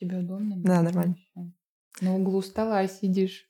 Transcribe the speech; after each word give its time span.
Тебе 0.00 0.18
удобно? 0.18 0.56
Да, 0.58 0.82
нормально. 0.82 1.16
На 2.00 2.14
углу 2.14 2.42
стола 2.42 2.86
сидишь. 2.88 3.48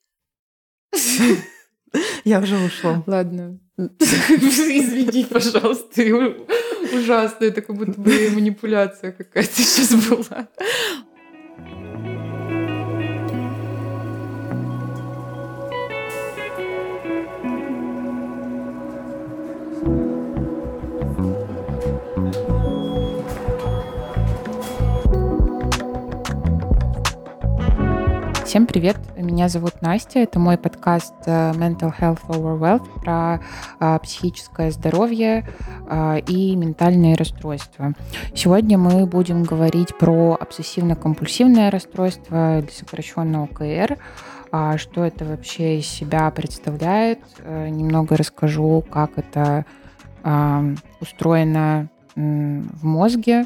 Я 2.24 2.40
уже 2.40 2.56
ушла. 2.58 3.02
Ладно. 3.06 3.58
Извини, 3.78 5.24
пожалуйста. 5.24 6.02
Ужасно. 6.94 7.44
Это 7.44 7.62
как 7.62 7.76
будто 7.76 8.00
бы 8.00 8.30
манипуляция 8.34 9.12
какая-то 9.12 9.52
сейчас 9.52 9.94
была. 10.08 10.48
Всем 28.56 28.66
привет, 28.66 28.96
меня 29.18 29.50
зовут 29.50 29.82
Настя, 29.82 30.20
это 30.20 30.38
мой 30.38 30.56
подкаст 30.56 31.12
э, 31.26 31.52
Mental 31.52 31.92
Health 31.94 32.20
Over 32.26 32.58
Wealth 32.58 33.00
про 33.02 33.42
а, 33.78 33.98
психическое 33.98 34.70
здоровье 34.70 35.46
а, 35.90 36.16
и 36.16 36.56
ментальные 36.56 37.16
расстройства. 37.16 37.92
Сегодня 38.34 38.78
мы 38.78 39.04
будем 39.04 39.42
говорить 39.42 39.94
про 39.98 40.38
обсессивно-компульсивное 40.40 41.68
расстройство, 41.68 42.60
или 42.60 42.70
сокращенно 42.70 43.42
ОКР, 43.42 43.98
а, 44.50 44.78
что 44.78 45.04
это 45.04 45.26
вообще 45.26 45.80
из 45.80 45.86
себя 45.86 46.30
представляет, 46.30 47.20
а, 47.40 47.68
немного 47.68 48.16
расскажу, 48.16 48.82
как 48.90 49.18
это 49.18 49.66
устроено 50.98 51.90
в 52.16 52.84
мозге, 52.84 53.44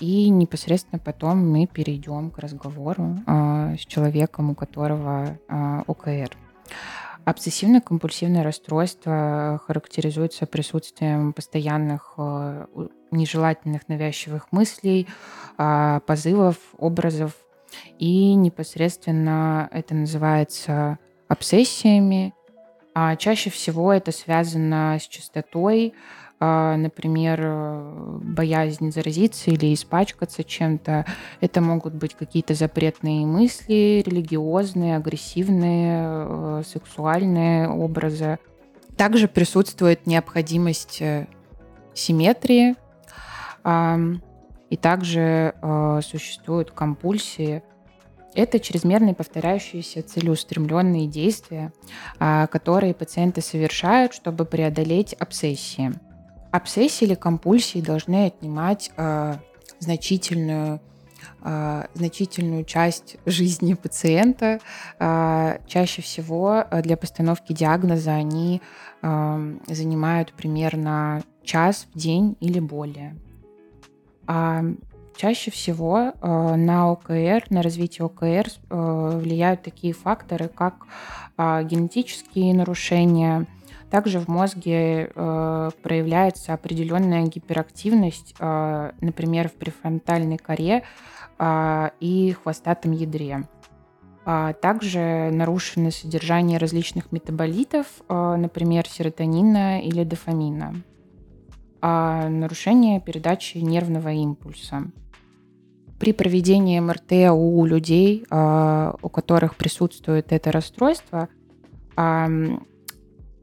и 0.00 0.28
непосредственно 0.30 0.98
потом 0.98 1.50
мы 1.50 1.66
перейдем 1.66 2.30
к 2.30 2.38
разговору 2.38 3.18
а, 3.26 3.74
с 3.76 3.80
человеком, 3.80 4.50
у 4.50 4.54
которого 4.54 5.38
а, 5.48 5.82
ОКР. 5.86 6.30
Обсессивно-компульсивное 7.24 8.42
расстройство 8.42 9.60
характеризуется 9.66 10.46
присутствием 10.46 11.32
постоянных 11.32 12.16
нежелательных 13.12 13.86
навязчивых 13.86 14.50
мыслей, 14.50 15.06
позывов, 15.56 16.56
образов. 16.78 17.36
И 18.00 18.34
непосредственно 18.34 19.68
это 19.70 19.94
называется 19.94 20.98
обсессиями. 21.28 22.34
А 22.94 23.16
чаще 23.16 23.50
всего 23.50 23.92
это 23.92 24.12
связано 24.12 24.98
с 25.00 25.08
частотой, 25.08 25.94
а, 25.94 26.02
например, 26.44 27.40
э, 27.40 28.18
боязнь 28.22 28.90
заразиться 28.90 29.50
или 29.50 29.72
испачкаться 29.72 30.42
чем-то. 30.42 31.06
Это 31.40 31.60
могут 31.60 31.94
быть 31.94 32.14
какие-то 32.14 32.54
запретные 32.54 33.24
мысли, 33.26 34.02
религиозные, 34.04 34.96
агрессивные, 34.96 36.02
э, 36.04 36.62
сексуальные 36.66 37.68
образы. 37.68 38.38
Также 38.96 39.28
присутствует 39.28 40.06
необходимость 40.06 41.00
э, 41.00 41.28
симметрии, 41.94 42.74
и 43.64 44.76
также 44.76 45.54
существуют 46.02 46.72
компульсии. 46.72 47.62
Это 48.34 48.58
чрезмерные 48.58 49.14
повторяющиеся 49.14 50.02
целеустремленные 50.02 51.06
действия, 51.06 51.72
а, 52.18 52.48
которые 52.48 52.94
пациенты 52.94 53.42
совершают, 53.42 54.14
чтобы 54.14 54.46
преодолеть 54.46 55.12
обсессии. 55.12 55.92
Обсессии 56.52 57.06
или 57.06 57.14
компульсии 57.14 57.80
должны 57.80 58.26
отнимать 58.26 58.92
э, 58.96 59.36
значительную 59.80 60.80
э, 61.42 61.84
значительную 61.94 62.64
часть 62.64 63.16
жизни 63.26 63.74
пациента. 63.74 64.60
Э, 65.00 65.58
чаще 65.66 66.02
всего 66.02 66.64
для 66.82 66.96
постановки 66.96 67.52
диагноза 67.52 68.12
они 68.12 68.62
э, 69.02 69.56
занимают 69.66 70.34
примерно 70.34 71.22
час 71.42 71.88
в 71.92 71.98
день 71.98 72.36
или 72.40 72.60
более. 72.60 73.16
А 74.26 74.62
чаще 75.16 75.50
всего 75.50 75.98
э, 75.98 76.54
на 76.56 76.90
ОКР, 76.90 77.44
на 77.50 77.62
развитие 77.62 78.06
ОКР 78.06 78.46
э, 78.70 79.20
влияют 79.22 79.62
такие 79.62 79.92
факторы, 79.92 80.48
как 80.48 80.86
э, 81.36 81.64
генетические 81.64 82.54
нарушения, 82.54 83.46
также 83.92 84.20
в 84.20 84.26
мозге 84.26 85.12
э, 85.14 85.70
проявляется 85.82 86.54
определенная 86.54 87.24
гиперактивность, 87.24 88.34
э, 88.38 88.92
например, 89.02 89.50
в 89.50 89.52
префронтальной 89.52 90.38
коре 90.38 90.82
э, 91.38 91.90
и 92.00 92.32
хвостатом 92.32 92.92
ядре. 92.92 93.46
А 94.24 94.54
также 94.54 95.28
нарушено 95.30 95.90
содержание 95.90 96.56
различных 96.56 97.12
метаболитов, 97.12 97.86
э, 98.08 98.36
например, 98.36 98.88
серотонина 98.88 99.82
или 99.82 100.04
дофамина. 100.04 100.76
А 101.82 102.30
нарушение 102.30 102.98
передачи 102.98 103.58
нервного 103.58 104.08
импульса. 104.08 104.84
При 106.00 106.14
проведении 106.14 106.80
МРТ 106.80 107.30
у 107.30 107.62
людей, 107.66 108.24
э, 108.30 108.92
у 109.02 109.08
которых 109.10 109.56
присутствует 109.56 110.32
это 110.32 110.50
расстройство, 110.50 111.28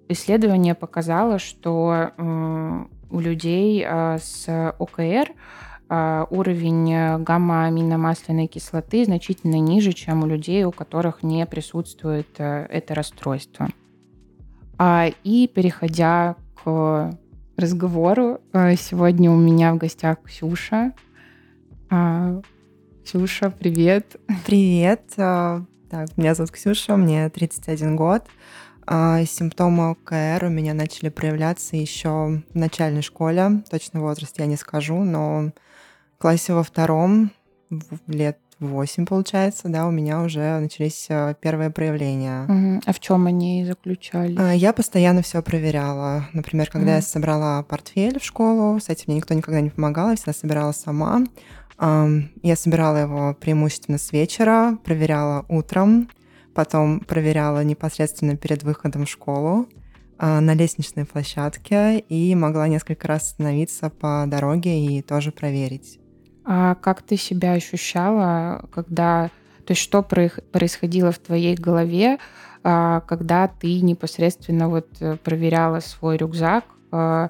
исследование 0.09 0.75
показало, 0.75 1.39
что 1.39 2.11
э, 2.17 2.85
у 3.11 3.19
людей 3.19 3.85
э, 3.87 4.17
с 4.17 4.73
ОКР 4.77 5.31
э, 5.89 6.25
уровень 6.29 7.23
гамма-аминомасляной 7.23 8.47
кислоты 8.47 9.05
значительно 9.05 9.59
ниже, 9.59 9.93
чем 9.93 10.23
у 10.23 10.27
людей, 10.27 10.65
у 10.65 10.71
которых 10.71 11.23
не 11.23 11.45
присутствует 11.45 12.27
это 12.37 12.95
расстройство. 12.95 13.69
А, 14.77 15.07
и 15.23 15.47
переходя 15.47 16.35
к 16.63 17.17
разговору, 17.55 18.39
сегодня 18.53 19.29
у 19.29 19.37
меня 19.37 19.73
в 19.73 19.77
гостях 19.77 20.21
Ксюша. 20.23 20.93
А, 21.89 22.41
Ксюша, 23.05 23.51
привет. 23.51 24.15
Привет. 24.45 25.01
Так, 25.15 26.17
меня 26.17 26.35
зовут 26.35 26.51
Ксюша, 26.51 26.95
мне 26.95 27.29
31 27.29 27.95
год. 27.95 28.23
А 28.91 29.23
симптомы 29.23 29.91
ОКР 29.91 30.45
у 30.45 30.49
меня 30.49 30.73
начали 30.73 31.09
проявляться 31.09 31.75
еще 31.75 32.41
в 32.51 32.55
начальной 32.55 33.03
школе. 33.03 33.61
Точно 33.69 34.01
возраст 34.01 34.39
я 34.39 34.47
не 34.47 34.55
скажу, 34.55 35.03
но 35.03 35.51
в 36.15 36.17
классе 36.17 36.53
во 36.53 36.63
втором, 36.63 37.29
лет 38.07 38.39
8, 38.59 39.05
получается, 39.05 39.69
да, 39.69 39.85
у 39.85 39.91
меня 39.91 40.23
уже 40.23 40.59
начались 40.59 41.05
э, 41.07 41.35
первые 41.39 41.69
проявления. 41.69 42.45
Угу. 42.45 42.81
А 42.87 42.91
в 42.93 42.99
чем 42.99 43.27
они 43.27 43.63
заключались? 43.63 44.35
А, 44.39 44.53
я 44.53 44.73
постоянно 44.73 45.21
все 45.21 45.43
проверяла. 45.43 46.27
Например, 46.33 46.67
когда 46.67 46.87
угу. 46.87 46.95
я 46.95 47.01
собрала 47.03 47.61
портфель 47.61 48.19
в 48.19 48.25
школу, 48.25 48.79
с 48.79 48.89
этим 48.89 49.05
мне 49.07 49.17
никто 49.17 49.35
никогда 49.35 49.61
не 49.61 49.69
помогал, 49.69 50.09
я 50.09 50.15
всегда 50.15 50.33
собирала 50.33 50.71
сама. 50.71 51.23
Я 51.79 52.55
собирала 52.57 52.97
его 52.97 53.37
преимущественно 53.39 53.99
с 53.99 54.11
вечера, 54.11 54.77
проверяла 54.83 55.45
утром, 55.47 56.09
потом 56.53 56.99
проверяла 57.01 57.63
непосредственно 57.63 58.35
перед 58.35 58.63
выходом 58.63 59.05
в 59.05 59.09
школу 59.09 59.67
а, 60.17 60.41
на 60.41 60.53
лестничной 60.53 61.05
площадке 61.05 61.99
и 61.99 62.35
могла 62.35 62.67
несколько 62.67 63.07
раз 63.07 63.23
остановиться 63.23 63.89
по 63.89 64.25
дороге 64.27 64.85
и 64.85 65.01
тоже 65.01 65.31
проверить. 65.31 65.99
А 66.45 66.75
как 66.75 67.01
ты 67.01 67.17
себя 67.17 67.53
ощущала, 67.53 68.67
когда... 68.71 69.29
То 69.65 69.73
есть 69.73 69.81
что 69.81 70.01
происходило 70.01 71.11
в 71.11 71.19
твоей 71.19 71.55
голове, 71.55 72.17
а, 72.63 73.01
когда 73.01 73.47
ты 73.47 73.81
непосредственно 73.81 74.67
вот 74.67 74.87
э, 74.99 75.15
проверяла 75.17 75.79
свой 75.79 76.17
рюкзак? 76.17 76.65
А, 76.91 77.29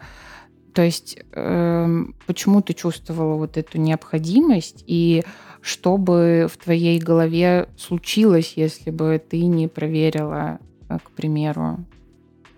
то 0.73 0.81
есть 0.81 1.17
эм, 1.33 2.15
почему 2.25 2.61
ты 2.61 2.73
чувствовала 2.73 3.35
вот 3.35 3.57
эту 3.57 3.77
необходимость 3.79 4.83
и 4.87 5.23
что 5.61 5.97
бы 5.97 6.47
в 6.51 6.57
твоей 6.57 6.99
голове 6.99 7.67
случилось, 7.77 8.53
если 8.55 8.91
бы 8.91 9.21
ты 9.25 9.45
не 9.45 9.67
проверила, 9.67 10.59
э, 10.87 10.97
к 11.03 11.11
примеру? 11.11 11.79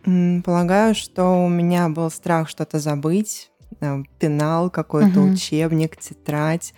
Полагаю, 0.03 0.95
что 0.95 1.45
у 1.45 1.47
меня 1.47 1.89
был 1.89 2.09
страх 2.09 2.49
что-то 2.49 2.79
забыть, 2.79 3.51
э, 3.79 4.03
пенал, 4.19 4.69
какой-то 4.69 5.21
угу. 5.21 5.33
учебник, 5.33 5.97
тетрадь. 5.97 6.73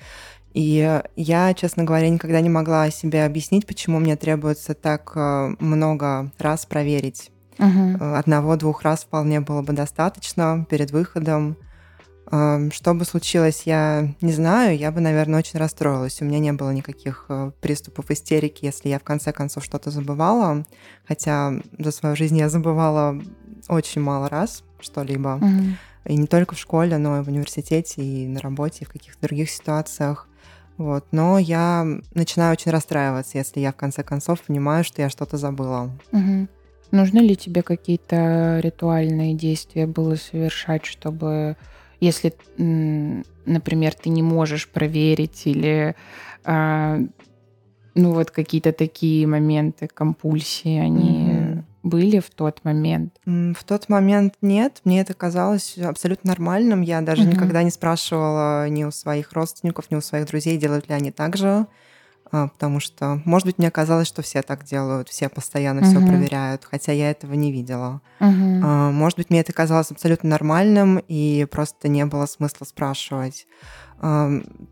И 0.54 1.02
я, 1.16 1.54
честно 1.56 1.84
говоря, 1.84 2.10
никогда 2.10 2.40
не 2.42 2.50
могла 2.50 2.92
себе 2.92 3.25
объяснить, 3.25 3.66
почему 3.66 4.00
мне 4.00 4.16
требуется 4.16 4.74
так 4.74 5.14
э, 5.16 5.56
много 5.60 6.31
раз 6.38 6.66
проверить. 6.66 7.31
Угу. 7.60 8.04
Одного-двух 8.16 8.81
раз 8.81 9.04
вполне 9.04 9.40
было 9.40 9.62
бы 9.62 9.74
достаточно 9.74 10.66
перед 10.70 10.92
выходом. 10.92 11.56
Что 12.34 12.94
бы 12.96 13.06
случилось, 13.06 13.64
я 13.66 14.14
не 14.22 14.32
знаю. 14.32 14.76
Я 14.78 14.92
бы, 14.92 15.02
наверное, 15.02 15.40
очень 15.40 15.60
расстроилась. 15.60 16.20
У 16.20 16.26
меня 16.26 16.40
не 16.40 16.52
было 16.52 16.72
никаких 16.72 17.26
э, 17.30 17.52
приступов 17.62 18.10
истерики, 18.10 18.66
если 18.66 18.90
я 18.90 18.98
в 18.98 19.04
конце 19.04 19.32
концов 19.32 19.64
что-то 19.64 19.92
забывала. 19.92 20.66
Хотя 21.08 21.54
за 21.78 21.92
свою 21.92 22.16
жизнь 22.16 22.38
я 22.38 22.50
забывала 22.50 23.22
очень 23.70 24.02
мало 24.02 24.30
раз 24.30 24.64
что-либо. 24.80 25.36
Угу. 25.36 26.12
И 26.14 26.18
не 26.18 26.26
только 26.26 26.56
в 26.56 26.60
школе, 26.60 26.98
но 26.98 27.20
и 27.20 27.24
в 27.24 27.28
университете, 27.28 28.02
и 28.02 28.28
на 28.28 28.40
работе, 28.40 28.80
и 28.82 28.86
в 28.86 28.90
каких-то 28.90 29.22
других 29.28 29.52
ситуациях. 29.52 30.28
Вот. 30.78 31.06
Но 31.12 31.38
я 31.38 31.86
начинаю 32.16 32.54
очень 32.54 32.72
расстраиваться, 32.72 33.38
если 33.38 33.60
я 33.60 33.72
в 33.72 33.76
конце 33.76 34.02
концов 34.04 34.42
понимаю, 34.42 34.84
что 34.84 35.04
я 35.04 35.10
что-то 35.10 35.38
забыла. 35.38 35.92
Угу. 36.12 36.48
Нужно 36.92 37.20
ли 37.20 37.36
тебе 37.36 37.62
какие-то 37.62 38.60
ритуальные 38.62 39.34
действия 39.34 39.88
было 39.88 40.16
совершать, 40.16 40.86
чтобы, 40.86 41.58
если, 42.04 42.34
например, 43.46 43.94
ты 43.94 44.10
не 44.10 44.22
можешь 44.22 44.70
проверить 44.70 45.44
или 45.46 45.96
а, 46.44 47.00
ну 47.96 48.14
вот 48.14 48.32
какие-то 48.32 48.74
такие 48.74 49.26
моменты 49.28 49.88
компульсии, 49.88 50.78
они 50.78 51.30
mm-hmm. 51.30 51.64
были 51.84 52.20
в 52.20 52.30
тот 52.30 52.64
момент? 52.64 53.16
В 53.26 53.64
тот 53.66 53.88
момент 53.90 54.36
нет, 54.42 54.82
мне 54.84 55.02
это 55.02 55.14
казалось 55.14 55.78
абсолютно 55.78 56.30
нормальным. 56.30 56.82
Я 56.82 57.02
даже 57.02 57.24
mm-hmm. 57.24 57.34
никогда 57.34 57.64
не 57.64 57.72
спрашивала 57.72 58.68
ни 58.70 58.84
у 58.84 58.92
своих 58.92 59.32
родственников, 59.34 59.92
ни 59.92 59.96
у 59.96 60.02
своих 60.02 60.28
друзей, 60.28 60.58
делают 60.58 60.90
ли 60.90 60.96
они 60.96 61.12
так 61.12 61.38
же. 61.38 61.68
А, 62.34 62.48
потому 62.48 62.80
что, 62.80 63.22
может 63.26 63.46
быть, 63.46 63.60
мне 63.60 63.70
казалось, 63.70 64.08
что 64.08 64.24
все 64.24 64.42
так 64.42 64.64
делают, 64.64 65.08
все 65.08 65.30
постоянно 65.30 65.82
uh-huh. 65.82 65.90
все 65.90 66.00
проверяют, 66.00 66.66
хотя 66.66 66.92
я 66.92 67.12
этого 67.12 67.34
не 67.36 67.52
видела. 67.52 68.02
Uh-huh. 68.20 68.92
Может 68.92 69.20
быть, 69.20 69.30
мне 69.30 69.42
это 69.42 69.54
казалось 69.54 69.92
абсолютно 69.92 70.30
нормальным, 70.30 70.98
и 71.08 71.46
просто 71.52 71.90
не 71.90 72.06
было 72.08 72.26
смысла 72.26 72.66
спрашивать. 72.66 73.46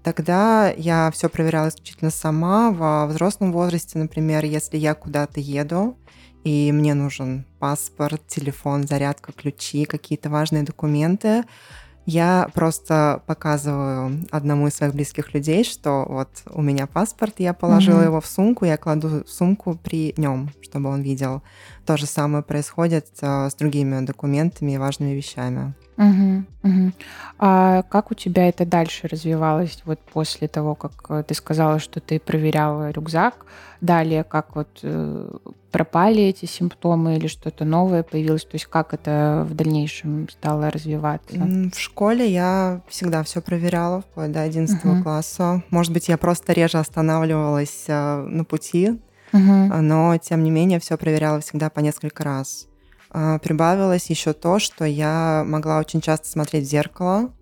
Тогда 0.03 0.71
я 0.75 1.11
все 1.11 1.29
проверяла 1.29 1.69
исключительно 1.69 2.09
сама. 2.09 2.71
Во 2.71 3.05
взрослом 3.05 3.51
возрасте, 3.51 3.99
например, 3.99 4.43
если 4.43 4.77
я 4.77 4.95
куда-то 4.95 5.39
еду, 5.39 5.95
и 6.43 6.71
мне 6.71 6.95
нужен 6.95 7.45
паспорт, 7.59 8.25
телефон, 8.27 8.87
зарядка, 8.87 9.33
ключи, 9.33 9.85
какие-то 9.85 10.31
важные 10.31 10.63
документы, 10.63 11.43
я 12.05 12.49
просто 12.53 13.21
показываю 13.27 14.25
одному 14.31 14.67
из 14.67 14.75
своих 14.75 14.93
близких 14.93 15.33
людей, 15.33 15.63
что 15.63 16.05
вот 16.07 16.29
у 16.51 16.61
меня 16.61 16.87
паспорт, 16.87 17.35
я 17.37 17.53
положила 17.53 18.01
mm-hmm. 18.01 18.05
его 18.05 18.21
в 18.21 18.25
сумку, 18.25 18.65
я 18.65 18.77
кладу 18.77 19.23
сумку 19.27 19.77
при 19.81 20.13
нем, 20.17 20.51
чтобы 20.61 20.89
он 20.89 21.01
видел. 21.01 21.41
То 21.85 21.97
же 21.97 22.05
самое 22.05 22.43
происходит 22.43 23.07
э, 23.21 23.49
с 23.49 23.55
другими 23.55 24.03
документами 24.05 24.71
и 24.71 24.77
важными 24.77 25.11
вещами. 25.11 25.73
Угу, 25.97 26.43
угу. 26.63 26.91
А 27.37 27.83
как 27.83 28.11
у 28.11 28.15
тебя 28.15 28.47
это 28.47 28.65
дальше 28.65 29.07
развивалось 29.07 29.81
вот 29.85 29.99
после 29.99 30.47
того, 30.47 30.75
как 30.75 30.93
э, 31.09 31.23
ты 31.27 31.33
сказала, 31.33 31.79
что 31.79 31.99
ты 31.99 32.19
проверяла 32.19 32.91
рюкзак? 32.91 33.45
Далее, 33.81 34.23
как 34.23 34.55
вот 34.55 34.67
э, 34.83 35.29
пропали 35.71 36.23
эти 36.23 36.45
симптомы 36.45 37.17
или 37.17 37.27
что-то 37.27 37.65
новое 37.65 38.03
появилось? 38.03 38.45
То 38.45 38.55
есть 38.55 38.65
как 38.65 38.93
это 38.93 39.45
в 39.47 39.53
дальнейшем 39.53 40.29
стало 40.29 40.71
развиваться? 40.71 41.35
В 41.35 41.79
школе 41.79 42.31
я 42.31 42.81
всегда 42.87 43.23
все 43.23 43.41
проверяла 43.41 44.01
вплоть 44.01 44.31
до 44.31 44.41
11 44.41 44.83
угу. 44.83 45.03
класса. 45.03 45.63
Может 45.69 45.93
быть, 45.93 46.07
я 46.07 46.17
просто 46.17 46.53
реже 46.53 46.77
останавливалась 46.77 47.85
э, 47.87 48.21
на 48.21 48.43
пути, 48.45 48.99
угу. 49.33 49.41
но 49.41 50.17
тем 50.17 50.43
не 50.43 50.51
менее 50.51 50.79
все 50.79 50.97
проверяла 50.97 51.41
всегда 51.41 51.69
по 51.69 51.79
несколько 51.81 52.23
раз. 52.23 52.67
А, 53.13 53.39
прибавилось 53.39 54.09
еще 54.09 54.33
то, 54.33 54.59
что 54.59 54.85
я 54.85 55.43
могла 55.45 55.79
очень 55.79 56.01
часто 56.01 56.27
смотреть 56.27 56.65
в 56.65 56.69
зеркало, 56.69 57.33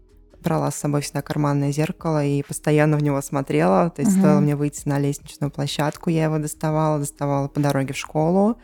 брала 0.42 0.72
с 0.72 0.76
собой 0.76 1.02
всегда 1.02 1.22
карманное 1.22 1.72
зеркало 1.72 2.24
и 2.24 2.42
постоянно 2.44 2.98
в 2.98 3.04
него 3.04 3.22
смотрела. 3.22 3.90
То 3.92 4.02
есть 4.02 4.14
угу. 4.14 4.22
стоило 4.22 4.40
мне 4.40 4.56
выйти 4.56 4.88
на 4.88 5.00
лестничную 5.00 5.52
площадку, 5.52 6.10
я 6.10 6.26
его 6.26 6.40
доставала, 6.40 6.98
доставала 6.98 7.48
по 7.48 7.60
дороге 7.60 7.94
в 7.94 7.98
школу 7.98 8.58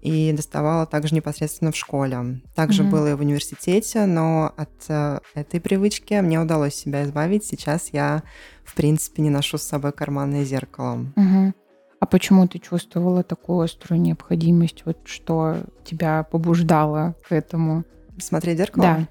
и 0.00 0.32
доставала 0.32 0.86
также 0.86 1.14
непосредственно 1.14 1.72
в 1.72 1.76
школе. 1.76 2.40
Также 2.54 2.82
угу. 2.82 2.92
было 2.92 3.10
и 3.10 3.14
в 3.14 3.20
университете, 3.20 4.06
но 4.06 4.52
от 4.56 4.70
э, 4.88 5.20
этой 5.34 5.60
привычки 5.60 6.14
мне 6.14 6.40
удалось 6.40 6.74
себя 6.74 7.04
избавить. 7.04 7.44
Сейчас 7.44 7.90
я, 7.92 8.22
в 8.64 8.74
принципе, 8.74 9.22
не 9.22 9.30
ношу 9.30 9.58
с 9.58 9.62
собой 9.62 9.92
карманное 9.92 10.44
зеркало. 10.44 11.06
Угу. 11.16 11.52
А 12.00 12.06
почему 12.06 12.48
ты 12.48 12.58
чувствовала 12.58 13.22
такую 13.22 13.60
острую 13.60 14.00
необходимость? 14.00 14.82
Вот 14.86 14.98
что 15.04 15.58
тебя 15.84 16.24
побуждало 16.24 17.14
к 17.28 17.32
этому? 17.32 17.84
Смотреть 18.18 18.58
зеркало? 18.58 18.82
Да. 18.82 19.08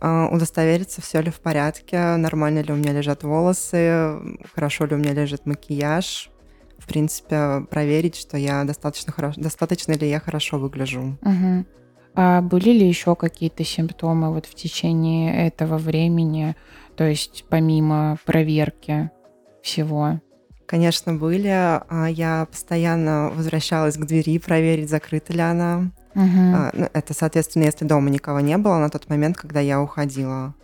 А, 0.00 0.28
удостовериться, 0.28 1.00
все 1.00 1.20
ли 1.20 1.30
в 1.30 1.40
порядке, 1.40 2.16
нормально 2.16 2.58
ли 2.58 2.72
у 2.72 2.76
меня 2.76 2.92
лежат 2.92 3.22
волосы, 3.22 4.18
хорошо 4.52 4.86
ли 4.86 4.96
у 4.96 4.98
меня 4.98 5.12
лежит 5.12 5.46
макияж. 5.46 6.30
В 6.76 6.86
принципе, 6.88 7.64
проверить, 7.70 8.16
что 8.16 8.36
я 8.36 8.64
достаточно 8.64 9.12
хорошо, 9.12 9.40
достаточно 9.40 9.92
ли 9.92 10.08
я 10.08 10.18
хорошо 10.18 10.58
выгляжу. 10.58 11.16
Угу. 11.22 11.64
А 12.16 12.42
были 12.42 12.70
ли 12.70 12.86
еще 12.86 13.14
какие-то 13.14 13.64
симптомы 13.64 14.32
вот 14.32 14.46
в 14.46 14.54
течение 14.54 15.46
этого 15.46 15.78
времени, 15.78 16.56
то 16.96 17.04
есть 17.04 17.44
помимо 17.48 18.18
проверки 18.26 19.10
всего? 19.62 20.20
Конечно, 20.66 21.14
были. 21.14 21.48
А 21.48 22.06
я 22.06 22.46
постоянно 22.50 23.30
возвращалась 23.34 23.96
к 23.96 24.04
двери 24.04 24.38
проверить, 24.38 24.90
закрыта 24.90 25.32
ли 25.32 25.40
она. 25.40 25.90
Угу. 26.14 26.88
Это, 26.92 27.12
соответственно, 27.12 27.64
если 27.64 27.84
дома 27.84 28.08
никого 28.10 28.40
не 28.40 28.56
было 28.56 28.78
на 28.78 28.88
тот 28.88 29.08
момент, 29.08 29.36
когда 29.36 29.60
я 29.60 29.80
уходила. 29.82 30.54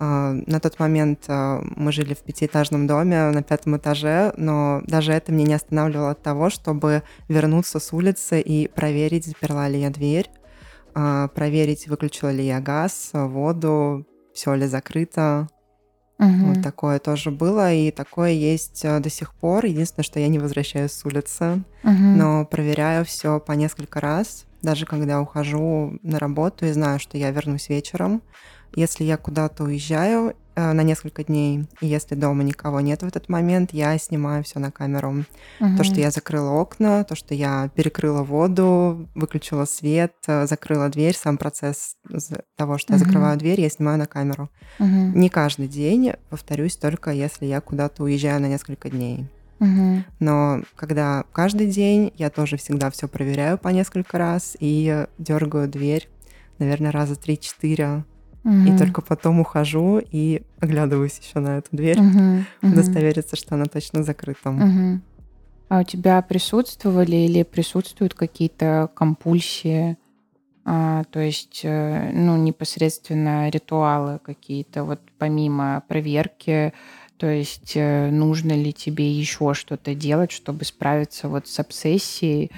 А, 0.00 0.32
на 0.32 0.60
тот 0.60 0.78
момент 0.78 1.28
мы 1.28 1.92
жили 1.92 2.14
в 2.14 2.18
пятиэтажном 2.18 2.86
доме 2.86 3.30
на 3.30 3.42
пятом 3.42 3.76
этаже, 3.76 4.32
но 4.36 4.82
даже 4.86 5.12
это 5.12 5.30
меня 5.30 5.46
не 5.46 5.54
останавливало 5.54 6.10
от 6.10 6.22
того, 6.22 6.50
чтобы 6.50 7.02
вернуться 7.28 7.78
с 7.78 7.92
улицы 7.92 8.40
и 8.40 8.66
проверить, 8.66 9.26
заперла 9.26 9.68
ли 9.68 9.80
я 9.80 9.90
дверь, 9.90 10.30
проверить, 10.92 11.86
выключила 11.86 12.30
ли 12.30 12.44
я 12.44 12.60
газ, 12.60 13.10
воду, 13.12 14.06
все 14.32 14.54
ли 14.54 14.66
закрыто. 14.66 15.48
Угу. 16.18 16.46
Вот 16.46 16.62
такое 16.62 16.98
тоже 17.00 17.30
было, 17.30 17.72
и 17.72 17.90
такое 17.90 18.30
есть 18.30 18.84
э, 18.84 19.00
до 19.00 19.10
сих 19.10 19.34
пор. 19.34 19.66
Единственное, 19.66 20.04
что 20.04 20.20
я 20.20 20.28
не 20.28 20.38
возвращаюсь 20.38 20.92
с 20.92 21.04
улицы, 21.04 21.64
угу. 21.82 21.92
но 21.92 22.44
проверяю 22.44 23.04
все 23.04 23.40
по 23.40 23.52
несколько 23.52 24.00
раз, 24.00 24.44
даже 24.62 24.86
когда 24.86 25.20
ухожу 25.20 25.98
на 26.02 26.18
работу 26.18 26.66
и 26.66 26.72
знаю, 26.72 27.00
что 27.00 27.18
я 27.18 27.30
вернусь 27.30 27.68
вечером. 27.68 28.22
Если 28.76 29.04
я 29.04 29.16
куда-то 29.16 29.64
уезжаю 29.64 30.34
э, 30.54 30.72
на 30.72 30.82
несколько 30.82 31.24
дней, 31.24 31.66
и 31.80 31.86
если 31.86 32.14
дома 32.14 32.42
никого 32.42 32.80
нет 32.80 33.02
в 33.02 33.06
этот 33.06 33.28
момент, 33.28 33.72
я 33.72 33.96
снимаю 33.98 34.42
все 34.42 34.58
на 34.58 34.70
камеру. 34.70 35.24
Угу. 35.60 35.76
То, 35.76 35.84
что 35.84 36.00
я 36.00 36.10
закрыла 36.10 36.50
окна, 36.50 37.04
то, 37.04 37.14
что 37.14 37.34
я 37.34 37.70
перекрыла 37.74 38.22
воду, 38.22 39.08
выключила 39.14 39.64
свет, 39.64 40.14
э, 40.26 40.46
закрыла 40.46 40.88
дверь, 40.88 41.16
сам 41.16 41.38
процесс 41.38 41.96
того, 42.56 42.78
что 42.78 42.92
угу. 42.92 43.00
я 43.00 43.04
закрываю 43.04 43.38
дверь, 43.38 43.60
я 43.60 43.70
снимаю 43.70 43.98
на 43.98 44.06
камеру. 44.06 44.50
Угу. 44.78 44.88
Не 44.88 45.28
каждый 45.28 45.68
день, 45.68 46.12
повторюсь, 46.30 46.76
только 46.76 47.10
если 47.10 47.46
я 47.46 47.60
куда-то 47.60 48.02
уезжаю 48.02 48.40
на 48.40 48.46
несколько 48.46 48.90
дней. 48.90 49.28
Угу. 49.60 50.04
Но 50.18 50.62
когда 50.74 51.24
каждый 51.32 51.68
день, 51.68 52.12
я 52.16 52.28
тоже 52.28 52.56
всегда 52.56 52.90
все 52.90 53.06
проверяю 53.06 53.56
по 53.56 53.68
несколько 53.68 54.18
раз 54.18 54.56
и 54.58 55.06
дергаю 55.18 55.68
дверь, 55.68 56.08
наверное, 56.58 56.90
раза 56.90 57.14
три-четыре 57.14 58.04
Угу. 58.44 58.74
И 58.74 58.78
только 58.78 59.00
потом 59.00 59.40
ухожу 59.40 59.98
и 59.98 60.42
оглядываюсь 60.60 61.18
еще 61.18 61.40
на 61.40 61.58
эту 61.58 61.68
дверь, 61.72 61.98
угу. 61.98 62.44
удостовериться, 62.62 63.36
что 63.36 63.54
она 63.54 63.64
точно 63.64 64.02
закрыта. 64.02 64.50
Угу. 64.50 65.00
А 65.70 65.80
у 65.80 65.82
тебя 65.82 66.20
присутствовали 66.22 67.16
или 67.16 67.42
присутствуют 67.42 68.14
какие-то 68.14 68.90
компульсии? 68.94 69.96
А, 70.66 71.04
то 71.04 71.20
есть, 71.20 71.60
э, 71.64 72.10
ну, 72.12 72.36
непосредственно 72.36 73.50
ритуалы 73.50 74.18
какие-то, 74.18 74.84
вот 74.84 75.00
помимо 75.18 75.82
проверки, 75.88 76.72
то 77.18 77.26
есть 77.26 77.72
э, 77.74 78.10
нужно 78.10 78.52
ли 78.52 78.72
тебе 78.72 79.10
еще 79.10 79.52
что-то 79.54 79.94
делать, 79.94 80.32
чтобы 80.32 80.64
справиться 80.64 81.28
вот 81.28 81.48
с 81.48 81.58
обсессией? 81.58 82.50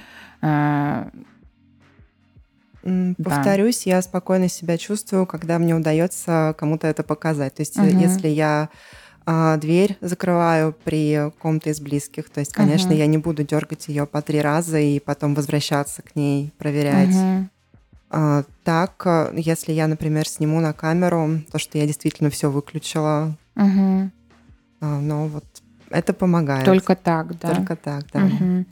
Повторюсь, 3.22 3.84
да. 3.84 3.96
я 3.96 4.02
спокойно 4.02 4.48
себя 4.48 4.78
чувствую, 4.78 5.26
когда 5.26 5.58
мне 5.58 5.74
удается 5.74 6.54
кому-то 6.58 6.86
это 6.86 7.02
показать. 7.02 7.54
То 7.54 7.62
есть, 7.62 7.76
угу. 7.78 7.86
если 7.86 8.28
я 8.28 8.68
а, 9.24 9.56
дверь 9.56 9.96
закрываю 10.00 10.72
при 10.84 11.32
ком-то 11.40 11.70
из 11.70 11.80
близких, 11.80 12.30
то 12.30 12.40
есть, 12.40 12.52
конечно, 12.52 12.90
угу. 12.90 12.98
я 12.98 13.06
не 13.06 13.18
буду 13.18 13.42
дергать 13.42 13.88
ее 13.88 14.06
по 14.06 14.22
три 14.22 14.40
раза 14.40 14.78
и 14.78 15.00
потом 15.00 15.34
возвращаться 15.34 16.02
к 16.02 16.14
ней, 16.14 16.52
проверять. 16.58 17.14
Угу. 17.14 17.48
А, 18.10 18.44
так, 18.62 19.02
э, 19.04 19.32
если 19.36 19.72
я, 19.72 19.88
например, 19.88 20.28
сниму 20.28 20.60
на 20.60 20.72
камеру 20.72 21.40
то, 21.50 21.58
что 21.58 21.76
я 21.76 21.86
действительно 21.86 22.30
все 22.30 22.50
выключила, 22.50 23.36
угу. 23.56 24.10
а, 24.80 25.00
но 25.00 25.26
вот 25.26 25.44
это 25.90 26.12
помогает. 26.12 26.64
Только 26.64 26.94
так, 26.94 27.38
да. 27.38 27.54
Только 27.54 27.74
так, 27.76 28.04
да. 28.12 28.24
Угу. 28.26 28.64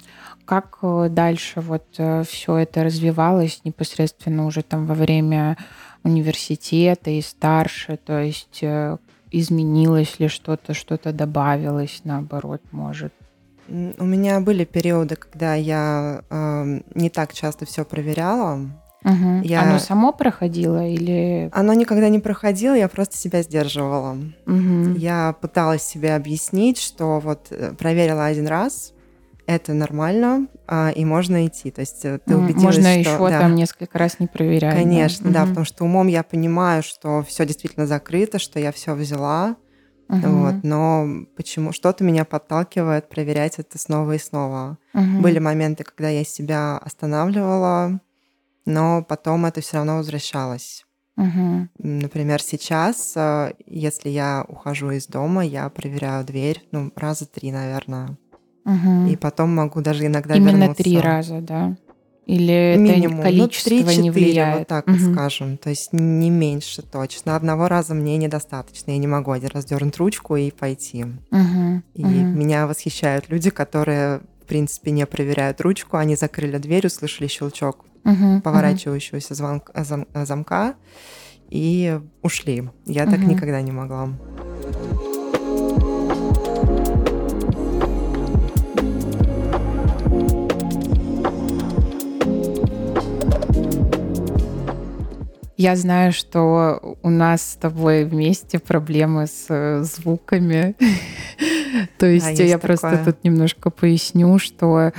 Как 0.45 0.79
э, 0.83 1.09
дальше 1.11 1.61
вот 1.61 1.85
э, 1.99 2.23
все 2.25 2.57
это 2.57 2.85
развивалось 2.85 3.63
непосредственно 3.65 4.47
уже 4.47 4.63
там 4.63 4.87
во 4.87 4.95
время 4.95 5.57
университета 6.03 7.11
и 7.11 7.23
старше? 7.23 7.97
То 7.97 8.21
есть 8.21 8.59
э, 8.63 8.99
изменилось 9.31 10.19
ли 10.19 10.29
что-то, 10.29 10.75
что-то 10.75 11.13
добавилось, 11.13 12.03
наоборот, 12.05 12.61
может? 12.73 13.13
У 13.69 14.05
меня 14.05 14.41
были 14.41 14.65
периоды, 14.65 15.17
когда 15.17 15.55
я 15.55 16.23
э, 16.29 16.81
не 16.95 17.09
так 17.11 17.33
часто 17.33 17.65
все 17.65 17.85
проверяла, 17.85 18.61
Угу. 19.05 19.43
Я... 19.43 19.65
Оно 19.65 19.79
само 19.79 20.13
проходило 20.13 20.87
или... 20.87 21.51
Оно 21.53 21.75
никогда 21.75 22.09
не 22.09 22.21
проходило, 22.21 22.75
я 22.75 22.89
просто 22.89 23.19
себя 23.19 23.43
сдерживала. 23.43 24.17
Угу. 24.47 24.97
Я 24.97 25.35
пыталась 25.39 25.83
себе 25.83 26.15
объяснить, 26.15 26.79
что 26.79 27.21
вот 27.21 27.53
проверила 27.77 28.25
один 28.25 28.47
раз, 28.47 28.94
это 29.47 29.75
нормально, 29.75 30.49
а, 30.67 30.91
и 30.91 31.05
можно 31.05 31.47
идти. 31.47 31.71
То 31.71 31.81
есть 31.81 32.05
э, 32.05 32.19
ты 32.25 32.37
убедилась, 32.37 32.77
Можно 32.77 32.91
что... 32.91 32.99
еще 33.01 33.19
да, 33.31 33.41
там 33.41 33.55
несколько 33.55 33.99
раз 33.99 34.19
не 34.19 34.27
проверять. 34.27 34.75
Конечно, 34.75 35.31
да, 35.31 35.33
да 35.33 35.43
угу. 35.43 35.49
потому 35.51 35.65
что 35.67 35.85
умом 35.85 36.07
я 36.07 36.23
понимаю, 36.23 36.83
что 36.83 37.23
все 37.23 37.45
действительно 37.47 37.87
закрыто, 37.87 38.39
что 38.39 38.59
я 38.59 38.73
все 38.73 38.95
взяла, 38.95 39.57
угу. 40.09 40.29
вот, 40.29 40.55
но 40.63 41.07
почему 41.37 41.73
что-то 41.73 42.05
меня 42.05 42.25
подталкивает 42.25 43.09
проверять 43.09 43.59
это 43.59 43.79
снова 43.79 44.13
и 44.13 44.19
снова. 44.19 44.79
Угу. 44.95 45.21
Были 45.21 45.39
моменты, 45.39 45.85
когда 45.85 46.09
я 46.09 46.25
себя 46.25 46.79
останавливала, 46.79 48.01
но 48.67 49.03
потом 49.03 49.47
это 49.47 49.61
все 49.61 49.77
равно 49.77 49.99
возвращалось. 49.99 50.85
Угу. 51.17 51.69
Например, 51.79 52.43
сейчас, 52.43 53.13
э, 53.15 53.53
если 53.67 54.09
я 54.09 54.45
ухожу 54.49 54.91
из 54.91 55.07
дома, 55.07 55.45
я 55.45 55.69
проверяю 55.69 56.25
дверь, 56.25 56.67
ну, 56.73 56.93
раза 56.97 57.27
три, 57.27 57.53
наверное. 57.53 58.19
Угу. 58.64 59.09
И 59.11 59.16
потом 59.16 59.54
могу 59.54 59.80
даже 59.80 60.06
иногда 60.06 60.35
Именно 60.35 60.56
вернуться. 60.56 60.83
три 60.83 60.99
раза, 60.99 61.40
да? 61.40 61.76
Или 62.26 62.76
Минимум. 62.78 63.21
это 63.21 63.28
количество 63.28 63.75
ну, 63.75 63.85
3 63.85 63.97
не 63.99 64.11
влияет? 64.11 64.59
вот 64.61 64.68
так 64.68 64.88
угу. 64.88 64.97
скажем. 64.97 65.59
То 65.59 65.68
есть 65.71 65.92
не 65.92 66.30
меньше 66.30 66.80
точно. 66.80 67.37
Одного 67.37 67.68
раза 67.68 67.92
мне 67.94 68.16
недостаточно. 68.16 68.92
Я 68.92 68.99
не 68.99 69.06
могу 69.06 69.30
один 69.30 69.50
раз 69.52 69.66
дернуть 69.66 69.99
ручку 69.99 70.37
и 70.37 70.50
пойти. 70.50 71.04
Угу. 71.04 71.83
И 71.94 72.02
угу. 72.02 72.11
меня 72.11 72.66
восхищают 72.66 73.28
люди, 73.28 73.50
которые, 73.50 74.21
в 74.42 74.47
принципе, 74.47 74.90
не 74.90 75.04
проверяют 75.04 75.61
ручку. 75.61 75.99
Они 75.99 76.16
закрыли 76.16 76.56
дверь, 76.56 76.87
услышали 76.87 77.28
щелчок 77.28 77.85
угу. 78.04 78.40
поворачивающегося 78.42 79.35
звонка, 79.35 79.85
зам, 79.85 80.06
замка 80.14 80.76
и 81.50 82.00
ушли. 82.23 82.71
Я 82.87 83.04
угу. 83.04 83.11
так 83.11 83.21
никогда 83.21 83.61
не 83.61 83.73
могла. 83.73 84.09
Я 95.57 95.77
знаю, 95.77 96.13
что 96.13 96.97
у 97.03 97.11
нас 97.11 97.53
с 97.53 97.57
тобой 97.57 98.05
вместе 98.05 98.59
проблемы 98.59 99.27
с 99.27 99.47
э, 99.49 99.83
звуками. 99.83 100.75
То 101.99 102.07
есть 102.07 102.39
я 102.39 102.59
просто 102.59 103.01
тут 103.05 103.25
немножко 103.25 103.71
поясню, 103.71 104.39
что 104.39 104.93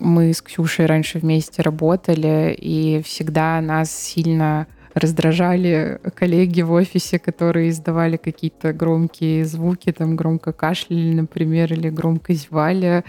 мы 0.00 0.32
с 0.34 0.42
Ксюшей 0.42 0.86
раньше 0.86 1.18
вместе 1.18 1.62
работали, 1.62 2.54
и 2.58 3.02
всегда 3.02 3.60
нас 3.60 3.90
сильно 3.90 4.66
раздражали 4.96 6.00
коллеги 6.14 6.62
в 6.62 6.72
офисе, 6.72 7.18
которые 7.18 7.68
издавали 7.68 8.16
какие-то 8.16 8.72
громкие 8.72 9.44
звуки, 9.44 9.92
там 9.92 10.16
громко 10.16 10.52
кашляли, 10.52 11.12
например, 11.12 11.70
или 11.70 11.90
громко 11.90 12.32
зевали. 12.32 13.04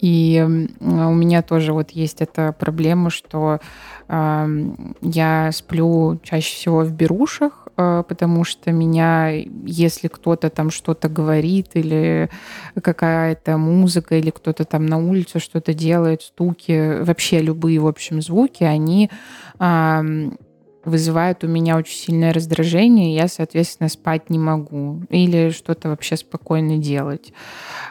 И 0.00 0.42
у 0.80 1.14
меня 1.14 1.42
тоже 1.42 1.74
вот 1.74 1.90
есть 1.90 2.22
эта 2.22 2.52
проблема, 2.58 3.10
что 3.10 3.60
я 4.08 5.50
сплю 5.52 6.18
чаще 6.22 6.54
всего 6.54 6.80
в 6.80 6.92
берушах, 6.92 7.68
э, 7.76 8.02
потому 8.08 8.44
что 8.44 8.72
меня, 8.72 9.30
если 9.66 10.08
кто-то 10.08 10.48
там 10.48 10.70
что-то 10.70 11.10
говорит 11.10 11.70
или 11.74 12.30
какая-то 12.80 13.58
музыка, 13.58 14.16
или 14.16 14.30
кто-то 14.30 14.64
там 14.64 14.86
на 14.86 14.98
улице 14.98 15.40
что-то 15.40 15.74
делает, 15.74 16.22
стуки, 16.22 17.02
вообще 17.02 17.42
любые, 17.42 17.80
в 17.80 17.86
общем, 17.86 18.22
звуки, 18.22 18.64
они 18.64 19.10
вызывает 20.88 21.44
у 21.44 21.48
меня 21.48 21.76
очень 21.76 21.96
сильное 21.96 22.32
раздражение, 22.32 23.12
и 23.12 23.16
я, 23.16 23.28
соответственно, 23.28 23.88
спать 23.88 24.30
не 24.30 24.38
могу 24.38 25.02
или 25.10 25.50
что-то 25.50 25.88
вообще 25.88 26.16
спокойно 26.16 26.78
делать. 26.78 27.32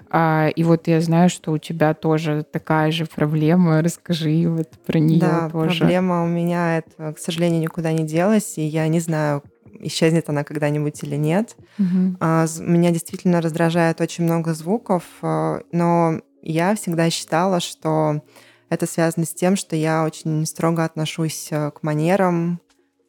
А, 0.09 0.49
и 0.55 0.63
вот 0.63 0.87
я 0.87 1.01
знаю, 1.01 1.29
что 1.29 1.51
у 1.51 1.57
тебя 1.57 1.93
тоже 1.93 2.45
такая 2.49 2.91
же 2.91 3.05
проблема. 3.05 3.81
Расскажи 3.81 4.47
вот 4.47 4.69
про 4.85 4.99
нее 4.99 5.19
да, 5.19 5.49
тоже. 5.49 5.79
проблема 5.79 6.23
у 6.23 6.27
меня, 6.27 6.79
это, 6.79 7.13
к 7.13 7.19
сожалению, 7.19 7.61
никуда 7.61 7.91
не 7.91 8.05
делась, 8.05 8.57
и 8.57 8.63
я 8.63 8.87
не 8.87 8.99
знаю, 8.99 9.43
исчезнет 9.79 10.29
она 10.29 10.43
когда-нибудь 10.43 11.03
или 11.03 11.15
нет. 11.15 11.55
Угу. 11.77 12.17
Меня 12.61 12.91
действительно 12.91 13.41
раздражает 13.41 14.01
очень 14.01 14.23
много 14.23 14.53
звуков, 14.53 15.03
а, 15.21 15.61
но 15.71 16.21
я 16.41 16.75
всегда 16.75 17.09
считала, 17.09 17.59
что 17.59 18.21
это 18.69 18.85
связано 18.85 19.25
с 19.25 19.33
тем, 19.33 19.55
что 19.55 19.75
я 19.75 20.03
очень 20.03 20.45
строго 20.45 20.83
отношусь 20.83 21.47
э, 21.51 21.71
к 21.71 21.83
манерам, 21.83 22.59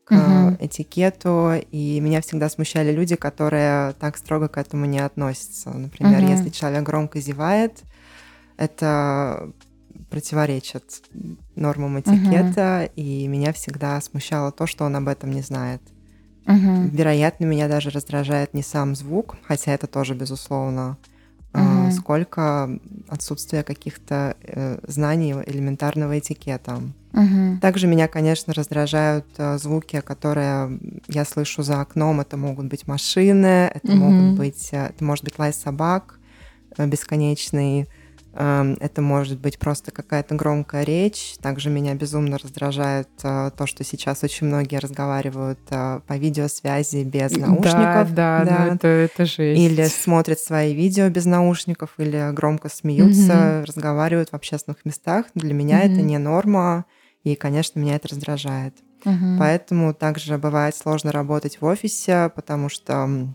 к 0.09 0.13
угу. 0.13 0.57
этикету, 0.59 1.53
и 1.71 2.01
меня 2.01 2.23
всегда 2.23 2.49
смущали 2.49 2.93
люди, 2.93 3.15
которые 3.15 3.93
так 4.01 4.17
строго 4.17 4.49
к 4.49 4.57
этому 4.57 4.87
не 4.87 5.01
относятся. 5.01 5.71
Например, 5.71 6.23
угу. 6.23 6.31
если 6.31 6.49
человек 6.49 6.83
громко 6.83 7.21
зевает, 7.21 7.83
это 8.57 9.53
противоречит 10.09 11.03
нормам 11.57 12.01
этикета, 12.01 12.85
угу. 12.85 12.93
и 12.97 13.29
меня 13.29 13.53
всегда 13.53 14.01
смущало 14.01 14.51
то, 14.51 14.67
что 14.67 14.85
он 14.85 14.97
об 14.97 15.09
этом 15.09 15.31
не 15.31 15.43
знает. 15.43 15.83
Угу. 16.47 16.89
Вероятно, 16.93 17.45
меня 17.45 17.69
даже 17.69 17.91
раздражает 17.91 18.55
не 18.55 18.63
сам 18.63 18.95
звук, 18.95 19.37
хотя 19.47 19.73
это 19.73 19.87
тоже 19.87 20.15
безусловно, 20.15 20.97
угу. 21.53 21.91
сколько 21.93 22.71
отсутствие 23.09 23.63
каких-то 23.63 24.37
э, 24.41 24.79
знаний 24.87 25.35
элементарного 25.47 26.19
этикета. 26.19 26.81
Угу. 27.13 27.61
Также 27.61 27.87
меня, 27.87 28.07
конечно, 28.07 28.53
раздражают 28.53 29.27
э, 29.39 29.59
звуки, 29.59 30.01
которые 30.01 30.79
я 31.09 31.25
слышу 31.25 31.63
за 31.63 31.81
окном. 31.81 32.21
Это 32.21 32.37
могут 32.37 32.67
быть 32.67 32.87
машины, 32.87 33.71
это 33.75 33.93
угу. 33.93 33.97
могут 33.97 34.39
быть, 34.39 34.69
э, 34.73 34.87
это 34.87 35.03
может 35.03 35.25
быть 35.25 35.39
лай 35.39 35.53
собак 35.53 36.19
э, 36.77 36.87
бесконечный, 36.87 37.89
Эм, 38.41 38.77
это 38.79 39.03
может 39.03 39.41
быть 39.41 39.59
просто 39.59 39.91
какая-то 39.91 40.37
громкая 40.37 40.85
речь. 40.85 41.35
Также 41.43 41.71
меня 41.71 41.95
безумно 41.95 42.39
раздражает 42.39 43.09
то, 43.17 43.53
что 43.65 43.83
сейчас 43.83 44.23
очень 44.23 44.47
многие 44.47 44.77
разговаривают 44.77 45.59
по 45.69 46.03
видеосвязи 46.11 47.03
без 47.03 47.33
наушников. 47.33 48.15
Да, 48.15 48.45
да, 48.45 48.45
да. 48.45 48.65
Ну 48.67 48.75
это, 48.75 48.87
это 48.87 49.25
жесть. 49.25 49.61
Или 49.61 49.87
смотрят 49.87 50.39
свои 50.39 50.73
видео 50.73 51.09
без 51.09 51.25
наушников, 51.25 51.91
или 51.99 52.31
громко 52.33 52.69
смеются, 52.69 53.59
угу. 53.59 53.67
разговаривают 53.67 54.29
в 54.29 54.35
общественных 54.35 54.85
местах. 54.85 55.27
Для 55.35 55.55
меня 55.55 55.79
угу. 55.79 55.87
это 55.87 56.03
не 56.03 56.19
норма, 56.19 56.85
и, 57.33 57.37
конечно, 57.37 57.79
меня 57.79 57.97
это 57.97 58.09
раздражает. 58.09 58.75
Угу. 59.05 59.39
Поэтому 59.39 59.95
также 59.95 60.39
бывает 60.39 60.75
сложно 60.75 61.13
работать 61.13 61.61
в 61.61 61.65
офисе, 61.65 62.31
потому 62.35 62.69
что 62.69 63.29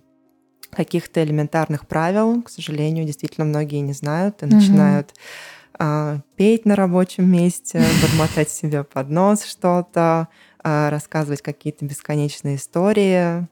каких-то 0.71 1.23
элементарных 1.23 1.87
правил, 1.87 2.41
к 2.41 2.49
сожалению, 2.49 3.05
действительно 3.05 3.45
многие 3.45 3.79
не 3.79 3.93
знают 3.93 4.41
и 4.41 4.45
угу. 4.45 4.55
начинают 4.55 5.13
а, 5.77 6.19
петь 6.35 6.65
на 6.65 6.75
рабочем 6.75 7.31
месте, 7.31 7.83
бормотать 8.01 8.49
себе 8.49 8.83
под 8.83 9.09
нос 9.09 9.43
что-то, 9.43 10.27
рассказывать 10.63 11.41
какие-то 11.41 11.85
бесконечные 11.85 12.55
истории. 12.55 13.47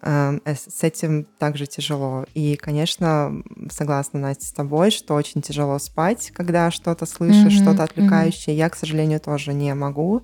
А, 0.00 0.36
с 0.44 0.84
этим 0.84 1.26
также 1.38 1.66
тяжело. 1.66 2.24
И, 2.34 2.56
конечно, 2.56 3.42
согласна, 3.70 4.20
Настя, 4.20 4.46
с 4.46 4.52
тобой, 4.52 4.90
что 4.90 5.14
очень 5.14 5.42
тяжело 5.42 5.78
спать, 5.78 6.30
когда 6.34 6.70
что-то 6.70 7.06
слышишь, 7.06 7.56
угу. 7.56 7.62
что-то 7.62 7.84
отвлекающее. 7.84 8.54
Угу. 8.54 8.58
Я, 8.58 8.68
к 8.68 8.76
сожалению, 8.76 9.20
тоже 9.20 9.52
не 9.52 9.74
могу. 9.74 10.22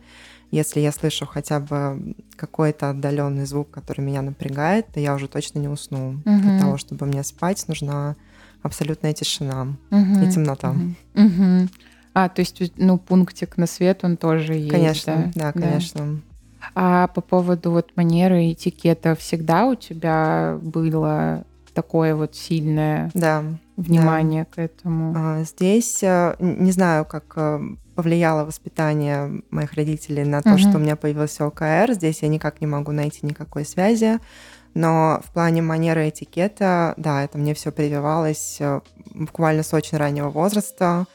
Если 0.51 0.79
я 0.79 0.93
слышу 0.93 1.27
хотя 1.27 1.59
бы 1.59 2.15
какой-то 2.37 2.91
отдаленный 2.91 3.47
звук, 3.47 3.71
который 3.71 4.03
меня 4.03 4.23
напрягает, 4.23 4.87
то 4.93 5.01
я 5.01 5.15
уже 5.15 5.27
точно 5.27 5.59
не 5.59 5.69
усну. 5.69 6.21
Угу. 6.25 6.39
Для 6.43 6.61
того, 6.61 6.77
чтобы 6.77 7.07
мне 7.07 7.25
спать, 7.25 7.67
нужна 7.67 8.15
абсолютная 8.63 9.13
тишина 9.13 9.77
угу. 9.91 10.23
и 10.23 10.31
темнота. 10.31 10.71
Угу. 10.71 11.27
Угу. 11.27 11.69
А, 12.15 12.29
то 12.29 12.41
есть, 12.41 12.63
ну, 12.77 12.97
пунктик 12.97 13.57
на 13.57 13.67
свет, 13.67 14.01
он 14.05 14.17
тоже 14.17 14.55
есть, 14.55 14.71
Конечно, 14.71 15.33
да, 15.35 15.53
да 15.53 15.53
конечно. 15.53 16.21
А 16.75 17.09
по 17.09 17.21
поводу 17.21 17.73
вот 17.73 17.91
манеры 17.97 18.45
и 18.45 18.53
этикета 18.53 19.15
всегда 19.17 19.67
у 19.67 19.75
тебя 19.75 20.59
было 20.63 21.45
такое 21.75 22.15
вот 22.15 22.35
сильное 22.37 23.11
да, 23.15 23.45
внимание 23.77 24.45
да. 24.45 24.55
к 24.55 24.59
этому? 24.59 25.13
А, 25.17 25.43
здесь 25.43 26.03
э, 26.03 26.37
не 26.39 26.71
знаю, 26.71 27.05
как 27.05 27.33
э, 27.37 27.61
повлияло 27.95 28.45
воспитание 28.45 29.43
моих 29.51 29.75
родителей 29.75 30.25
на 30.25 30.41
то, 30.41 30.51
угу. 30.51 30.59
что 30.59 30.77
у 30.77 30.79
меня 30.79 30.97
появился 30.97 31.45
ОКР. 31.47 31.93
Здесь 31.95 32.23
я 32.23 32.29
никак 32.29 32.61
не 32.61 32.67
могу 32.67 32.93
найти 32.93 33.27
никакой 33.27 33.65
связи. 33.67 34.21
Но 34.75 35.21
в 35.25 35.33
плане 35.33 35.63
манеры 35.63 36.09
этикета, 36.09 36.95
да, 36.97 37.23
это 37.23 37.39
мне 37.39 37.55
все 37.55 37.71
прививалось 37.71 38.57
э, 38.61 38.81
буквально 39.13 39.63
с 39.63 39.75
очень 39.75 39.99
раннего 39.99 40.31
возраста. 40.31 41.07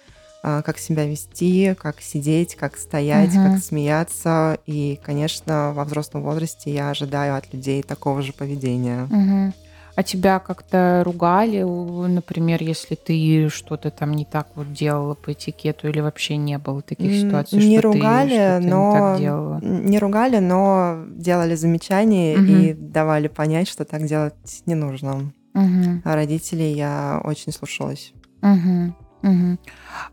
Э, 0.41 0.61
как 0.65 0.77
себя 0.77 1.05
вести, 1.05 1.75
как 1.77 1.99
сидеть, 1.99 2.55
как 2.55 2.77
стоять, 2.77 3.35
угу. 3.35 3.43
как 3.43 3.59
смеяться. 3.59 4.57
И, 4.65 4.97
конечно, 5.03 5.73
во 5.73 5.83
взрослом 5.83 6.23
возрасте 6.23 6.73
я 6.73 6.91
ожидаю 6.91 7.35
от 7.35 7.53
людей 7.53 7.83
такого 7.83 8.21
же 8.21 8.31
поведения. 8.31 9.03
Угу. 9.05 9.53
А 9.95 10.03
тебя 10.03 10.39
как-то 10.39 11.01
ругали, 11.05 11.61
например, 11.61 12.63
если 12.63 12.95
ты 12.95 13.49
что-то 13.49 13.91
там 13.91 14.13
не 14.13 14.23
так 14.23 14.47
вот 14.55 14.71
делала 14.71 15.13
по 15.13 15.33
этикету 15.33 15.89
или 15.89 15.99
вообще 15.99 16.37
не 16.37 16.57
было 16.57 16.81
таких 16.81 17.11
ситуаций, 17.19 17.59
не 17.59 17.79
что 17.79 17.91
ругали, 17.91 18.29
ты 18.29 18.35
что-то 18.35 18.59
но 18.61 18.93
не 18.93 18.97
так 18.97 19.19
делала? 19.19 19.59
Не 19.61 19.99
ругали, 19.99 20.37
но 20.37 21.03
делали 21.09 21.55
замечания 21.55 22.37
угу. 22.37 22.45
и 22.45 22.73
давали 22.73 23.27
понять, 23.27 23.67
что 23.67 23.83
так 23.83 24.05
делать 24.05 24.35
не 24.65 24.75
нужно. 24.75 25.33
Угу. 25.53 26.01
А 26.05 26.15
родителей 26.15 26.75
я 26.75 27.19
очень 27.25 27.51
слушалась. 27.51 28.13
Угу. 28.41 28.93
Угу. 29.21 29.57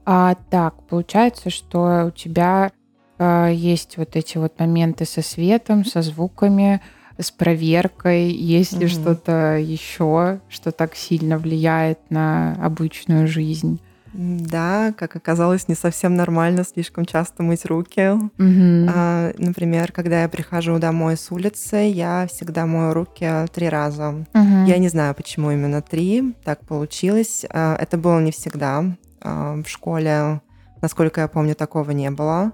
А, 0.04 0.34
так, 0.50 0.82
получается, 0.84 1.50
что 1.50 2.06
у 2.06 2.10
тебя 2.10 2.72
э, 3.18 3.50
есть 3.52 3.96
вот 3.96 4.16
эти 4.16 4.38
вот 4.38 4.58
моменты 4.58 5.04
со 5.04 5.22
светом, 5.22 5.84
со 5.84 6.02
звуками, 6.02 6.80
с 7.18 7.30
проверкой, 7.30 8.30
есть 8.30 8.74
ли 8.74 8.86
угу. 8.86 8.92
что-то 8.92 9.56
еще, 9.56 10.40
что 10.48 10.72
так 10.72 10.94
сильно 10.94 11.38
влияет 11.38 11.98
на 12.10 12.54
обычную 12.62 13.26
жизнь? 13.26 13.80
Да, 14.16 14.94
как 14.96 15.14
оказалось, 15.14 15.68
не 15.68 15.74
совсем 15.74 16.14
нормально 16.14 16.64
слишком 16.64 17.04
часто 17.04 17.42
мыть 17.42 17.66
руки. 17.66 18.12
Угу. 18.12 18.90
А, 18.94 19.32
например, 19.36 19.92
когда 19.92 20.22
я 20.22 20.28
прихожу 20.28 20.78
домой 20.78 21.18
с 21.18 21.30
улицы, 21.30 21.76
я 21.76 22.26
всегда 22.26 22.64
мою 22.64 22.94
руки 22.94 23.28
три 23.52 23.68
раза. 23.68 24.26
Угу. 24.32 24.64
Я 24.66 24.78
не 24.78 24.88
знаю, 24.88 25.14
почему 25.14 25.50
именно 25.50 25.82
три, 25.82 26.34
так 26.44 26.60
получилось. 26.60 27.44
А, 27.50 27.76
это 27.76 27.98
было 27.98 28.18
не 28.20 28.30
всегда. 28.30 28.84
А, 29.20 29.56
в 29.62 29.68
школе, 29.68 30.40
насколько 30.80 31.20
я 31.20 31.28
помню, 31.28 31.54
такого 31.54 31.90
не 31.90 32.10
было. 32.10 32.52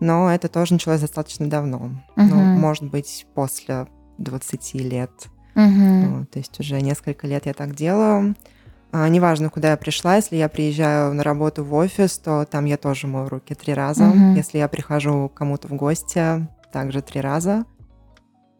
Но 0.00 0.32
это 0.32 0.48
тоже 0.48 0.72
началось 0.72 1.02
достаточно 1.02 1.50
давно. 1.50 1.90
Угу. 2.16 2.24
Ну, 2.24 2.34
может 2.34 2.84
быть, 2.84 3.26
после 3.34 3.88
20 4.16 4.74
лет. 4.74 5.10
Угу. 5.54 5.64
Ну, 5.64 6.26
то 6.26 6.38
есть 6.38 6.58
уже 6.60 6.80
несколько 6.80 7.26
лет 7.26 7.44
я 7.44 7.52
так 7.52 7.74
делаю. 7.74 8.34
А, 8.96 9.08
неважно, 9.08 9.50
куда 9.50 9.72
я 9.72 9.76
пришла, 9.76 10.14
если 10.14 10.36
я 10.36 10.48
приезжаю 10.48 11.14
на 11.14 11.24
работу 11.24 11.64
в 11.64 11.74
офис, 11.74 12.16
то 12.16 12.44
там 12.44 12.64
я 12.64 12.76
тоже 12.76 13.08
мою 13.08 13.28
руки 13.28 13.52
три 13.52 13.74
раза. 13.74 14.08
Угу. 14.08 14.36
Если 14.36 14.58
я 14.58 14.68
прихожу 14.68 15.28
к 15.28 15.34
кому-то 15.34 15.66
в 15.66 15.72
гости, 15.72 16.46
также 16.72 17.02
три 17.02 17.20
раза. 17.20 17.64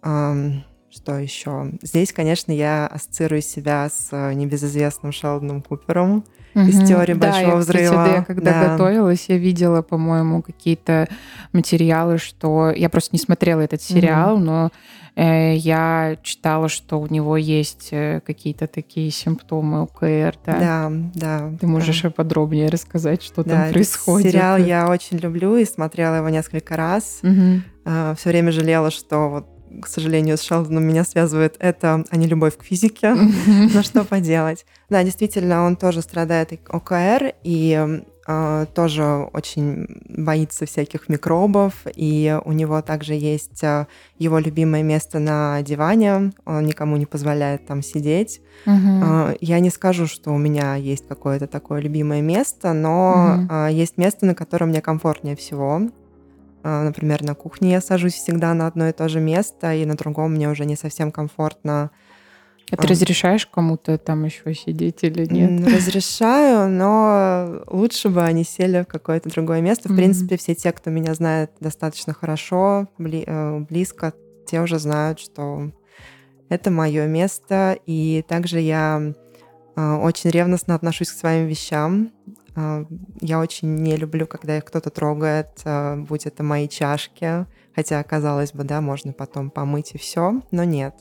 Что 0.02 1.18
еще? 1.18 1.70
Здесь, 1.82 2.12
конечно, 2.12 2.50
я 2.50 2.88
ассоциирую 2.88 3.42
себя 3.42 3.88
с 3.88 4.08
э, 4.10 4.34
небезызвестным 4.34 5.12
Шелдоном 5.12 5.62
Купером 5.62 6.24
угу. 6.54 6.64
из 6.64 6.88
теории 6.88 7.14
да, 7.14 7.30
Большого 7.30 7.54
я, 7.54 7.56
взрыва. 7.56 7.84
Кстати, 7.84 8.10
да, 8.10 8.16
я 8.16 8.24
когда 8.24 8.50
да. 8.50 8.72
готовилась, 8.72 9.24
я 9.28 9.38
видела, 9.38 9.82
по-моему, 9.82 10.42
какие-то 10.42 11.08
материалы, 11.52 12.18
что 12.18 12.70
я 12.70 12.88
просто 12.88 13.10
не 13.12 13.18
смотрела 13.18 13.60
этот 13.60 13.82
сериал, 13.82 14.34
угу. 14.36 14.44
но 14.44 14.70
Э, 15.16 15.54
я 15.54 16.16
читала, 16.22 16.68
что 16.68 17.00
у 17.00 17.06
него 17.06 17.36
есть 17.36 17.88
э, 17.92 18.20
какие-то 18.26 18.66
такие 18.66 19.10
симптомы 19.10 19.84
УКР, 19.84 20.34
да? 20.44 20.58
Да, 20.58 20.92
да. 21.14 21.52
Ты 21.60 21.66
можешь 21.66 22.02
да. 22.02 22.10
подробнее 22.10 22.68
рассказать, 22.68 23.22
что 23.22 23.44
да, 23.44 23.64
там 23.64 23.72
происходит? 23.72 24.32
Сериал 24.32 24.56
я 24.58 24.88
очень 24.88 25.18
люблю 25.18 25.56
и 25.56 25.64
смотрела 25.64 26.16
его 26.16 26.28
несколько 26.30 26.76
раз. 26.76 27.20
Угу. 27.22 27.62
А, 27.84 28.14
Все 28.16 28.30
время 28.30 28.50
жалела, 28.50 28.90
что 28.90 29.28
вот 29.28 29.46
к 29.82 29.86
сожалению, 29.86 30.36
с 30.36 30.42
Шелдоном 30.42 30.84
меня 30.84 31.04
связывает 31.04 31.56
это, 31.58 32.04
а 32.10 32.16
не 32.16 32.26
любовь 32.26 32.56
к 32.56 32.64
физике. 32.64 33.14
Но 33.14 33.82
что 33.82 34.04
поделать? 34.04 34.66
Да, 34.90 35.02
действительно, 35.02 35.64
он 35.64 35.76
тоже 35.76 36.02
страдает 36.02 36.52
ОКР, 36.68 37.34
и 37.42 38.02
а, 38.26 38.64
тоже 38.66 39.04
очень 39.32 39.86
боится 40.08 40.64
всяких 40.64 41.08
микробов, 41.08 41.74
и 41.94 42.38
у 42.44 42.52
него 42.52 42.80
также 42.80 43.14
есть 43.14 43.62
а, 43.62 43.86
его 44.18 44.38
любимое 44.38 44.82
место 44.82 45.18
на 45.18 45.60
диване, 45.62 46.32
он 46.46 46.64
никому 46.64 46.96
не 46.96 47.04
позволяет 47.04 47.66
там 47.66 47.82
сидеть. 47.82 48.40
Угу. 48.64 49.36
Я 49.40 49.60
не 49.60 49.68
скажу, 49.68 50.06
что 50.06 50.30
у 50.30 50.38
меня 50.38 50.74
есть 50.76 51.06
какое-то 51.06 51.46
такое 51.46 51.80
любимое 51.82 52.22
место, 52.22 52.72
но 52.72 53.44
угу. 53.44 53.66
есть 53.66 53.98
место, 53.98 54.24
на 54.24 54.34
котором 54.34 54.70
мне 54.70 54.80
комфортнее 54.80 55.36
всего. 55.36 55.82
Например, 56.64 57.22
на 57.22 57.34
кухне 57.34 57.72
я 57.72 57.80
сажусь 57.82 58.14
всегда 58.14 58.54
на 58.54 58.66
одно 58.66 58.88
и 58.88 58.92
то 58.92 59.06
же 59.08 59.20
место, 59.20 59.74
и 59.74 59.84
на 59.84 59.96
другом 59.96 60.32
мне 60.32 60.48
уже 60.48 60.64
не 60.64 60.76
совсем 60.76 61.12
комфортно. 61.12 61.90
А 62.70 62.76
ты 62.76 62.88
разрешаешь 62.88 63.46
кому-то 63.46 63.98
там 63.98 64.24
еще 64.24 64.54
сидеть 64.54 65.02
или 65.02 65.26
нет? 65.26 65.66
Разрешаю, 65.68 66.70
но 66.70 67.62
лучше 67.66 68.08
бы 68.08 68.22
они 68.22 68.44
сели 68.44 68.82
в 68.82 68.86
какое-то 68.86 69.28
другое 69.28 69.60
место. 69.60 69.88
В 69.88 69.92
mm-hmm. 69.92 69.96
принципе, 69.96 70.36
все 70.38 70.54
те, 70.54 70.72
кто 70.72 70.90
меня 70.90 71.14
знает 71.14 71.50
достаточно 71.60 72.14
хорошо, 72.14 72.88
э, 72.98 73.58
близко, 73.68 74.14
те 74.46 74.60
уже 74.60 74.78
знают, 74.78 75.20
что 75.20 75.70
это 76.48 76.70
мое 76.70 77.06
место. 77.06 77.76
И 77.86 78.24
также 78.26 78.60
я 78.60 79.12
э, 79.76 79.94
очень 79.96 80.30
ревностно 80.30 80.74
отношусь 80.74 81.10
к 81.10 81.18
своим 81.18 81.46
вещам. 81.46 82.12
Э, 82.56 82.84
я 83.20 83.40
очень 83.40 83.74
не 83.76 83.96
люблю, 83.96 84.26
когда 84.26 84.56
их 84.56 84.64
кто-то 84.64 84.90
трогает, 84.90 85.62
будь 86.08 86.26
это 86.26 86.42
мои 86.42 86.68
чашки. 86.68 87.46
Хотя, 87.74 88.02
казалось 88.04 88.52
бы, 88.52 88.64
да, 88.64 88.80
можно 88.80 89.12
потом 89.12 89.50
помыть 89.50 89.94
и 89.94 89.98
все, 89.98 90.42
но 90.50 90.64
нет. 90.64 90.94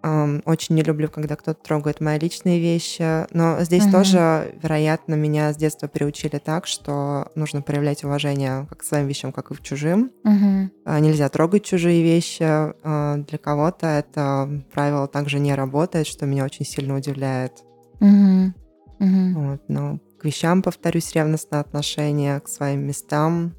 Очень 0.00 0.76
не 0.76 0.82
люблю, 0.82 1.08
когда 1.08 1.34
кто-то 1.34 1.60
трогает 1.60 2.00
мои 2.00 2.20
личные 2.20 2.60
вещи. 2.60 3.26
Но 3.34 3.60
здесь 3.64 3.82
угу. 3.82 3.92
тоже, 3.92 4.54
вероятно, 4.62 5.14
меня 5.14 5.52
с 5.52 5.56
детства 5.56 5.88
приучили 5.88 6.38
так, 6.38 6.68
что 6.68 7.32
нужно 7.34 7.62
проявлять 7.62 8.04
уважение 8.04 8.66
как 8.68 8.78
к 8.78 8.84
своим 8.84 9.08
вещам, 9.08 9.32
как 9.32 9.50
и 9.50 9.54
к 9.54 9.60
чужим. 9.60 10.12
Угу. 10.22 11.00
Нельзя 11.00 11.28
трогать 11.28 11.64
чужие 11.64 12.02
вещи. 12.04 12.44
А, 12.44 13.16
для 13.16 13.38
кого-то 13.38 13.88
это 13.88 14.62
правило 14.72 15.08
также 15.08 15.40
не 15.40 15.54
работает, 15.54 16.06
что 16.06 16.26
меня 16.26 16.44
очень 16.44 16.64
сильно 16.64 16.94
удивляет. 16.96 17.64
Угу. 18.00 18.54
Угу. 19.00 19.40
Вот, 19.40 19.62
но 19.66 19.98
к 20.18 20.24
вещам, 20.24 20.62
повторюсь, 20.62 21.12
ревностное 21.14 21.60
отношение, 21.60 22.40
к 22.40 22.48
своим 22.48 22.86
местам. 22.86 23.54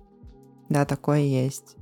Да, 0.69 0.85
такое 0.85 1.19
есть. 1.19 1.75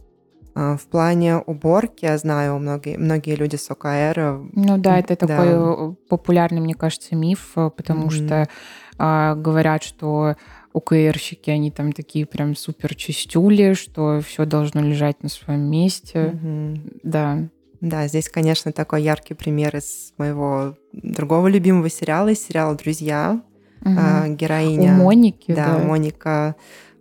А, 0.60 0.76
в 0.76 0.88
плане 0.88 1.38
уборки, 1.38 2.06
я 2.06 2.18
знаю, 2.18 2.58
многие, 2.58 2.98
многие 2.98 3.36
люди 3.36 3.58
с 3.58 3.70
ОКР... 3.70 4.50
Ну 4.54 4.78
да, 4.78 4.98
это 4.98 5.16
да. 5.16 5.28
такой 5.28 5.48
э, 5.50 5.94
популярный, 6.10 6.62
мне 6.62 6.74
кажется, 6.74 7.16
миф, 7.16 7.52
э, 7.56 7.70
потому 7.70 8.08
mm-hmm. 8.08 8.26
что 8.26 8.50
а, 8.98 9.36
говорят, 9.36 9.84
что 9.84 10.36
ОКРщики, 10.74 11.52
они 11.52 11.70
там 11.70 11.92
такие 11.92 12.26
прям 12.26 12.56
супер 12.56 12.96
чистюли, 12.96 13.74
что 13.74 14.20
все 14.22 14.46
должно 14.46 14.82
лежать 14.82 15.22
на 15.22 15.30
своем 15.30 15.62
месте. 15.70 16.34
Mm-hmm. 16.34 17.00
Да. 17.04 17.50
Да, 17.80 18.08
здесь, 18.08 18.28
конечно, 18.28 18.72
такой 18.72 19.04
яркий 19.04 19.36
пример 19.36 19.76
из 19.76 20.14
моего 20.18 20.76
другого 20.92 21.48
любимого 21.48 21.90
сериала, 21.90 22.30
из 22.30 22.44
сериала 22.44 22.76
«Друзья». 22.76 23.42
Угу. 23.82 24.36
Героиня... 24.36 24.94
У 24.94 25.04
Моники, 25.04 25.54
да. 25.54 25.78
Да, 25.78 25.80
Моника 25.80 26.56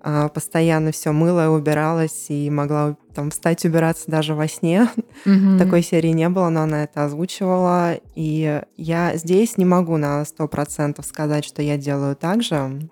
а, 0.09 0.29
постоянно 0.29 0.93
все 0.93 1.11
мыла, 1.11 1.49
убиралась 1.49 2.27
и 2.29 2.49
могла 2.49 2.97
там 3.13 3.31
встать 3.31 3.65
убираться 3.65 4.09
даже 4.09 4.35
во 4.35 4.47
сне. 4.47 4.89
Mm-hmm. 5.25 5.59
Такой 5.59 5.83
серии 5.83 6.11
не 6.11 6.29
было, 6.29 6.49
но 6.49 6.63
она 6.63 6.85
это 6.85 7.07
озвучивала. 7.07 7.99
И 8.15 8.63
я 8.77 9.17
здесь 9.17 9.57
не 9.57 9.65
могу 9.65 9.97
на 9.97 10.25
сто 10.25 10.47
процентов 10.47 11.07
сказать, 11.07 11.45
что 11.45 11.61
я 11.61 11.77
делаю 11.77 12.15
так 12.15 12.45
же. 12.45 12.89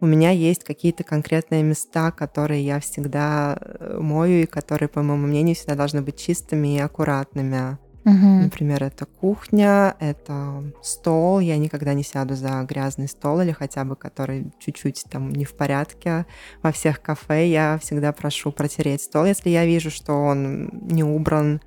У 0.00 0.06
меня 0.06 0.30
есть 0.30 0.64
какие-то 0.64 1.04
конкретные 1.04 1.62
места, 1.62 2.10
которые 2.10 2.66
я 2.66 2.80
всегда 2.80 3.56
э, 3.60 3.98
мою 4.00 4.42
и 4.42 4.46
которые, 4.46 4.88
по 4.88 5.02
моему 5.02 5.28
мнению, 5.28 5.54
всегда 5.54 5.76
должны 5.76 6.02
быть 6.02 6.16
чистыми 6.16 6.74
и 6.74 6.80
аккуратными. 6.80 7.78
Угу. 8.04 8.14
Например, 8.14 8.82
это 8.82 9.04
кухня, 9.04 9.94
это 9.98 10.64
стол. 10.82 11.40
Я 11.40 11.58
никогда 11.58 11.92
не 11.92 12.02
сяду 12.02 12.34
за 12.34 12.62
грязный 12.62 13.08
стол 13.08 13.40
или 13.40 13.52
хотя 13.52 13.84
бы 13.84 13.94
который 13.94 14.52
чуть-чуть 14.58 15.04
там 15.10 15.30
не 15.30 15.44
в 15.44 15.54
порядке. 15.54 16.24
Во 16.62 16.72
всех 16.72 17.02
кафе 17.02 17.48
я 17.48 17.78
всегда 17.82 18.12
прошу 18.12 18.52
протереть 18.52 19.02
стол, 19.02 19.26
если 19.26 19.50
я 19.50 19.66
вижу, 19.66 19.90
что 19.90 20.14
он 20.14 20.70
не 20.88 21.04
убран. 21.04 21.60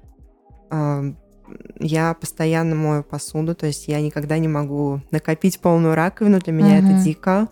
Я 1.80 2.16
постоянно 2.16 2.74
мою 2.74 3.04
посуду, 3.04 3.54
то 3.54 3.68
есть 3.68 3.88
я 3.88 4.02
никогда 4.02 4.40
не 4.40 4.48
могу 4.48 5.02
накопить 5.12 5.60
полную 5.60 5.94
раковину. 5.94 6.40
Для 6.40 6.54
меня 6.54 6.80
угу. 6.80 6.88
это 6.88 7.04
дико. 7.04 7.50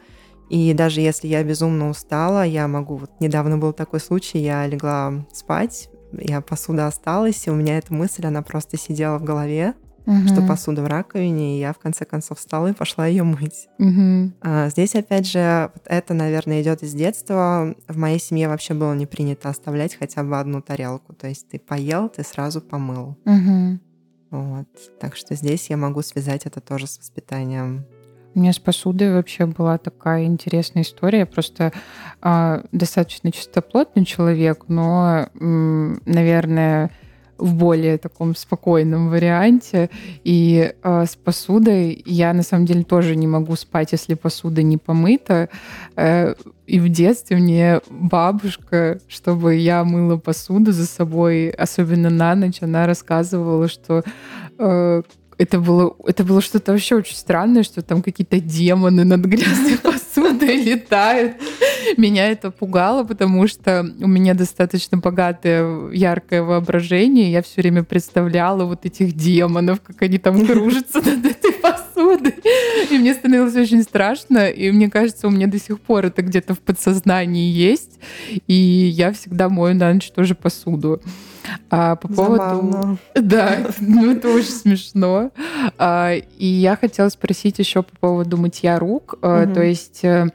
И 0.50 0.74
даже 0.74 1.02
если 1.02 1.28
я 1.28 1.44
безумно 1.44 1.90
устала, 1.90 2.44
я 2.44 2.68
могу... 2.68 2.98
Вот 2.98 3.12
недавно 3.20 3.58
был 3.58 3.72
такой 3.74 4.00
случай, 4.00 4.40
я 4.40 4.68
легла 4.68 5.26
спать, 5.32 5.90
я 6.18 6.42
посуда 6.42 6.88
осталась, 6.88 7.48
и 7.48 7.52
у 7.52 7.56
меня 7.56 7.78
эта 7.78 7.94
мысль, 7.94 8.26
она 8.26 8.42
просто 8.42 8.78
сидела 8.78 9.18
в 9.18 9.24
голове, 9.24 9.76
угу. 10.06 10.28
что 10.28 10.42
посуда 10.42 10.82
в 10.82 10.88
раковине, 10.88 11.58
и 11.58 11.60
я 11.60 11.74
в 11.74 11.80
конце 11.80 12.06
концов 12.06 12.40
встала 12.40 12.68
и 12.68 12.74
пошла 12.74 13.06
ее 13.08 13.24
мыть. 13.24 13.68
Угу. 13.80 14.32
А, 14.42 14.70
здесь, 14.70 14.96
опять 14.96 15.28
же, 15.28 15.72
вот 15.74 15.84
это, 15.86 16.14
наверное, 16.14 16.62
идет 16.62 16.84
из 16.84 16.94
детства. 16.94 17.76
В 17.88 17.98
моей 17.98 18.20
семье 18.20 18.48
вообще 18.48 18.74
было 18.74 18.94
не 18.94 19.06
принято 19.06 19.50
оставлять 19.50 19.96
хотя 19.96 20.24
бы 20.24 20.40
одну 20.40 20.62
тарелку. 20.62 21.14
То 21.14 21.28
есть 21.28 21.50
ты 21.50 21.60
поел, 21.60 22.10
ты 22.10 22.24
сразу 22.24 22.62
помыл. 22.62 23.18
Угу. 23.26 23.80
Вот. 24.32 24.68
Так 25.00 25.16
что 25.16 25.36
здесь 25.36 25.70
я 25.70 25.78
могу 25.78 26.02
связать 26.02 26.46
это 26.46 26.62
тоже 26.62 26.88
с 26.88 26.98
воспитанием 26.98 27.86
у 28.34 28.40
меня 28.40 28.54
с 28.54 28.60
посудой 28.60 29.14
вообще 29.14 29.46
была 29.46 29.78
такая 29.78 30.26
интересная 30.26 30.84
история. 30.84 31.20
Я 31.20 31.26
просто 31.26 31.74
э, 32.22 32.64
достаточно 32.72 33.32
чистоплотный 33.32 34.06
человек, 34.06 34.66
но, 34.68 35.28
м, 35.40 36.02
наверное, 36.06 36.92
в 37.42 37.56
более 37.56 37.98
таком 37.98 38.36
спокойном 38.36 39.10
варианте. 39.10 39.90
И 40.24 40.74
э, 40.82 41.06
с 41.06 41.16
посудой 41.16 42.02
я 42.06 42.34
на 42.34 42.44
самом 42.44 42.66
деле 42.66 42.84
тоже 42.84 43.16
не 43.16 43.28
могу 43.28 43.56
спать, 43.56 43.92
если 43.92 44.14
посуда 44.14 44.62
не 44.62 44.78
помыта. 44.78 45.50
Э, 45.98 46.36
и 46.68 46.80
в 46.80 46.88
детстве 46.88 47.38
мне 47.38 47.82
бабушка, 47.90 49.00
чтобы 49.08 49.56
я 49.56 49.84
мыла 49.84 50.18
посуду 50.18 50.72
за 50.72 50.86
собой, 50.86 51.50
особенно 51.50 52.10
на 52.10 52.36
ночь, 52.36 52.62
она 52.62 52.86
рассказывала, 52.86 53.68
что 53.68 54.04
э, 54.60 55.02
это 55.42 55.60
было, 55.60 55.96
это 56.06 56.24
было 56.24 56.40
что-то 56.40 56.72
вообще 56.72 56.96
очень 56.96 57.16
странное, 57.16 57.64
что 57.64 57.82
там 57.82 58.04
какие-то 58.04 58.40
демоны 58.40 59.04
над 59.04 59.22
грязной 59.22 59.78
посудой 59.84 60.58
летают. 60.58 61.38
Меня 61.98 62.30
это 62.30 62.52
пугало, 62.52 63.04
потому 63.04 63.48
что 63.48 63.84
у 64.00 64.08
меня 64.08 64.36
достаточно 64.36 65.00
богатое, 65.00 65.90
яркое 65.94 66.44
воображение. 66.44 67.32
Я 67.32 67.42
все 67.42 67.62
время 67.62 67.84
представляла 67.84 68.66
вот 68.66 68.86
этих 68.86 69.14
демонов, 69.14 69.82
как 69.82 70.04
они 70.04 70.20
там 70.20 70.46
кружатся 70.46 71.00
над 71.00 71.26
этой 71.26 71.54
посудой. 71.54 72.36
И 72.92 72.98
мне 73.00 73.16
становилось 73.16 73.56
очень 73.56 73.82
страшно. 73.82 74.48
И 74.48 74.70
мне 74.70 74.92
кажется, 74.92 75.28
у 75.28 75.32
меня 75.32 75.48
до 75.48 75.60
сих 75.60 75.80
пор 75.80 76.06
это 76.06 76.22
где-то 76.22 76.54
в 76.54 76.60
подсознании 76.60 77.52
есть. 77.52 78.00
И 78.46 78.54
я 78.54 79.12
всегда 79.12 79.50
мою 79.50 79.74
на 79.74 79.92
ночь 79.92 80.12
тоже 80.12 80.36
посуду. 80.36 81.02
А 81.70 81.96
по 81.96 82.08
поводу... 82.08 82.98
Да, 83.16 83.58
ну 83.80 84.12
это 84.12 84.30
очень 84.30 84.52
смешно. 84.52 85.32
А, 85.78 86.14
и 86.14 86.46
я 86.46 86.76
хотела 86.76 87.10
спросить 87.10 87.60
еще 87.60 87.84
по 87.84 87.96
поводу 87.98 88.38
мытья 88.38 88.80
рук. 88.80 89.14
Угу. 89.22 89.54
То 89.54 89.62
есть 89.62 90.04
э, 90.04 90.28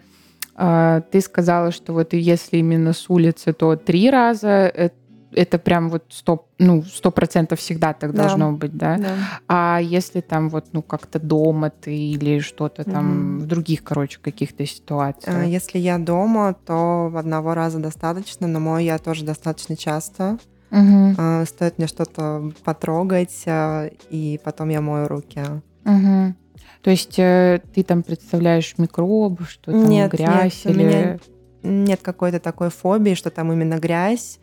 а, 0.54 1.00
ты 1.00 1.20
сказала, 1.20 1.72
что 1.72 1.92
вот 1.92 2.12
если 2.12 2.58
именно 2.58 2.92
с 2.92 3.08
улицы, 3.10 3.52
то 3.52 3.76
три 3.76 4.10
раза 4.10 4.48
это 4.48 4.94
это 5.36 5.58
прям 5.58 5.90
вот 5.90 6.04
сто, 6.08 6.48
ну, 6.58 6.82
сто 6.82 7.10
процентов 7.10 7.60
всегда 7.60 7.92
так 7.92 8.12
да. 8.12 8.22
должно 8.22 8.52
быть, 8.52 8.76
да? 8.76 8.96
да? 8.96 9.16
А 9.46 9.80
если 9.82 10.20
там 10.20 10.48
вот, 10.48 10.66
ну, 10.72 10.82
как-то 10.82 11.20
дома 11.20 11.70
ты 11.70 11.94
или 11.94 12.40
что-то 12.40 12.84
там 12.84 13.36
угу. 13.36 13.44
в 13.44 13.46
других, 13.46 13.84
короче, 13.84 14.18
каких-то 14.20 14.64
ситуациях? 14.66 15.44
Если 15.46 15.78
я 15.78 15.98
дома, 15.98 16.54
то 16.64 17.12
одного 17.14 17.54
раза 17.54 17.78
достаточно, 17.78 18.46
но 18.46 18.60
мой 18.60 18.84
я 18.84 18.98
тоже 18.98 19.24
достаточно 19.24 19.76
часто. 19.76 20.38
Угу. 20.70 21.46
Стоит 21.46 21.78
мне 21.78 21.86
что-то 21.86 22.52
потрогать, 22.64 23.44
а, 23.46 23.88
и 24.10 24.40
потом 24.42 24.68
я 24.68 24.80
мою 24.80 25.08
руки. 25.08 25.40
Угу. 25.84 26.34
То 26.82 26.90
есть 26.90 27.18
э, 27.18 27.60
ты 27.74 27.82
там 27.82 28.02
представляешь 28.02 28.74
микробы, 28.78 29.44
что 29.44 29.72
там 29.72 29.88
нет, 29.88 30.12
грязь 30.12 30.64
нет, 30.64 30.76
или... 30.76 30.82
У 30.82 30.86
меня 30.86 31.18
нет 31.62 32.00
какой-то 32.02 32.38
такой 32.40 32.70
фобии, 32.70 33.14
что 33.14 33.30
там 33.30 33.52
именно 33.52 33.78
грязь, 33.78 34.38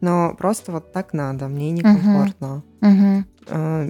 но 0.00 0.34
просто 0.36 0.72
вот 0.72 0.92
так 0.92 1.12
надо, 1.12 1.48
мне 1.48 1.70
некомфортно. 1.70 2.62
Угу. 2.82 3.24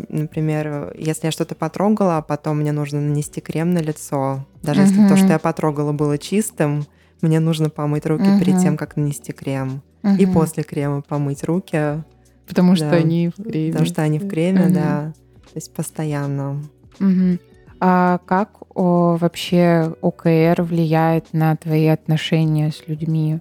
Например, 0.08 0.94
если 0.96 1.26
я 1.26 1.30
что-то 1.32 1.56
потрогала, 1.56 2.18
а 2.18 2.22
потом 2.22 2.60
мне 2.60 2.70
нужно 2.70 3.00
нанести 3.00 3.40
крем 3.40 3.72
на 3.72 3.78
лицо, 3.78 4.46
даже 4.62 4.82
угу. 4.82 4.88
если 4.90 5.08
то, 5.08 5.16
что 5.16 5.26
я 5.28 5.38
потрогала, 5.40 5.92
было 5.92 6.18
чистым, 6.18 6.86
мне 7.20 7.40
нужно 7.40 7.68
помыть 7.68 8.06
руки 8.06 8.28
угу. 8.28 8.38
перед 8.38 8.60
тем, 8.60 8.76
как 8.76 8.96
нанести 8.96 9.32
крем 9.32 9.82
угу. 10.02 10.14
и 10.14 10.26
после 10.26 10.62
крема 10.62 11.02
помыть 11.02 11.44
руки. 11.44 12.02
Потому 12.46 12.76
что 12.76 12.90
они 12.90 13.28
в 13.28 13.42
креме. 13.42 13.72
Потому 13.72 13.86
что 13.86 14.02
они 14.02 14.18
в 14.18 14.28
креме, 14.28 14.66
угу. 14.66 14.74
да. 14.74 15.12
То 15.44 15.52
есть 15.54 15.72
постоянно. 15.72 16.62
Угу. 17.00 17.38
А 17.80 18.18
как 18.26 18.58
о, 18.74 19.16
вообще 19.16 19.94
ОКР 20.00 20.62
влияет 20.62 21.32
на 21.32 21.56
твои 21.56 21.86
отношения 21.86 22.70
с 22.70 22.86
людьми? 22.88 23.38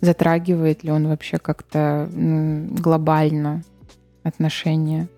Затрагивает 0.00 0.84
ли 0.84 0.90
он 0.90 1.08
вообще 1.08 1.38
как-то 1.38 2.08
глобально 2.12 3.62
отношения? 4.22 5.08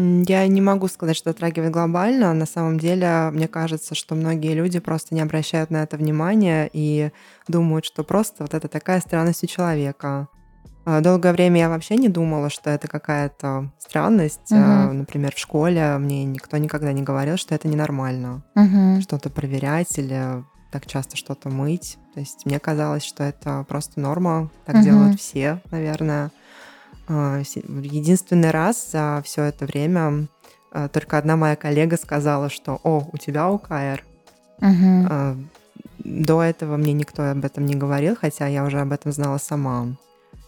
Я 0.00 0.46
не 0.46 0.60
могу 0.60 0.88
сказать, 0.88 1.16
что 1.16 1.30
затрагивает 1.30 1.72
глобально. 1.72 2.32
На 2.32 2.46
самом 2.46 2.78
деле, 2.78 3.30
мне 3.32 3.48
кажется, 3.48 3.94
что 3.94 4.14
многие 4.14 4.54
люди 4.54 4.78
просто 4.78 5.14
не 5.14 5.20
обращают 5.20 5.70
на 5.70 5.82
это 5.82 5.96
внимания 5.96 6.68
и 6.72 7.10
думают, 7.48 7.84
что 7.84 8.02
просто 8.02 8.44
вот 8.44 8.54
это 8.54 8.68
такая 8.68 9.00
странность 9.00 9.44
у 9.44 9.46
человека. 9.46 10.28
А, 10.84 11.00
долгое 11.00 11.32
время 11.32 11.60
я 11.60 11.68
вообще 11.68 11.96
не 11.96 12.08
думала, 12.08 12.50
что 12.50 12.70
это 12.70 12.88
какая-то 12.88 13.70
странность. 13.78 14.50
Угу. 14.50 14.92
Например, 14.92 15.34
в 15.34 15.38
школе 15.38 15.98
мне 15.98 16.24
никто 16.24 16.56
никогда 16.56 16.92
не 16.92 17.02
говорил, 17.02 17.36
что 17.36 17.54
это 17.54 17.68
ненормально. 17.68 18.42
Угу. 18.56 19.02
Что-то 19.02 19.30
проверять 19.30 19.98
или 19.98 20.42
так 20.70 20.86
часто 20.86 21.16
что-то 21.16 21.48
мыть. 21.48 21.98
То 22.14 22.20
есть 22.20 22.46
мне 22.46 22.58
казалось, 22.58 23.02
что 23.02 23.24
это 23.24 23.64
просто 23.68 24.00
норма. 24.00 24.50
Так 24.64 24.76
угу. 24.76 24.84
делают 24.84 25.20
все, 25.20 25.60
наверное. 25.70 26.30
А, 27.12 27.40
единственный 27.40 28.52
раз 28.52 28.92
за 28.92 29.20
все 29.24 29.42
это 29.42 29.66
время 29.66 30.28
а, 30.70 30.88
только 30.88 31.18
одна 31.18 31.36
моя 31.36 31.56
коллега 31.56 31.96
сказала, 31.96 32.48
что 32.48 32.80
«О, 32.84 33.08
у 33.12 33.18
тебя 33.18 33.48
ОКР». 33.48 34.04
Угу. 34.60 35.36
До 36.04 36.42
этого 36.42 36.76
мне 36.76 36.92
никто 36.92 37.30
об 37.30 37.44
этом 37.44 37.66
не 37.66 37.74
говорил, 37.74 38.16
хотя 38.16 38.46
я 38.46 38.64
уже 38.64 38.80
об 38.80 38.92
этом 38.92 39.10
знала 39.10 39.38
сама. 39.38 39.88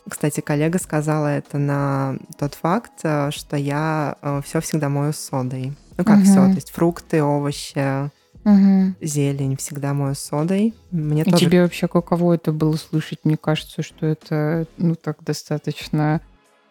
Кстати, 0.09 0.40
коллега 0.40 0.79
сказала 0.79 1.27
это 1.29 1.59
на 1.59 2.16
тот 2.38 2.55
факт, 2.55 2.92
э, 3.05 3.31
что 3.31 3.57
я 3.57 4.16
э, 4.20 4.40
все 4.44 4.61
всегда 4.61 4.88
мою 4.88 5.12
содой. 5.12 5.72
Ну 5.96 6.05
как 6.05 6.18
угу. 6.18 6.25
все, 6.25 6.35
то 6.35 6.55
есть 6.55 6.70
фрукты, 6.70 7.22
овощи, 7.22 8.11
угу. 8.44 8.94
зелень 9.01 9.57
всегда 9.57 9.94
мою 9.94 10.14
содой. 10.14 10.75
Мне 10.90 11.22
И 11.22 11.31
тоже... 11.31 11.46
тебе 11.46 11.62
вообще 11.62 11.87
каково 11.87 12.35
это 12.35 12.53
было 12.53 12.77
слышать? 12.77 13.20
Мне 13.25 13.37
кажется, 13.37 13.83
что 13.83 14.07
это 14.07 14.66
ну 14.77 14.94
так 14.94 15.22
достаточно 15.22 16.20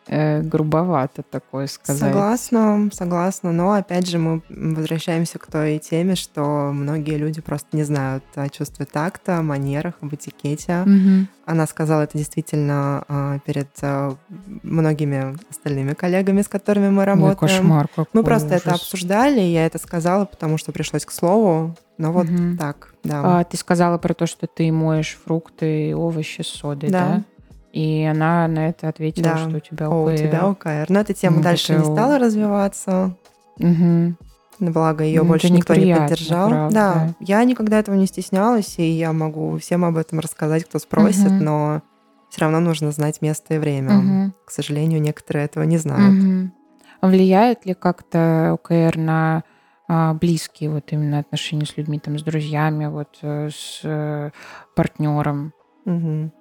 э, 0.07 0.41
грубовато 0.41 1.23
такое 1.23 1.67
сказать. 1.67 2.11
Согласна, 2.11 2.89
согласна. 2.93 3.51
Но 3.51 3.73
опять 3.73 4.07
же 4.07 4.17
мы 4.17 4.41
возвращаемся 4.49 5.39
к 5.39 5.47
той 5.47 5.79
теме, 5.79 6.15
что 6.15 6.71
многие 6.73 7.17
люди 7.17 7.41
просто 7.41 7.75
не 7.75 7.83
знают 7.83 8.23
о 8.35 8.49
чувстве 8.49 8.85
такта, 8.85 9.37
о 9.37 9.41
манерах, 9.41 9.95
об 10.01 10.13
этикете. 10.13 10.81
Угу. 10.81 11.27
Она 11.45 11.67
сказала 11.67 12.03
это 12.03 12.17
действительно 12.17 13.03
э, 13.07 13.39
перед 13.45 13.69
э, 13.81 14.11
многими 14.63 15.37
остальными 15.49 15.93
коллегами, 15.93 16.41
с 16.41 16.47
которыми 16.47 16.89
мы 16.89 17.05
работаем. 17.05 17.37
Ой, 17.41 17.47
кошмар 17.47 17.87
какой 17.87 18.07
Мы 18.13 18.23
просто 18.23 18.47
ужас. 18.47 18.61
это 18.61 18.75
обсуждали, 18.75 19.41
и 19.41 19.51
я 19.51 19.65
это 19.65 19.77
сказала, 19.77 20.25
потому 20.25 20.57
что 20.57 20.71
пришлось 20.71 21.05
к 21.05 21.11
слову. 21.11 21.75
Но 21.97 22.11
вот 22.11 22.27
угу. 22.27 22.57
так, 22.57 22.95
да. 23.03 23.39
А, 23.39 23.43
ты 23.43 23.57
сказала 23.57 23.97
про 23.97 24.13
то, 24.13 24.25
что 24.25 24.47
ты 24.47 24.71
моешь 24.71 25.19
фрукты 25.23 25.89
и 25.89 25.93
овощи 25.93 26.41
с 26.41 26.47
содой, 26.47 26.89
да? 26.89 27.07
да? 27.07 27.23
И 27.71 28.03
она 28.03 28.47
на 28.47 28.69
это 28.69 28.89
ответила, 28.89 29.29
да. 29.29 29.37
что 29.37 29.57
у 29.57 29.59
тебя 29.59 29.87
ОКР. 29.87 29.95
О, 29.95 30.13
у 30.13 30.17
тебя 30.17 30.45
ОКР. 30.45 30.85
Но 30.89 30.99
эта 30.99 31.13
тема 31.13 31.37
ну, 31.37 31.43
дальше 31.43 31.73
это... 31.73 31.81
не 31.81 31.93
стала 31.93 32.19
развиваться. 32.19 33.15
Угу. 33.59 34.15
Благо, 34.59 35.03
ее 35.03 35.21
ну, 35.23 35.29
больше 35.29 35.51
никто 35.51 35.73
не 35.73 35.95
поддержал. 35.95 36.49
Правда. 36.49 36.73
Да, 36.73 37.13
я 37.19 37.43
никогда 37.43 37.79
этого 37.79 37.95
не 37.95 38.05
стеснялась, 38.05 38.77
и 38.77 38.83
я 38.83 39.13
могу 39.13 39.57
всем 39.57 39.85
об 39.85 39.97
этом 39.97 40.19
рассказать, 40.19 40.65
кто 40.65 40.79
спросит, 40.79 41.27
угу. 41.27 41.43
но 41.43 41.81
все 42.29 42.41
равно 42.41 42.59
нужно 42.59 42.91
знать 42.91 43.21
место 43.21 43.55
и 43.55 43.57
время. 43.57 43.97
Угу. 43.97 44.33
К 44.45 44.51
сожалению, 44.51 45.01
некоторые 45.01 45.45
этого 45.45 45.63
не 45.63 45.77
знают. 45.77 46.23
Угу. 46.23 46.51
А 47.01 47.07
влияет 47.07 47.65
ли 47.65 47.73
как-то 47.73 48.51
ОКР 48.53 48.97
на 48.97 49.43
а, 49.87 50.13
близкие 50.13 50.69
вот 50.69 50.91
именно 50.91 51.19
отношения 51.19 51.65
с 51.65 51.75
людьми, 51.75 51.99
там, 51.99 52.19
с 52.19 52.23
друзьями, 52.23 52.85
вот 52.85 53.17
э, 53.23 53.49
с 53.49 53.81
э, 53.83 54.29
партнером? 54.75 55.53
Угу. 55.85 56.31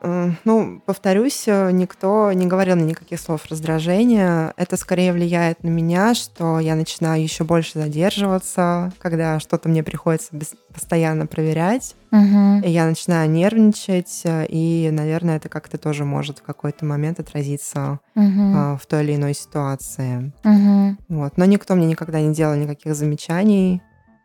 Ну, 0.00 0.80
повторюсь, 0.86 1.44
э, 1.46 1.70
никто 1.72 2.30
не 2.32 2.46
говорил 2.46 2.76
мне 2.76 2.86
никаких 2.86 3.20
слов 3.20 3.46
раздражения. 3.46 4.52
Это 4.56 4.76
скорее 4.76 5.12
влияет 5.12 5.64
на 5.64 5.68
меня, 5.68 6.14
что 6.14 6.60
я 6.60 6.76
начинаю 6.76 7.22
еще 7.22 7.44
больше 7.44 7.80
задерживаться, 7.80 8.92
когда 8.98 9.40
что-то 9.40 9.68
мне 9.68 9.82
приходится 9.82 10.32
постоянно 10.72 11.26
проверять. 11.26 11.96
Угу. 12.12 12.64
И 12.64 12.70
я 12.70 12.86
начинаю 12.86 13.28
нервничать, 13.28 14.22
э, 14.24 14.46
и, 14.46 14.88
наверное, 14.92 15.36
это 15.36 15.48
как-то 15.48 15.78
тоже 15.78 16.04
может 16.04 16.38
в 16.38 16.42
какой-то 16.42 16.84
момент 16.84 17.18
отразиться 17.18 17.98
угу. 18.14 18.76
в 18.76 18.86
той 18.88 19.04
или 19.04 19.16
иной 19.16 19.34
ситуации. 19.34 20.32
Угу. 20.44 20.96
Вот. 21.08 21.36
Но 21.36 21.44
никто 21.44 21.74
мне 21.74 21.86
никогда 21.86 22.20
не 22.20 22.32
делал 22.32 22.54
никаких 22.54 22.94
замечаний. 22.94 23.82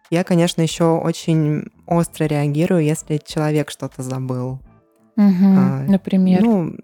Я, 0.10 0.24
конечно, 0.24 0.62
еще 0.62 1.00
очень 1.00 1.66
остро 1.88 2.26
реагирую, 2.26 2.84
если 2.84 3.18
человек 3.18 3.72
что-то 3.72 4.04
забыл. 4.04 4.60
Угу, 5.16 5.46
а, 5.46 5.86
например? 5.88 6.42
Ну, 6.42 6.76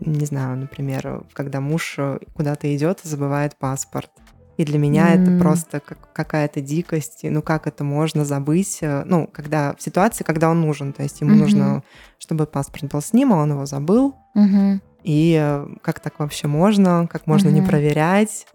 не 0.00 0.26
знаю, 0.26 0.56
например, 0.56 1.24
когда 1.32 1.60
муж 1.60 1.94
э, 1.98 2.18
куда-то 2.34 2.74
идет 2.74 3.00
и 3.04 3.08
забывает 3.08 3.56
паспорт. 3.56 4.10
И 4.56 4.64
для 4.64 4.78
меня 4.78 5.14
mm. 5.14 5.22
это 5.22 5.38
просто 5.42 5.80
как, 5.80 6.12
какая-то 6.12 6.60
дикость. 6.60 7.20
Ну, 7.24 7.42
как 7.42 7.66
это 7.66 7.82
можно 7.82 8.24
забыть? 8.24 8.78
Э, 8.82 9.02
ну, 9.04 9.26
когда 9.26 9.74
в 9.74 9.82
ситуации, 9.82 10.24
когда 10.24 10.50
он 10.50 10.60
нужен. 10.60 10.92
То 10.92 11.02
есть 11.02 11.20
ему 11.20 11.32
mm-hmm. 11.32 11.38
нужно, 11.38 11.82
чтобы 12.18 12.46
паспорт 12.46 12.92
был 12.92 13.02
с 13.02 13.12
ним, 13.12 13.32
а 13.32 13.36
он 13.36 13.50
его 13.50 13.66
забыл. 13.66 14.14
Mm-hmm. 14.36 14.80
И 15.04 15.38
э, 15.40 15.66
как 15.82 16.00
так 16.00 16.18
вообще 16.18 16.46
можно? 16.46 17.08
Как 17.10 17.26
можно 17.26 17.48
mm-hmm. 17.48 17.52
не 17.52 17.62
проверять? 17.62 18.46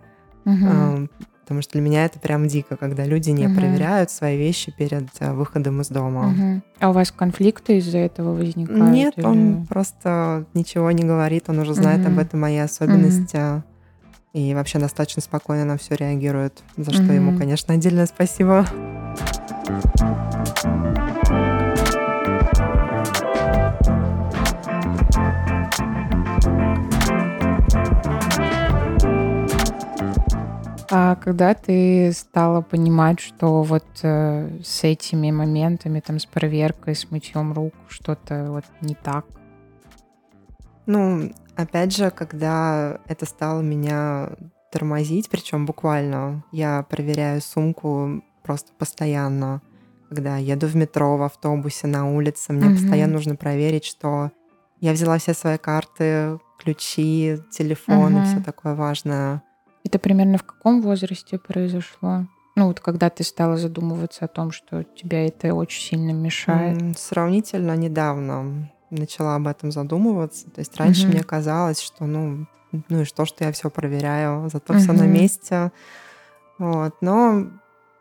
Mm-hmm. 0.45 1.09
Потому 1.49 1.63
что 1.63 1.71
для 1.71 1.81
меня 1.81 2.05
это 2.05 2.19
прям 2.19 2.47
дико, 2.47 2.77
когда 2.77 3.05
люди 3.05 3.31
не 3.31 3.47
Мгм. 3.47 3.55
проверяют 3.55 4.11
свои 4.11 4.37
вещи 4.37 4.71
перед 4.71 5.07
э, 5.19 5.33
выходом 5.33 5.81
из 5.81 5.87
дома. 5.87 6.27
Мгм. 6.27 6.63
А 6.79 6.89
у 6.91 6.93
вас 6.93 7.11
конфликты 7.11 7.79
из-за 7.79 7.97
этого 7.97 8.35
возникают? 8.35 8.79
Нет, 8.93 9.13
или- 9.17 9.25
он 9.25 9.65
просто 9.67 10.45
ничего 10.53 10.91
не 10.91 11.01
говорит, 11.03 11.45
он 11.49 11.57
уже 11.57 11.73
знает 11.73 12.01
Мгм. 12.05 12.13
об 12.13 12.19
этом 12.19 12.39
моей 12.41 12.59
особенности. 12.63 13.63
И 14.33 14.53
вообще 14.53 14.77
достаточно 14.77 15.23
спокойно 15.23 15.65
на 15.65 15.77
все 15.79 15.95
реагирует, 15.95 16.61
за 16.77 16.93
что 16.93 17.11
ему, 17.13 17.31
Мгм. 17.31 17.39
конечно, 17.39 17.73
отдельное 17.73 18.05
спасибо. 18.05 18.63
А 30.91 31.15
когда 31.15 31.53
ты 31.53 32.11
стала 32.13 32.61
понимать, 32.61 33.19
что 33.19 33.61
вот 33.61 33.85
э, 34.01 34.59
с 34.63 34.83
этими 34.83 35.29
моментами, 35.31 35.99
там, 35.99 36.17
с 36.19 36.25
проверкой, 36.25 36.95
с 36.95 37.11
мытьем 37.11 37.53
рук 37.53 37.73
что-то 37.89 38.47
вот 38.49 38.65
не 38.81 38.95
так? 38.95 39.25
Ну, 40.87 41.31
опять 41.55 41.95
же, 41.95 42.09
когда 42.09 42.99
это 43.07 43.25
стало 43.27 43.61
меня 43.61 44.31
тормозить, 44.71 45.29
причем 45.29 45.65
буквально, 45.67 46.43
я 46.51 46.83
проверяю 46.89 47.41
сумку 47.41 48.23
просто 48.43 48.71
постоянно. 48.77 49.61
Когда 50.09 50.37
еду 50.37 50.65
в 50.65 50.75
метро, 50.75 51.17
в 51.17 51.21
автобусе, 51.21 51.85
на 51.85 52.09
улице, 52.11 52.51
мне 52.51 52.65
Мгм. 52.65 52.73
постоянно 52.73 53.13
нужно 53.13 53.35
проверить, 53.35 53.85
что 53.85 54.31
я 54.79 54.93
взяла 54.93 55.19
все 55.19 55.35
свои 55.35 55.57
карты, 55.59 56.39
ключи, 56.57 57.37
телефон 57.51 58.13
и 58.13 58.15
Мгм. 58.15 58.23
все 58.23 58.39
такое 58.39 58.73
важное. 58.73 59.43
Это 59.83 59.99
примерно 59.99 60.37
в 60.37 60.43
каком 60.43 60.81
возрасте 60.81 61.37
произошло? 61.37 62.25
Ну, 62.55 62.67
вот 62.67 62.79
когда 62.79 63.09
ты 63.09 63.23
стала 63.23 63.57
задумываться 63.57 64.25
о 64.25 64.27
том, 64.27 64.51
что 64.51 64.83
тебя 64.83 65.25
это 65.25 65.53
очень 65.53 65.81
сильно 65.81 66.11
мешает. 66.11 66.97
Сравнительно 66.97 67.75
недавно 67.77 68.69
начала 68.89 69.35
об 69.35 69.47
этом 69.47 69.71
задумываться. 69.71 70.49
То 70.49 70.59
есть 70.59 70.75
раньше 70.77 71.03
Мгм. 71.03 71.13
мне 71.13 71.23
казалось, 71.23 71.79
что 71.79 72.05
ну, 72.05 72.47
ну 72.89 73.01
и 73.01 73.05
что, 73.05 73.25
что 73.25 73.45
я 73.45 73.51
все 73.51 73.69
проверяю, 73.69 74.49
зато 74.51 74.73
все 74.75 74.91
на 74.93 75.07
месте. 75.07 75.71
Вот. 76.57 76.95
Но 77.01 77.47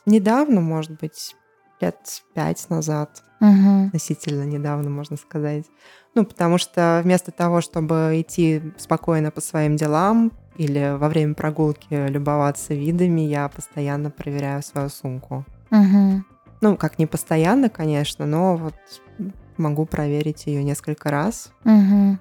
недавно, 0.06 0.60
может 0.60 0.98
быть, 0.98 1.36
лет 1.80 2.22
пять 2.34 2.68
назад, 2.70 3.22
Мгм. 3.40 3.86
относительно 3.88 4.42
недавно, 4.42 4.90
можно 4.90 5.16
сказать. 5.16 5.66
Ну, 6.14 6.24
потому 6.24 6.58
что 6.58 7.00
вместо 7.04 7.30
того, 7.30 7.60
чтобы 7.60 8.20
идти 8.20 8.72
спокойно 8.76 9.30
по 9.30 9.40
своим 9.40 9.76
делам 9.76 10.32
или 10.58 10.96
во 10.98 11.08
время 11.08 11.34
прогулки 11.34 12.08
любоваться 12.08 12.74
видами, 12.74 13.22
я 13.22 13.48
постоянно 13.48 14.10
проверяю 14.10 14.62
свою 14.62 14.88
сумку. 14.90 15.44
Мгм. 15.70 16.26
Ну, 16.60 16.76
как 16.76 16.98
не 16.98 17.06
постоянно, 17.06 17.70
конечно, 17.70 18.26
но 18.26 18.56
вот 18.56 18.74
могу 19.56 19.86
проверить 19.86 20.46
ее 20.46 20.62
несколько 20.64 21.10
раз. 21.10 21.52
Мгм. 21.64 22.18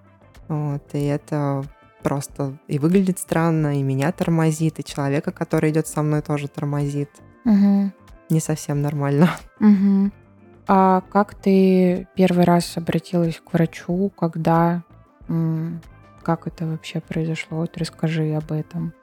Вот, 0.47 0.83
и 0.93 1.03
это 1.03 1.65
просто 2.03 2.57
и 2.67 2.79
выглядит 2.79 3.19
странно, 3.19 3.79
и 3.79 3.83
меня 3.83 4.11
тормозит, 4.11 4.79
и 4.79 4.83
человека, 4.83 5.31
который 5.31 5.71
идет 5.71 5.87
со 5.87 6.03
мной, 6.03 6.21
тоже 6.21 6.47
тормозит. 6.47 7.09
Мгм. 7.43 7.91
Не 8.29 8.39
совсем 8.39 8.81
нормально. 8.81 9.29
Мгм. 9.59 10.13
А 10.67 11.01
как 11.11 11.33
ты 11.33 12.07
первый 12.15 12.43
раз 12.43 12.77
обратилась 12.77 13.41
к 13.43 13.53
врачу, 13.53 14.11
когда, 14.17 14.83
как 16.27 16.45
это 16.45 16.65
вообще 16.65 16.99
произошло? 16.99 17.59
Вот 17.59 17.77
расскажи 17.77 18.33
об 18.33 18.51
этом. 18.51 18.93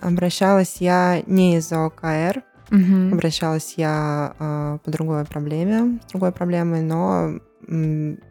Обращалась 0.00 0.78
я 0.80 1.22
не 1.26 1.56
из-за 1.58 1.84
ОКР, 1.86 2.42
Мгм. 2.70 3.12
обращалась 3.14 3.74
я 3.76 4.34
а, 4.40 4.78
по 4.78 4.90
другой 4.90 5.24
проблеме, 5.24 6.00
с 6.04 6.10
другой 6.10 6.32
проблемой, 6.32 6.82
но 6.82 7.38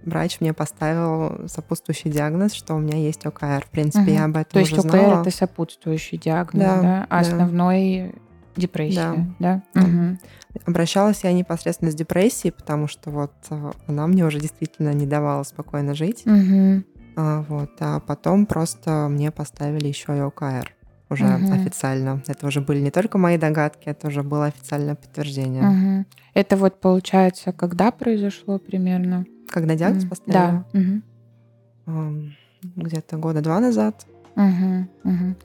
врач 0.06 0.41
мне 0.41 0.54
поставил 0.54 1.48
сопутствующий 1.48 2.12
диагноз, 2.12 2.52
что 2.54 2.76
у 2.76 2.80
меня 2.80 2.98
есть 2.98 3.26
ОКР. 3.26 3.63
В 3.65 3.71
принципе, 3.71 4.02
Мгм. 4.04 4.13
я 4.13 4.26
об 4.26 4.32
этом 4.32 4.52
То 4.52 4.60
есть 4.60 4.74
уже 4.74 4.82
ОКР 4.82 4.89
знала. 4.89 5.21
это 5.21 5.32
сопутствующий 5.32 6.17
диагноз, 6.17 6.62
Да, 6.62 6.82
да? 6.82 7.08
А 7.10 7.21
да. 7.21 7.28
основной 7.28 8.15
депрессия, 8.58 9.34
да? 9.39 9.63
Да. 9.74 9.82
Мгм. 9.82 10.19
Обращалась 10.65 11.24
я 11.24 11.32
непосредственно 11.32 11.91
с 11.91 11.95
депрессией, 11.95 12.52
потому 12.54 12.88
что 12.88 13.12
вот 13.12 13.34
а, 13.50 13.71
она 13.88 14.08
мне 14.08 14.26
уже 14.26 14.39
действительно 14.41 14.93
не 14.93 15.06
давала 15.06 15.43
спокойно 15.43 15.95
жить. 15.95 16.24
Мгм. 16.26 16.86
А, 17.15 17.41
вот, 17.47 17.71
а 17.80 17.99
потом 17.99 18.45
просто 18.45 19.08
мне 19.10 19.32
поставили 19.32 19.88
еще 19.88 20.15
и 20.17 20.19
ОКР 20.19 20.73
уже 21.10 21.25
Мгм. 21.25 21.54
официально. 21.54 22.21
Это 22.28 22.47
уже 22.47 22.62
были 22.62 22.80
не 22.80 22.91
только 22.91 23.17
мои 23.17 23.38
догадки, 23.38 23.88
это 23.89 24.08
уже 24.08 24.23
было 24.23 24.45
официальное 24.47 24.95
подтверждение. 24.95 25.63
Мгм. 25.63 26.06
Это 26.34 26.58
вот 26.58 26.80
получается, 26.82 27.51
когда 27.51 27.91
произошло 27.91 28.60
примерно? 28.60 29.25
Когда 29.47 29.75
диагноз 29.75 30.04
М, 30.04 30.10
поставили? 30.10 30.34
Да. 30.34 30.65
Ам, 31.86 32.32
Где-то 32.75 33.17
года 33.17 33.41
два 33.41 33.60
назад. 33.60 34.06
Мгм. 34.36 34.89
Мгм. 35.04 35.36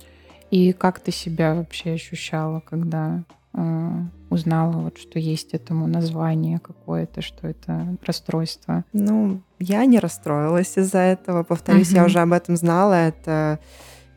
И 0.50 0.72
как 0.72 0.98
ты 0.98 1.12
себя 1.12 1.54
вообще 1.54 1.92
ощущала, 1.92 2.61
когда 2.61 3.22
э, 3.52 3.90
узнала, 4.30 4.72
вот, 4.72 4.98
что 4.98 5.18
есть 5.18 5.54
этому 5.54 5.86
название 5.86 6.58
какое-то, 6.58 7.20
что 7.20 7.48
это 7.48 7.96
расстройство? 8.04 8.84
Ну, 8.92 9.42
я 9.58 9.84
не 9.84 9.98
расстроилась 9.98 10.76
из-за 10.76 10.98
этого. 10.98 11.42
Повторюсь, 11.42 11.90
я 11.90 12.00
Мгм. 12.00 12.06
уже 12.06 12.20
об 12.20 12.32
этом 12.32 12.56
знала. 12.56 12.94
Это 12.94 13.58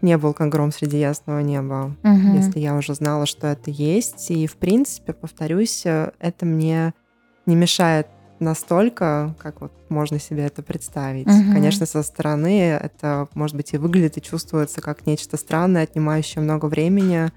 не 0.01 0.17
был 0.17 0.33
как 0.33 0.49
гром 0.49 0.71
среди 0.71 0.99
ясного 0.99 1.39
неба. 1.39 1.95
Мгм. 2.03 2.35
Если 2.35 2.59
я 2.59 2.75
уже 2.75 2.93
знала, 2.93 3.25
что 3.25 3.47
это 3.47 3.71
есть. 3.71 4.31
И, 4.31 4.47
в 4.47 4.57
принципе, 4.57 5.13
повторюсь, 5.13 5.83
это 5.85 6.45
мне 6.45 6.93
не 7.45 7.55
мешает 7.55 8.07
настолько, 8.39 9.35
как 9.39 9.61
вот 9.61 9.71
можно 9.89 10.19
себе 10.19 10.43
это 10.45 10.61
представить. 10.63 11.27
Мгм. 11.27 11.53
Конечно, 11.53 11.85
со 11.85 12.03
стороны 12.03 12.71
это, 12.71 13.27
может 13.33 13.55
быть, 13.55 13.73
и 13.73 13.77
выглядит, 13.77 14.17
и 14.17 14.21
чувствуется 14.21 14.81
как 14.81 15.05
нечто 15.05 15.37
странное, 15.37 15.83
отнимающее 15.83 16.43
много 16.43 16.65
времени. 16.65 17.31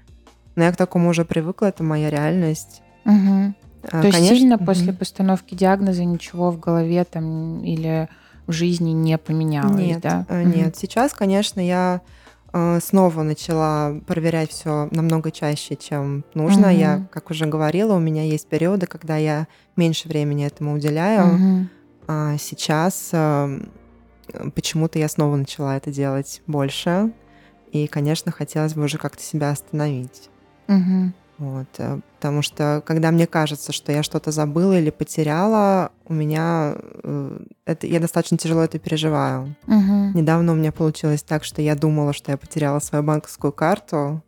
Но 0.57 0.63
я 0.63 0.71
к 0.73 0.75
такому 0.75 1.09
уже 1.09 1.23
привыкла, 1.23 1.67
это 1.67 1.83
моя 1.83 2.09
реальность. 2.09 2.81
Мгм. 3.05 3.55
А, 3.83 4.01
То 4.01 4.07
есть 4.07 4.17
конечно- 4.17 4.35
сильно 4.35 4.55
Мгм. 4.57 4.65
после 4.65 4.91
постановки 4.91 5.53
диагноза 5.55 6.03
ничего 6.03 6.51
в 6.51 6.59
голове 6.59 7.03
там 7.05 7.63
или 7.63 8.09
в 8.47 8.51
жизни 8.51 8.89
не 8.89 9.17
поменялось, 9.19 9.79
Нет, 9.79 10.01
да? 10.01 10.25
э, 10.29 10.43
нет. 10.43 10.75
Сейчас, 10.75 11.13
конечно, 11.13 11.59
я 11.65 12.01
э, 12.53 12.79
снова 12.81 13.21
начала 13.23 13.99
проверять 14.07 14.49
все 14.51 14.87
намного 14.91 15.29
чаще, 15.31 15.75
чем 15.75 16.23
нужно. 16.33 16.69
Мгм. 16.69 16.77
Я, 16.77 17.07
как 17.11 17.29
уже 17.29 17.45
говорила, 17.45 17.93
у 17.93 17.99
меня 17.99 18.23
есть 18.23 18.47
периоды, 18.47 18.87
когда 18.87 19.15
я 19.17 19.47
меньше 19.75 20.07
времени 20.07 20.45
этому 20.45 20.73
уделяю. 20.73 21.27
Мгм. 21.35 21.69
А 22.07 22.35
сейчас 22.39 23.09
э, 23.13 23.59
почему-то 24.55 24.97
я 24.97 25.07
снова 25.07 25.35
начала 25.35 25.77
это 25.77 25.91
делать 25.91 26.41
больше. 26.47 27.11
И, 27.73 27.85
конечно, 27.85 28.31
хотелось 28.31 28.73
бы 28.73 28.85
уже 28.85 28.97
как-то 28.97 29.21
себя 29.21 29.51
остановить. 29.51 30.29
Мгм. 30.67 31.13
Вот, 31.37 31.67
э, 31.77 31.99
потому 32.15 32.41
что 32.41 32.81
когда 32.85 33.11
мне 33.11 33.27
кажется, 33.27 33.71
что 33.71 33.91
я 33.91 34.01
что-то 34.01 34.31
забыла 34.31 34.79
или 34.79 34.89
потеряла, 34.89 35.91
у 36.05 36.13
меня 36.13 36.75
э, 37.03 37.39
это, 37.65 37.85
я 37.85 37.99
достаточно 37.99 38.37
тяжело 38.39 38.63
это 38.63 38.79
переживаю. 38.79 39.55
Мгм. 39.67 40.13
Недавно 40.15 40.53
у 40.53 40.55
меня 40.55 40.71
получилось 40.71 41.21
так, 41.21 41.43
что 41.43 41.61
я 41.61 41.75
думала, 41.75 42.13
что 42.13 42.31
я 42.31 42.37
потеряла 42.37 42.79
свою 42.79 43.03
банковскую 43.03 43.51
карту. 43.53 44.23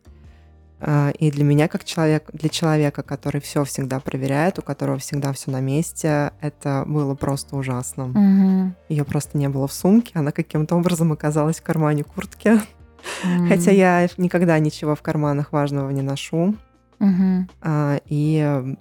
А, 0.82 1.12
И 1.20 1.30
для 1.32 1.44
меня, 1.44 1.68
как 1.68 1.84
человек, 1.84 2.30
для 2.32 2.48
человека, 2.48 3.04
который 3.04 3.42
все 3.42 3.66
всегда 3.66 4.00
проверяет, 4.00 4.60
у 4.60 4.62
которого 4.62 4.98
всегда 4.98 5.34
все 5.34 5.52
на 5.52 5.60
месте, 5.60 6.32
это 6.42 6.84
было 6.88 7.16
просто 7.16 7.56
ужасно. 7.58 8.06
Мгм. 8.08 8.76
Ее 8.88 9.04
просто 9.04 9.38
не 9.38 9.50
было 9.50 9.68
в 9.68 9.74
сумке, 9.74 10.12
она 10.14 10.32
каким-то 10.32 10.76
образом 10.76 11.12
оказалась 11.12 11.60
в 11.60 11.64
кармане 11.64 12.04
куртки. 12.04 12.62
М. 13.24 13.48
Хотя 13.48 13.72
я 13.72 14.08
никогда 14.18 14.58
ничего 14.60 14.96
в 14.96 15.02
карманах 15.02 15.52
важного 15.52 15.90
не 15.90 16.02
ношу. 16.02 16.56
Мгм. 17.00 17.50
А, 17.62 18.00
И 18.08 18.76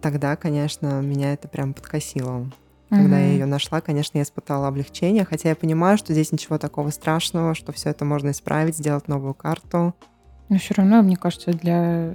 тогда, 0.00 0.36
конечно, 0.36 1.00
меня 1.00 1.32
это 1.34 1.48
прям 1.48 1.74
подкосило. 1.74 2.50
Когда 2.90 3.18
я 3.18 3.24
Мгм. 3.26 3.32
ее 3.34 3.46
нашла, 3.46 3.80
конечно, 3.80 4.18
я 4.18 4.24
испытала 4.24 4.68
облегчение, 4.68 5.24
хотя 5.24 5.48
я 5.48 5.56
понимаю, 5.56 5.96
что 5.96 6.12
здесь 6.12 6.30
ничего 6.32 6.58
такого 6.58 6.90
страшного, 6.90 7.54
что 7.54 7.72
все 7.72 7.88
это 7.90 8.04
можно 8.04 8.30
исправить, 8.32 8.76
сделать 8.76 9.08
новую 9.08 9.32
карту. 9.32 9.94
Но 10.50 10.58
все 10.58 10.74
равно, 10.74 11.00
мне 11.02 11.16
кажется, 11.16 11.52
для 11.52 12.12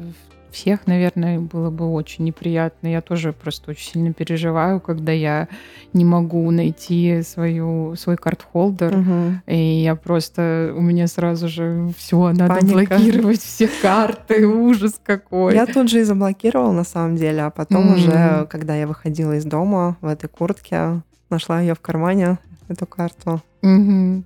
всех, 0.51 0.87
наверное, 0.87 1.39
было 1.39 1.69
бы 1.69 1.87
очень 1.91 2.25
неприятно. 2.25 2.87
Я 2.87 3.01
тоже 3.01 3.33
просто 3.33 3.71
очень 3.71 3.91
сильно 3.93 4.13
переживаю, 4.13 4.79
когда 4.79 5.11
я 5.11 5.47
не 5.93 6.05
могу 6.05 6.49
найти 6.51 7.21
свою, 7.23 7.95
свой 7.95 8.17
карт-холдер. 8.17 9.41
И 9.47 9.57
я 9.83 9.95
просто, 9.95 10.73
у 10.75 10.81
меня 10.81 11.07
сразу 11.07 11.47
же 11.47 11.91
все, 11.97 12.31
надо 12.33 12.47
Паника. 12.47 12.95
блокировать 12.95 13.41
все 13.41 13.69
карты, 13.81 14.47
ужас 14.47 14.99
какой. 15.03 15.53
Я 15.55 15.65
тут 15.65 15.89
же 15.89 15.99
и 16.01 16.03
заблокировала 16.03 16.71
на 16.71 16.83
самом 16.83 17.15
деле, 17.15 17.43
а 17.43 17.49
потом 17.49 17.89
М. 17.89 17.93
уже, 17.93 18.47
когда 18.49 18.75
я 18.75 18.87
выходила 18.87 19.33
из 19.35 19.45
дома 19.45 19.97
в 20.01 20.07
этой 20.07 20.27
куртке, 20.29 21.01
нашла 21.29 21.61
ее 21.61 21.73
в 21.75 21.79
кармане, 21.81 22.37
эту 22.67 22.85
карту. 22.85 23.41
Мгм. 23.61 24.23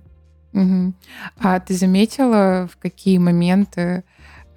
Мгм. 0.52 0.94
А 1.40 1.58
ты 1.60 1.74
заметила, 1.74 2.68
в 2.70 2.76
какие 2.76 3.18
моменты 3.18 4.04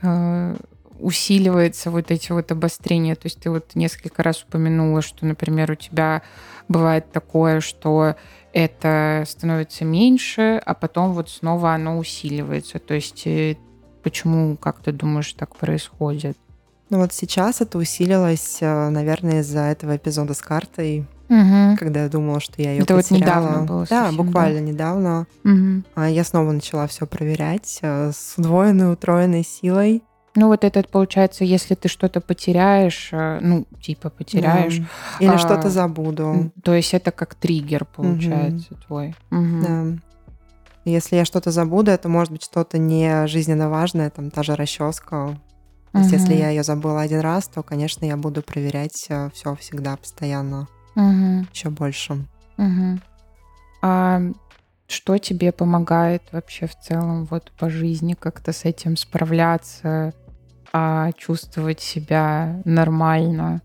э, 0.02 0.56
усиливается 1.00 1.92
вот 1.92 2.12
эти 2.12 2.32
вот 2.32 2.52
обострения. 2.52 3.16
То 3.16 3.26
есть 3.26 3.40
ты 3.40 3.50
вот 3.50 3.76
несколько 3.76 4.24
раз 4.24 4.44
упомянула, 4.44 5.02
что, 5.02 5.26
например, 5.26 5.72
у 5.72 5.76
тебя 5.76 6.22
бывает 6.68 7.12
такое, 7.12 7.60
что 7.60 8.16
это 8.54 9.24
становится 9.28 9.84
меньше, 9.84 10.62
а 10.66 10.74
потом 10.74 11.14
вот 11.14 11.30
снова 11.30 11.74
оно 11.74 11.98
усиливается. 11.98 12.80
То 12.80 12.94
есть 12.94 13.28
э, 13.28 13.58
почему, 14.02 14.56
как 14.56 14.80
ты 14.80 14.92
думаешь, 14.92 15.34
так 15.34 15.56
происходит? 15.56 16.38
Ну 16.90 17.00
вот 17.00 17.12
сейчас 17.12 17.62
это 17.62 17.78
усилилось, 17.78 18.60
э, 18.62 18.90
наверное, 18.90 19.42
из-за 19.42 19.62
этого 19.62 19.98
эпизода 19.98 20.34
с 20.34 20.42
картой, 20.42 21.06
угу. 21.28 21.78
когда 21.78 22.04
я 22.04 22.10
думала, 22.10 22.40
что 22.40 22.62
я 22.62 22.72
ее 22.72 22.84
это 22.84 22.96
потеряла. 22.96 23.02
вот 23.02 23.26
недавно 23.26 23.66
было. 23.66 23.86
Да, 23.90 24.06
совсем, 24.06 24.26
буквально 24.26 24.60
да? 24.60 24.66
недавно. 24.66 25.28
Угу. 25.44 26.06
Я 26.06 26.24
снова 26.24 26.52
начала 26.52 26.88
все 26.88 27.06
проверять 27.06 27.80
э, 27.82 28.12
с 28.14 28.36
удвоенной, 28.38 28.94
утроенной 28.94 29.44
силой. 29.44 30.04
Ну 30.36 30.48
вот 30.48 30.64
этот 30.64 30.90
получается, 30.90 31.46
если 31.46 31.76
ты 31.76 31.88
что-то 31.88 32.20
потеряешь, 32.20 33.10
э, 33.12 33.40
ну 33.42 33.66
типа 33.82 34.10
потеряешь, 34.10 34.80
да. 34.80 34.86
или 35.20 35.36
а, 35.36 35.38
что-то 35.38 35.70
забуду. 35.70 36.52
То 36.64 36.74
есть 36.74 36.94
это 36.94 37.12
как 37.12 37.36
триггер 37.36 37.86
получается 37.86 38.74
угу. 38.74 38.82
твой. 38.86 39.16
Угу. 39.32 39.62
Да. 39.62 39.86
Если 40.84 41.16
я 41.16 41.26
что-то 41.26 41.52
забуду, 41.52 41.92
это 41.92 42.10
может 42.10 42.32
быть 42.32 42.44
что-то 42.44 42.78
не 42.78 43.28
жизненно 43.28 43.70
важное, 43.70 44.10
там 44.10 44.30
та 44.30 44.44
же 44.44 44.56
расческа, 44.56 45.38
то 45.96 46.02
есть, 46.02 46.12
если 46.12 46.34
я 46.34 46.50
ее 46.50 46.62
забыла 46.62 47.02
один 47.02 47.22
раз, 47.22 47.48
то, 47.48 47.64
конечно, 47.64 48.04
я 48.04 48.18
буду 48.18 48.42
проверять 48.42 49.06
э, 49.08 49.30
все 49.34 49.56
всегда, 49.56 49.96
постоянно, 49.96 50.68
угу. 50.94 51.48
еще 51.54 51.70
больше. 51.70 52.26
Угу. 52.58 53.00
А 53.82 54.22
что 54.88 55.18
тебе 55.18 55.54
помогает 55.54 56.22
вообще 56.34 56.68
в 56.68 56.78
целом 56.78 57.24
вот 57.32 57.50
по 57.58 57.70
жизни 57.70 58.14
как-то 58.14 58.52
с 58.52 58.66
этим 58.66 58.98
справляться, 58.98 60.14
а 60.78 61.14
чувствовать 61.14 61.80
себя 61.80 62.62
нормально? 62.66 63.62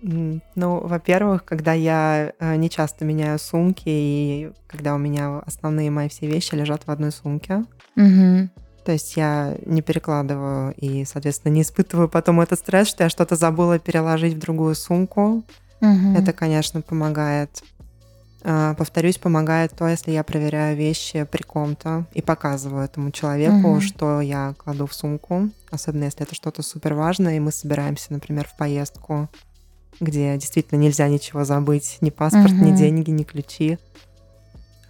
Ну, 0.00 0.40
во-первых, 0.86 1.44
когда 1.44 1.72
я 1.72 2.32
э, 2.38 2.54
не 2.54 2.70
часто 2.70 3.04
меняю 3.04 3.40
сумки, 3.40 3.82
и 3.88 4.52
когда 4.68 4.94
у 4.94 4.98
меня 4.98 5.40
основные 5.40 5.90
мои 5.90 6.08
все 6.08 6.28
вещи 6.28 6.54
лежат 6.54 6.86
в 6.86 6.90
одной 6.92 7.10
сумке, 7.10 7.64
угу. 7.96 8.48
То 8.84 8.92
есть 8.92 9.16
я 9.16 9.56
не 9.66 9.82
перекладываю 9.82 10.72
и, 10.74 11.04
соответственно, 11.04 11.52
не 11.52 11.62
испытываю 11.62 12.08
потом 12.08 12.40
этот 12.40 12.60
стресс, 12.60 12.86
что 12.86 13.02
я 13.04 13.10
что-то 13.10 13.34
забыла 13.34 13.80
переложить 13.80 14.34
в 14.34 14.38
другую 14.38 14.76
сумку. 14.76 15.42
Угу. 15.80 16.16
Это, 16.16 16.32
конечно, 16.32 16.82
помогает. 16.82 17.64
А, 18.42 18.74
повторюсь, 18.74 19.18
помогает 19.18 19.72
то, 19.76 19.88
если 19.88 20.12
я 20.12 20.22
проверяю 20.22 20.76
вещи 20.76 21.24
при 21.24 21.42
ком-то 21.42 22.06
и 22.12 22.22
показываю 22.22 22.84
этому 22.84 23.10
человеку, 23.10 23.72
угу. 23.72 23.80
что 23.80 24.20
я 24.20 24.54
кладу 24.56 24.86
в 24.86 24.94
сумку, 24.94 25.50
особенно 25.70 26.04
если 26.04 26.22
это 26.22 26.34
что-то 26.34 26.62
супер 26.62 26.94
важное, 26.94 27.36
и 27.36 27.40
мы 27.40 27.50
собираемся, 27.50 28.12
например, 28.12 28.46
в 28.46 28.56
поездку, 28.56 29.28
где 30.00 30.36
действительно 30.36 30.78
нельзя 30.78 31.08
ничего 31.08 31.44
забыть, 31.44 31.98
ни 32.00 32.10
паспорт, 32.10 32.52
угу. 32.52 32.64
ни 32.64 32.76
деньги, 32.76 33.10
ни 33.10 33.24
ключи. 33.24 33.78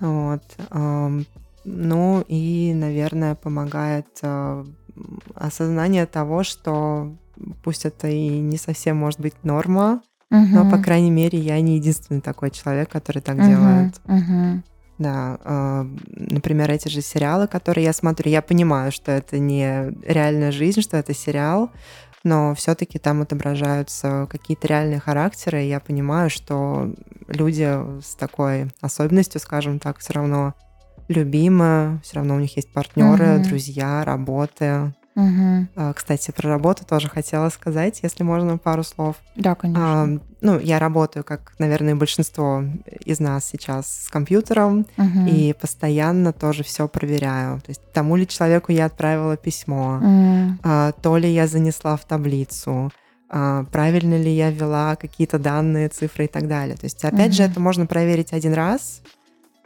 Вот. 0.01 0.43
Ну 1.65 2.25
и, 2.29 2.73
наверное, 2.75 3.35
помогает 3.35 4.07
э, 4.23 4.65
осознание 5.35 6.07
того, 6.07 6.43
что 6.43 7.13
пусть 7.63 7.85
это 7.85 8.09
и 8.09 8.39
не 8.41 8.57
совсем 8.57 8.97
может 8.97 9.21
быть 9.21 9.35
норма, 9.43 10.03
угу. 10.31 10.47
но, 10.47 10.71
по 10.71 10.79
крайней 10.79 11.11
мере, 11.11 11.39
я 11.39 11.61
не 11.61 11.77
единственный 11.77 12.21
такой 12.21 12.51
человек, 12.51 12.89
который 12.91 13.23
так 13.23 13.37
угу. 13.37 13.47
делает. 13.47 14.01
Угу. 14.05 14.63
Да, 14.99 15.39
э, 15.45 15.87
например, 16.11 16.71
эти 16.71 16.89
же 16.89 17.03
сериалы, 17.03 17.47
которые 17.47 17.85
я 17.85 17.93
смотрю, 17.93 18.31
я 18.31 18.43
понимаю, 18.43 18.91
что 18.91 19.13
это 19.13 19.39
не 19.39 19.93
реальная 20.05 20.51
жизнь, 20.51 20.83
что 20.83 20.97
это 20.97 21.15
сериал, 21.15 21.71
но 22.25 22.55
все-таки 22.57 22.99
там 22.99 23.23
отображаются 23.23 24.27
какие-то 24.29 24.67
реальные 24.67 24.99
характеры, 24.99 25.65
и 25.65 25.69
я 25.69 25.79
понимаю, 25.79 26.31
что 26.31 26.93
люди 27.29 27.79
с 28.03 28.17
такой 28.17 28.73
особенностью, 28.81 29.41
скажем 29.41 29.79
так, 29.79 29.99
все 29.99 30.15
равно 30.15 30.55
любимая, 31.07 32.01
все 32.03 32.17
равно 32.17 32.35
у 32.35 32.41
них 32.41 32.57
есть 32.57 32.73
партнеры, 32.73 33.37
угу. 33.37 33.45
друзья, 33.45 34.05
работы. 34.05 34.93
Угу. 35.19 35.93
Кстати, 35.97 36.31
про 36.31 36.49
работу 36.49 36.85
тоже 36.87 37.09
хотела 37.09 37.49
сказать, 37.49 38.01
если 38.05 38.23
можно, 38.23 38.57
пару 38.57 38.85
слов. 38.85 39.17
Да, 39.35 39.57
конечно. 39.57 40.03
А, 40.05 40.19
ну, 40.41 40.61
я 40.61 40.79
работаю, 40.79 41.25
как, 41.25 41.55
наверное, 41.59 41.97
большинство 41.97 42.63
из 43.05 43.19
нас 43.19 43.45
сейчас 43.45 44.05
с 44.05 44.09
компьютером, 44.09 44.87
угу. 44.97 45.27
и 45.27 45.53
постоянно 45.61 46.33
тоже 46.33 46.63
все 46.63 46.87
проверяю. 46.87 47.61
То 47.61 47.71
есть 47.71 47.83
тому 47.93 48.15
ли 48.15 48.29
человеку 48.29 48.71
я 48.71 48.85
отправила 48.85 49.37
письмо, 49.37 49.97
угу. 49.97 50.59
а, 50.63 50.93
то 50.93 51.17
ли 51.17 51.29
я 51.29 51.49
занесла 51.49 51.97
в 51.97 52.05
таблицу, 52.05 52.93
а, 53.29 53.65
правильно 53.65 54.17
ли 54.17 54.31
я 54.31 54.53
ввела 54.53 54.95
какие-то 54.95 55.41
данные, 55.41 55.89
цифры 55.89 56.27
и 56.27 56.29
так 56.29 56.47
далее. 56.47 56.77
То 56.77 56.85
есть, 56.85 57.05
опять 57.05 57.31
угу. 57.31 57.35
же, 57.35 57.43
это 57.43 57.59
можно 57.59 57.87
проверить 57.87 58.33
один 58.33 58.53
раз, 58.53 59.03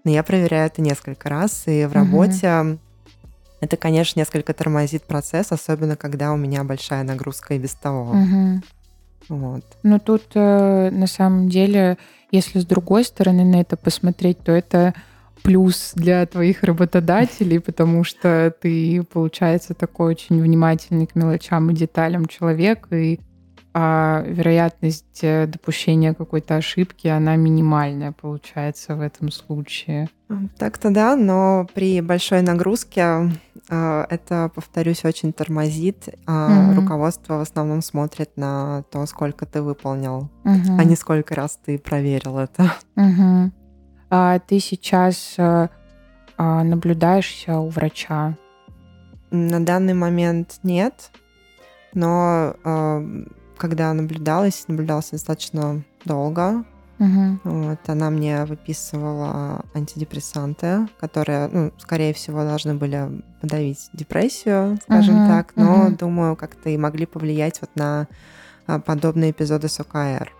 но 0.04 0.10
я 0.10 0.22
проверяю 0.22 0.66
это 0.66 0.80
несколько 0.80 1.28
раз, 1.28 1.64
и 1.66 1.84
в 1.84 1.92
работе 1.92 2.50
угу. 2.52 2.78
Это, 3.62 3.76
конечно, 3.76 4.18
несколько 4.18 4.52
тормозит 4.54 5.04
процесс, 5.04 5.52
особенно 5.52 5.94
когда 5.94 6.32
у 6.32 6.36
меня 6.36 6.64
большая 6.64 7.04
нагрузка 7.04 7.54
и 7.54 7.60
без 7.60 7.74
того. 7.74 8.10
Угу. 8.10 8.62
Вот. 9.28 9.64
Ну 9.84 10.00
тут 10.00 10.24
э, 10.34 10.90
на 10.90 11.06
самом 11.06 11.48
деле, 11.48 11.96
если 12.32 12.58
с 12.58 12.66
другой 12.66 13.04
стороны 13.04 13.44
на 13.44 13.60
это 13.60 13.76
посмотреть, 13.76 14.40
то 14.40 14.50
это 14.50 14.94
плюс 15.44 15.92
для 15.94 16.26
твоих 16.26 16.64
работодателей, 16.64 17.60
потому 17.60 18.02
что 18.02 18.52
ты, 18.60 19.04
получается, 19.04 19.74
такой 19.74 20.10
очень 20.14 20.42
внимательный 20.42 21.06
к 21.06 21.14
мелочам 21.14 21.70
и 21.70 21.74
деталям 21.74 22.26
человек, 22.26 22.88
и 22.90 23.20
а 23.74 24.22
вероятность 24.26 25.20
э, 25.22 25.46
допущения 25.46 26.12
какой-то 26.12 26.56
ошибки, 26.56 27.08
она 27.08 27.36
минимальная 27.36 28.12
получается 28.12 28.96
в 28.96 29.00
этом 29.00 29.30
случае. 29.30 30.10
Так-то 30.58 30.90
да, 30.90 31.16
но 31.16 31.66
при 31.72 32.02
большой 32.02 32.42
нагрузке 32.42 33.30
это, 33.68 34.50
повторюсь, 34.54 35.04
очень 35.04 35.32
тормозит. 35.32 36.08
А 36.26 36.68
угу. 36.70 36.80
Руководство 36.80 37.38
в 37.38 37.40
основном 37.40 37.82
смотрит 37.82 38.36
на 38.36 38.82
то, 38.90 39.06
сколько 39.06 39.46
ты 39.46 39.62
выполнил, 39.62 40.30
угу. 40.44 40.76
а 40.78 40.84
не 40.84 40.96
сколько 40.96 41.34
раз 41.34 41.58
ты 41.64 41.78
проверил 41.78 42.38
это. 42.38 42.72
Угу. 42.96 43.52
А 44.10 44.38
ты 44.40 44.60
сейчас 44.60 45.34
э, 45.38 45.68
а, 46.36 46.64
наблюдаешься 46.64 47.58
у 47.58 47.68
врача? 47.68 48.36
На 49.30 49.64
данный 49.64 49.94
момент 49.94 50.58
нет, 50.62 51.10
но 51.94 52.54
когда 53.56 53.92
наблюдалась, 53.94 54.66
наблюдалась 54.66 55.10
достаточно 55.10 55.84
долго. 56.04 56.64
Угу. 57.02 57.40
Вот, 57.44 57.88
она 57.88 58.10
мне 58.10 58.44
выписывала 58.44 59.64
антидепрессанты, 59.74 60.86
которые, 61.00 61.48
ну, 61.48 61.72
скорее 61.78 62.14
всего, 62.14 62.44
должны 62.44 62.74
были 62.74 63.22
подавить 63.40 63.90
депрессию, 63.92 64.78
скажем 64.84 65.22
угу, 65.22 65.28
так, 65.28 65.52
но, 65.56 65.86
угу. 65.86 65.96
думаю, 65.96 66.36
как-то 66.36 66.70
и 66.70 66.76
могли 66.76 67.06
повлиять 67.06 67.60
вот 67.60 67.70
на 67.74 68.06
а, 68.68 68.78
подобные 68.78 69.32
эпизоды 69.32 69.68
с 69.68 69.80
ОКР. 69.80 70.32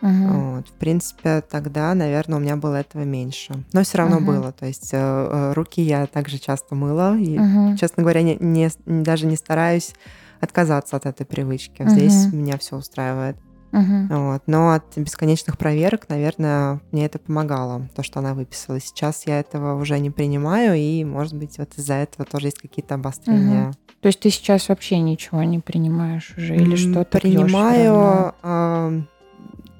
Угу. 0.00 0.10
Вот, 0.10 0.68
в 0.68 0.72
принципе, 0.74 1.40
тогда, 1.40 1.92
наверное, 1.94 2.38
у 2.38 2.40
меня 2.40 2.54
было 2.54 2.76
этого 2.76 3.02
меньше. 3.02 3.64
Но 3.72 3.82
все 3.82 3.98
равно 3.98 4.18
угу. 4.18 4.26
было. 4.26 4.52
То 4.52 4.66
есть 4.66 4.90
э, 4.92 4.96
э, 4.96 5.52
руки 5.54 5.82
я 5.82 6.06
также 6.06 6.38
часто 6.38 6.76
мыла. 6.76 7.18
И, 7.18 7.36
угу. 7.36 7.76
честно 7.76 8.04
говоря, 8.04 8.22
не, 8.22 8.36
не, 8.38 8.70
даже 8.86 9.26
не 9.26 9.34
стараюсь 9.34 9.94
отказаться 10.40 10.96
от 10.96 11.06
этой 11.06 11.26
привычки. 11.26 11.82
Угу. 11.82 11.90
Здесь 11.90 12.32
меня 12.32 12.56
все 12.58 12.76
устраивает. 12.76 13.36
Угу. 13.72 14.06
Вот. 14.08 14.42
Но 14.46 14.72
от 14.72 14.96
бесконечных 14.96 15.58
проверок, 15.58 16.08
наверное, 16.08 16.80
мне 16.90 17.06
это 17.06 17.18
помогало, 17.18 17.88
то, 17.94 18.02
что 18.02 18.20
она 18.20 18.34
выписала. 18.34 18.80
Сейчас 18.80 19.26
я 19.26 19.40
этого 19.40 19.80
уже 19.80 19.98
не 19.98 20.10
принимаю, 20.10 20.74
и, 20.74 21.04
может 21.04 21.34
быть, 21.34 21.58
вот 21.58 21.70
из-за 21.76 21.94
этого 21.94 22.24
тоже 22.24 22.48
есть 22.48 22.58
какие-то 22.58 22.94
обострения. 22.94 23.68
Угу. 23.68 23.76
То 24.00 24.06
есть 24.06 24.20
ты 24.20 24.30
сейчас 24.30 24.68
вообще 24.68 24.98
ничего 24.98 25.42
не 25.42 25.58
принимаешь 25.58 26.32
уже 26.36 26.56
или 26.56 26.76
что-то 26.76 27.18
Принимаю 27.18 28.34
э, 28.42 29.02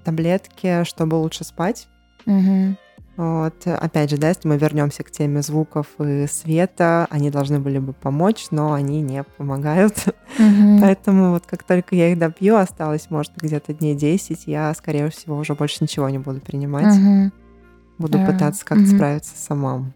таблетки, 0.04 0.84
чтобы 0.84 1.14
лучше 1.14 1.44
спать. 1.44 1.88
Угу. 2.26 2.76
Вот. 3.18 3.66
Опять 3.66 4.10
же, 4.10 4.16
да, 4.16 4.28
если 4.28 4.46
мы 4.46 4.58
вернемся 4.58 5.02
к 5.02 5.10
теме 5.10 5.42
звуков 5.42 5.88
и 5.98 6.28
света, 6.28 7.08
они 7.10 7.30
должны 7.30 7.58
были 7.58 7.80
бы 7.80 7.92
помочь, 7.92 8.46
но 8.52 8.74
они 8.74 9.02
не 9.02 9.24
помогают. 9.24 9.98
Угу. 10.38 10.78
Поэтому 10.80 11.32
вот 11.32 11.44
как 11.44 11.64
только 11.64 11.96
я 11.96 12.12
их 12.12 12.18
допью, 12.20 12.56
осталось, 12.56 13.10
может, 13.10 13.32
где-то 13.36 13.74
дней 13.74 13.96
10, 13.96 14.46
я, 14.46 14.72
скорее 14.72 15.10
всего, 15.10 15.36
уже 15.36 15.56
больше 15.56 15.78
ничего 15.80 16.08
не 16.08 16.20
буду 16.20 16.40
принимать. 16.40 16.96
Угу. 16.96 17.32
Буду 17.98 18.24
пытаться 18.24 18.64
как-то 18.64 18.84
угу. 18.84 18.94
справиться 18.94 19.32
сама. 19.36 19.92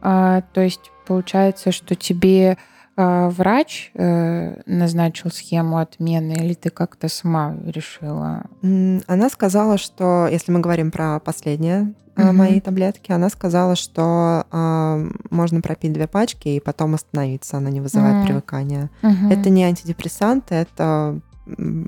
А, 0.00 0.40
то 0.54 0.62
есть 0.62 0.90
получается, 1.06 1.72
что 1.72 1.94
тебе 1.94 2.56
врач 2.96 3.90
э, 3.94 4.62
назначил 4.64 5.30
схему 5.30 5.78
отмены, 5.78 6.32
или 6.32 6.54
ты 6.54 6.70
как-то 6.70 7.08
сама 7.08 7.54
решила? 7.64 8.44
Она 8.62 9.28
сказала, 9.30 9.76
что 9.76 10.26
если 10.30 10.50
мы 10.50 10.60
говорим 10.60 10.90
про 10.90 11.20
последние 11.20 11.94
угу. 12.16 12.32
мои 12.32 12.60
таблетки, 12.60 13.12
она 13.12 13.28
сказала, 13.28 13.76
что 13.76 14.46
э, 14.50 15.10
можно 15.30 15.60
пропить 15.60 15.92
две 15.92 16.06
пачки 16.06 16.48
и 16.48 16.60
потом 16.60 16.94
остановиться, 16.94 17.58
она 17.58 17.70
не 17.70 17.80
вызывает 17.80 18.16
угу. 18.16 18.26
привыкания. 18.26 18.90
Угу. 19.02 19.30
Это 19.30 19.50
не 19.50 19.64
антидепрессанты, 19.64 20.54
это 20.54 21.20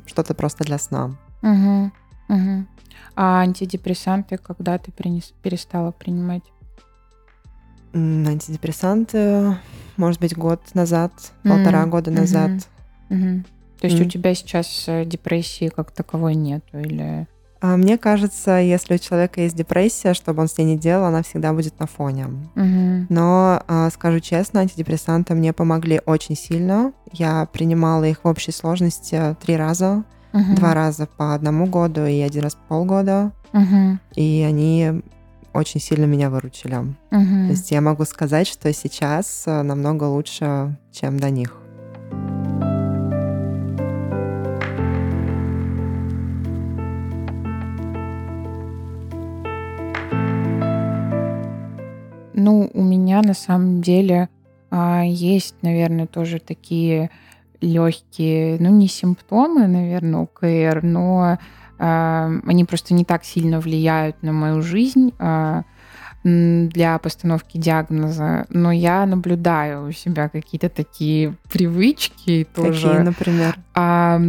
что-то 0.06 0.34
просто 0.34 0.64
для 0.64 0.78
сна. 0.78 1.16
Угу. 1.42 1.90
Угу. 2.28 2.66
А 3.16 3.40
антидепрессанты 3.40 4.36
когда 4.38 4.78
ты 4.78 4.92
перестала 4.92 5.90
принимать? 5.90 6.44
Антидепрессанты, 7.94 9.56
может 9.98 10.20
быть, 10.20 10.36
год 10.36 10.62
назад, 10.74 11.12
mm-hmm. 11.12 11.50
полтора 11.50 11.86
года 11.86 12.10
назад. 12.10 12.50
Mm-hmm. 12.50 13.10
Mm-hmm. 13.10 13.42
То 13.80 13.86
есть 13.86 14.00
mm-hmm. 14.00 14.06
у 14.06 14.10
тебя 14.10 14.34
сейчас 14.34 14.84
э, 14.86 15.04
депрессии 15.04 15.68
как 15.68 15.90
таковой 15.90 16.34
нет, 16.34 16.64
или? 16.72 17.26
А 17.60 17.76
мне 17.76 17.98
кажется, 17.98 18.52
если 18.58 18.94
у 18.94 18.98
человека 18.98 19.40
есть 19.40 19.56
депрессия, 19.56 20.14
что 20.14 20.32
бы 20.32 20.42
он 20.42 20.48
с 20.48 20.56
ней 20.58 20.64
не 20.64 20.78
делал, 20.78 21.06
она 21.06 21.22
всегда 21.22 21.52
будет 21.52 21.78
на 21.80 21.86
фоне. 21.86 22.28
Mm-hmm. 22.54 23.06
Но, 23.08 23.62
а, 23.66 23.90
скажу 23.90 24.20
честно, 24.20 24.60
антидепрессанты 24.60 25.34
мне 25.34 25.52
помогли 25.52 26.00
очень 26.06 26.36
сильно. 26.36 26.92
Я 27.12 27.46
принимала 27.52 28.04
их 28.04 28.24
в 28.24 28.28
общей 28.28 28.52
сложности 28.52 29.36
три 29.42 29.56
раза. 29.56 30.04
Uh-huh. 30.32 30.56
Два 30.56 30.74
раза 30.74 31.06
по 31.06 31.34
одному 31.34 31.64
году 31.66 32.04
и 32.04 32.20
один 32.20 32.42
раз 32.42 32.54
по 32.54 32.60
полгода. 32.68 33.32
Uh-huh. 33.54 33.96
И 34.14 34.44
они 34.46 35.02
очень 35.58 35.80
сильно 35.80 36.04
меня 36.04 36.30
выручили. 36.30 36.76
Угу. 36.76 36.94
То 37.10 37.50
есть 37.50 37.70
я 37.70 37.80
могу 37.80 38.04
сказать, 38.04 38.46
что 38.46 38.72
сейчас 38.72 39.44
э, 39.46 39.62
намного 39.62 40.04
лучше, 40.04 40.76
чем 40.92 41.18
до 41.18 41.30
них. 41.30 41.54
Ну, 52.34 52.70
у 52.72 52.82
меня 52.82 53.20
на 53.22 53.34
самом 53.34 53.82
деле 53.82 54.28
а, 54.70 55.02
есть, 55.04 55.56
наверное, 55.62 56.06
тоже 56.06 56.38
такие 56.38 57.10
легкие, 57.60 58.58
ну, 58.60 58.70
не 58.70 58.86
симптомы, 58.86 59.66
наверное, 59.66 60.20
УКР, 60.20 60.84
но 60.84 61.38
они 61.78 62.64
просто 62.64 62.94
не 62.94 63.04
так 63.04 63.24
сильно 63.24 63.60
влияют 63.60 64.22
на 64.22 64.32
мою 64.32 64.62
жизнь 64.62 65.12
а, 65.18 65.62
для 66.24 66.98
постановки 66.98 67.58
диагноза, 67.58 68.46
но 68.50 68.72
я 68.72 69.06
наблюдаю 69.06 69.88
у 69.88 69.92
себя 69.92 70.28
какие-то 70.28 70.68
такие 70.68 71.36
привычки 71.50 72.46
тоже. 72.54 72.88
Какие, 72.88 73.02
например? 73.02 73.56
А, 73.74 74.20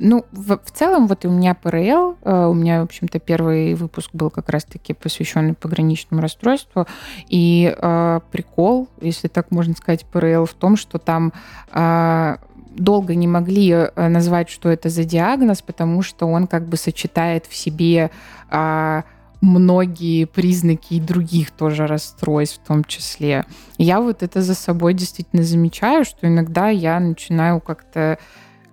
ну, 0.00 0.24
в, 0.32 0.58
в 0.58 0.70
целом, 0.70 1.06
вот 1.06 1.24
у 1.24 1.30
меня 1.30 1.54
ПРЛ, 1.54 2.16
а, 2.22 2.48
у 2.48 2.54
меня, 2.54 2.80
в 2.80 2.84
общем-то, 2.84 3.18
первый 3.18 3.74
выпуск 3.74 4.10
был 4.12 4.30
как 4.30 4.48
раз-таки 4.48 4.94
посвященный 4.94 5.54
пограничному 5.54 6.22
расстройству. 6.22 6.86
И 7.28 7.74
э, 7.76 8.20
прикол, 8.30 8.88
если 9.00 9.28
так 9.28 9.50
можно 9.50 9.74
сказать, 9.74 10.04
ПРЛ 10.06 10.46
в 10.46 10.54
том, 10.54 10.76
что 10.76 10.98
там 10.98 11.32
э, 11.72 12.36
долго 12.78 13.14
не 13.14 13.26
могли 13.26 13.70
э, 13.70 14.08
назвать, 14.08 14.48
что 14.48 14.68
это 14.68 14.88
за 14.88 15.04
диагноз, 15.04 15.62
потому 15.62 16.02
что 16.02 16.26
он 16.26 16.46
как 16.46 16.66
бы 16.66 16.76
сочетает 16.76 17.46
в 17.46 17.54
себе 17.54 18.10
а, 18.50 19.04
многие 19.40 20.24
признаки 20.24 20.94
и 20.94 21.00
других 21.00 21.50
тоже 21.50 21.86
расстройств 21.86 22.60
в 22.62 22.66
том 22.66 22.84
числе. 22.84 23.44
Я 23.76 24.00
вот 24.00 24.22
это 24.22 24.42
за 24.42 24.54
собой 24.54 24.94
действительно 24.94 25.42
замечаю, 25.42 26.04
что 26.04 26.26
иногда 26.26 26.68
я 26.68 26.98
начинаю 26.98 27.60
как-то 27.60 28.18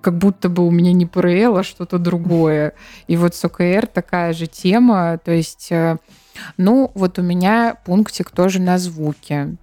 как 0.01 0.17
будто 0.19 0.49
бы 0.49 0.65
у 0.65 0.69
меня 0.69 0.93
не 0.93 1.07
ПРЛ, 1.07 1.57
а 1.57 1.63
что-то 1.63 1.97
другое. 1.97 2.73
И 3.07 3.17
вот 3.17 3.33
с 3.33 3.43
ОКР 3.43 3.87
такая 3.87 4.33
же 4.33 4.45
тема, 4.45 5.19
то 5.23 5.31
есть 5.31 5.71
э, 5.71 5.97
ну, 6.57 6.91
вот 6.95 7.19
у 7.19 7.21
меня 7.21 7.77
пунктик 7.85 8.31
тоже 8.31 8.59
на 8.61 8.77
звуки. 8.77 9.55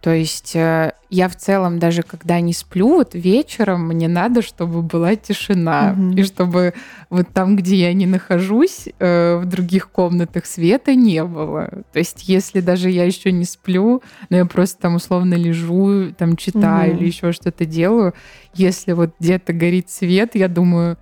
То 0.00 0.10
есть 0.10 0.56
э, 0.56 0.92
я 1.10 1.28
в 1.28 1.36
целом 1.36 1.78
даже 1.78 2.02
когда 2.02 2.40
не 2.40 2.52
сплю, 2.52 2.88
вот 2.88 3.14
вечером 3.14 3.88
мне 3.88 4.08
надо, 4.08 4.42
чтобы 4.42 4.82
была 4.82 5.14
тишина. 5.16 5.94
Угу. 5.96 6.16
И 6.16 6.22
чтобы 6.24 6.74
вот 7.10 7.28
там, 7.32 7.56
где 7.56 7.76
я 7.76 7.92
не 7.92 8.06
нахожусь, 8.06 8.88
э, 8.98 9.36
в 9.36 9.44
других 9.46 9.90
комнатах 9.90 10.46
света 10.46 10.94
не 10.94 11.22
было. 11.24 11.68
То 11.92 11.98
есть 11.98 12.28
если 12.28 12.60
даже 12.60 12.90
я 12.90 13.04
еще 13.04 13.30
не 13.30 13.44
сплю, 13.44 14.02
но 14.30 14.38
я 14.38 14.46
просто 14.46 14.80
там 14.82 14.94
условно 14.94 15.34
лежу, 15.34 16.12
там 16.12 16.36
читаю 16.36 16.92
угу. 16.92 17.00
или 17.00 17.06
еще 17.06 17.32
что-то 17.32 17.66
делаю, 17.66 18.14
если 18.54 18.92
вот 18.92 19.10
где-то 19.20 19.52
горит 19.52 19.90
свет, 19.90 20.34
я 20.34 20.48
думаю, 20.48 20.96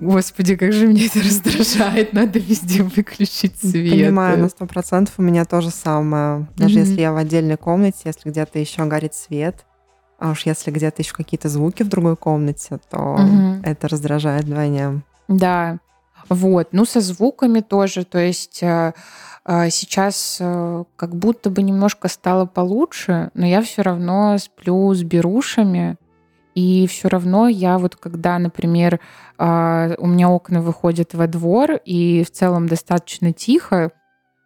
Господи, 0.00 0.56
как 0.56 0.72
же 0.72 0.86
меня 0.86 1.06
это 1.06 1.20
раздражает. 1.20 2.12
Надо 2.14 2.38
везде 2.38 2.82
выключить 2.82 3.56
свет. 3.60 3.92
Понимаю, 3.92 4.38
на 4.38 4.48
сто 4.48 4.66
процентов 4.66 5.14
у 5.18 5.22
меня 5.22 5.44
тоже 5.44 5.70
самое. 5.70 6.48
Даже 6.56 6.78
mm-hmm. 6.78 6.80
если 6.80 7.00
я 7.00 7.12
в 7.12 7.16
отдельной 7.16 7.58
комнате, 7.58 7.98
если 8.04 8.30
где-то 8.30 8.58
еще 8.58 8.84
горит 8.86 9.14
свет, 9.14 9.66
а 10.18 10.30
уж 10.30 10.46
если 10.46 10.70
где-то 10.70 11.02
еще 11.02 11.14
какие-то 11.14 11.48
звуки 11.48 11.82
в 11.82 11.88
другой 11.88 12.16
комнате, 12.16 12.78
то 12.90 12.96
mm-hmm. 12.96 13.62
это 13.64 13.88
раздражает 13.88 14.44
вдвойне. 14.44 15.02
Да, 15.28 15.78
вот. 16.28 16.68
Ну, 16.72 16.84
со 16.84 17.00
звуками 17.00 17.60
тоже. 17.60 18.04
То 18.04 18.18
есть 18.18 18.62
э, 18.62 18.94
э, 19.44 19.70
сейчас 19.70 20.38
э, 20.40 20.84
как 20.96 21.16
будто 21.16 21.50
бы 21.50 21.62
немножко 21.62 22.08
стало 22.08 22.46
получше, 22.46 23.30
но 23.34 23.46
я 23.46 23.62
все 23.62 23.82
равно 23.82 24.38
сплю 24.38 24.94
с 24.94 25.02
берушами. 25.02 25.96
И 26.54 26.86
все 26.86 27.08
равно 27.08 27.48
я 27.48 27.78
вот 27.78 27.96
когда, 27.96 28.38
например, 28.38 29.00
а, 29.38 29.94
у 29.98 30.06
меня 30.06 30.30
окна 30.30 30.60
выходят 30.60 31.14
во 31.14 31.26
двор, 31.26 31.80
и 31.84 32.24
в 32.24 32.30
целом 32.30 32.68
достаточно 32.68 33.32
тихо, 33.32 33.92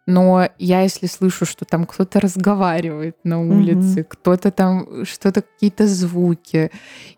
но 0.07 0.49
я, 0.59 0.81
если 0.81 1.07
слышу, 1.07 1.45
что 1.45 1.65
там 1.65 1.85
кто-то 1.85 2.19
разговаривает 2.19 3.17
на 3.23 3.41
улице, 3.41 4.01
mm-hmm. 4.01 4.07
кто-то 4.07 4.51
там, 4.51 5.03
что-то, 5.03 5.41
какие-то 5.41 5.87
звуки, 5.87 6.69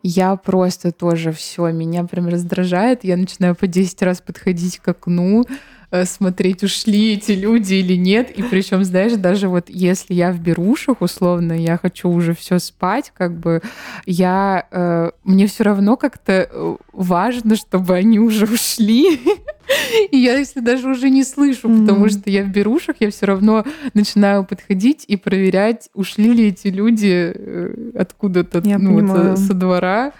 я 0.04 0.38
просто 0.38 0.94
тоже 0.94 1.34
все, 1.34 1.70
меня 1.72 2.06
прям 2.06 2.30
раздражает, 2.30 3.04
я 3.04 3.18
начинаю 3.18 3.56
по 3.56 3.68
10 3.68 4.02
раз 4.04 4.22
подходить 4.22 4.80
к 4.80 4.88
окну, 4.88 5.44
Э, 5.44 5.77
смотреть, 6.06 6.64
ушли 6.64 7.14
эти 7.14 7.32
люди 7.32 7.76
или 7.76 7.96
нет. 7.96 8.32
И 8.32 8.44
причем, 8.44 8.84
знаешь, 8.84 9.14
даже 9.14 9.48
вот 9.48 9.70
если 9.70 10.14
я 10.14 10.32
в 10.32 10.40
берушах, 10.40 11.02
условно, 11.02 11.54
я 11.54 11.78
хочу 11.78 12.10
уже 12.10 12.34
все 12.34 12.60
спать, 12.60 13.12
как 13.16 13.38
бы 13.38 13.62
я 14.06 14.68
э, 14.72 15.12
мне 15.24 15.48
все 15.48 15.64
равно 15.64 15.96
как-то 15.98 16.50
э, 16.50 16.76
важно, 16.98 17.56
чтобы 17.56 17.96
они 17.96 18.20
уже 18.20 18.46
ушли. 18.46 19.20
И 20.12 20.18
я 20.18 20.38
если 20.38 20.62
даже 20.62 20.90
уже 20.90 21.10
не 21.10 21.24
слышу, 21.24 21.70
mm-hmm. 21.70 21.82
потому 21.82 22.10
что 22.10 22.30
я 22.30 22.44
в 22.44 22.50
берушах, 22.50 22.98
я 23.00 23.12
все 23.12 23.28
равно 23.28 23.66
начинаю 23.94 24.46
подходить 24.46 25.06
и 25.08 25.16
проверять, 25.16 25.90
ушли 25.94 26.34
ли 26.34 26.48
эти 26.48 26.68
люди 26.68 27.32
э, 27.36 27.92
откуда-то 27.96 28.62
ну, 28.66 29.06
вот, 29.06 29.38
со 29.38 29.54
двора. 29.54 30.14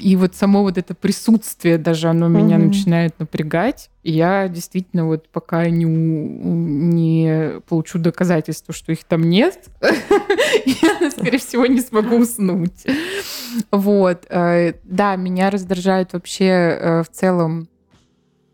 И 0.00 0.16
вот 0.16 0.34
само 0.34 0.62
вот 0.62 0.76
это 0.76 0.92
присутствие 0.92 1.78
даже, 1.78 2.08
оно 2.08 2.26
меня 2.26 2.56
угу. 2.56 2.66
начинает 2.66 3.18
напрягать. 3.20 3.90
И 4.02 4.10
я 4.10 4.48
действительно 4.48 5.06
вот 5.06 5.28
пока 5.28 5.68
не, 5.68 5.84
не 5.84 7.60
получу 7.68 7.98
доказательства, 7.98 8.74
что 8.74 8.90
их 8.90 9.04
там 9.04 9.22
нет, 9.22 9.68
я, 10.64 11.10
скорее 11.10 11.38
всего, 11.38 11.66
не 11.66 11.80
смогу 11.80 12.16
уснуть. 12.16 12.86
Вот. 13.70 14.26
Э, 14.30 14.72
да, 14.84 15.16
меня 15.18 15.50
раздражают 15.50 16.12
вообще 16.12 16.44
э, 16.46 17.02
в 17.02 17.08
целом 17.10 17.68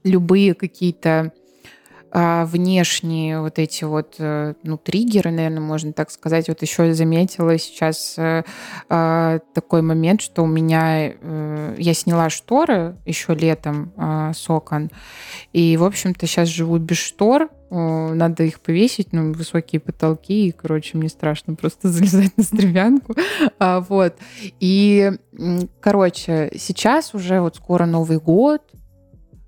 любые 0.02 0.54
какие-то 0.54 1.32
а, 2.16 2.44
внешние 2.44 3.40
вот 3.40 3.58
эти 3.58 3.82
вот 3.82 4.14
э, 4.20 4.54
ну, 4.62 4.78
триггеры, 4.78 5.32
наверное, 5.32 5.60
можно 5.60 5.92
так 5.92 6.12
сказать. 6.12 6.46
Вот 6.46 6.62
еще 6.62 6.94
заметила 6.94 7.58
сейчас 7.58 8.14
э, 8.16 8.44
а, 8.88 9.40
такой 9.52 9.82
момент, 9.82 10.20
что 10.20 10.44
у 10.44 10.46
меня 10.46 11.08
э, 11.08 11.74
я 11.76 11.92
сняла 11.92 12.30
шторы 12.30 12.96
еще 13.04 13.34
летом 13.34 13.92
а, 13.96 14.32
с 14.32 14.48
окон, 14.48 14.92
и, 15.52 15.76
в 15.76 15.82
общем-то, 15.82 16.28
сейчас 16.28 16.48
живу 16.48 16.78
без 16.78 16.98
штор, 16.98 17.50
надо 17.70 18.44
их 18.44 18.60
повесить, 18.60 19.08
ну, 19.12 19.32
высокие 19.32 19.80
потолки, 19.80 20.46
и, 20.46 20.52
короче, 20.52 20.96
мне 20.96 21.08
страшно 21.08 21.56
просто 21.56 21.88
залезать 21.90 22.36
на 22.36 22.44
стревянку. 22.44 23.16
А, 23.58 23.80
вот. 23.80 24.14
И, 24.60 25.10
короче, 25.80 26.52
сейчас 26.56 27.12
уже 27.12 27.40
вот 27.40 27.56
скоро 27.56 27.86
Новый 27.86 28.20
год, 28.20 28.62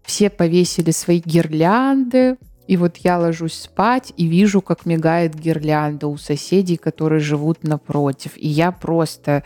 все 0.03 0.31
повесили 0.31 0.91
свои 0.91 1.21
гирлянды, 1.25 2.37
и 2.67 2.77
вот 2.77 2.97
я 2.99 3.19
ложусь 3.19 3.55
спать 3.55 4.13
и 4.17 4.27
вижу, 4.27 4.61
как 4.61 4.87
мигает 4.87 5.35
гирлянда 5.35 6.07
у 6.07 6.17
соседей, 6.17 6.77
которые 6.77 7.21
живут 7.21 7.63
напротив. 7.65 8.33
И 8.37 8.49
я 8.49 8.73
просто... 8.73 9.45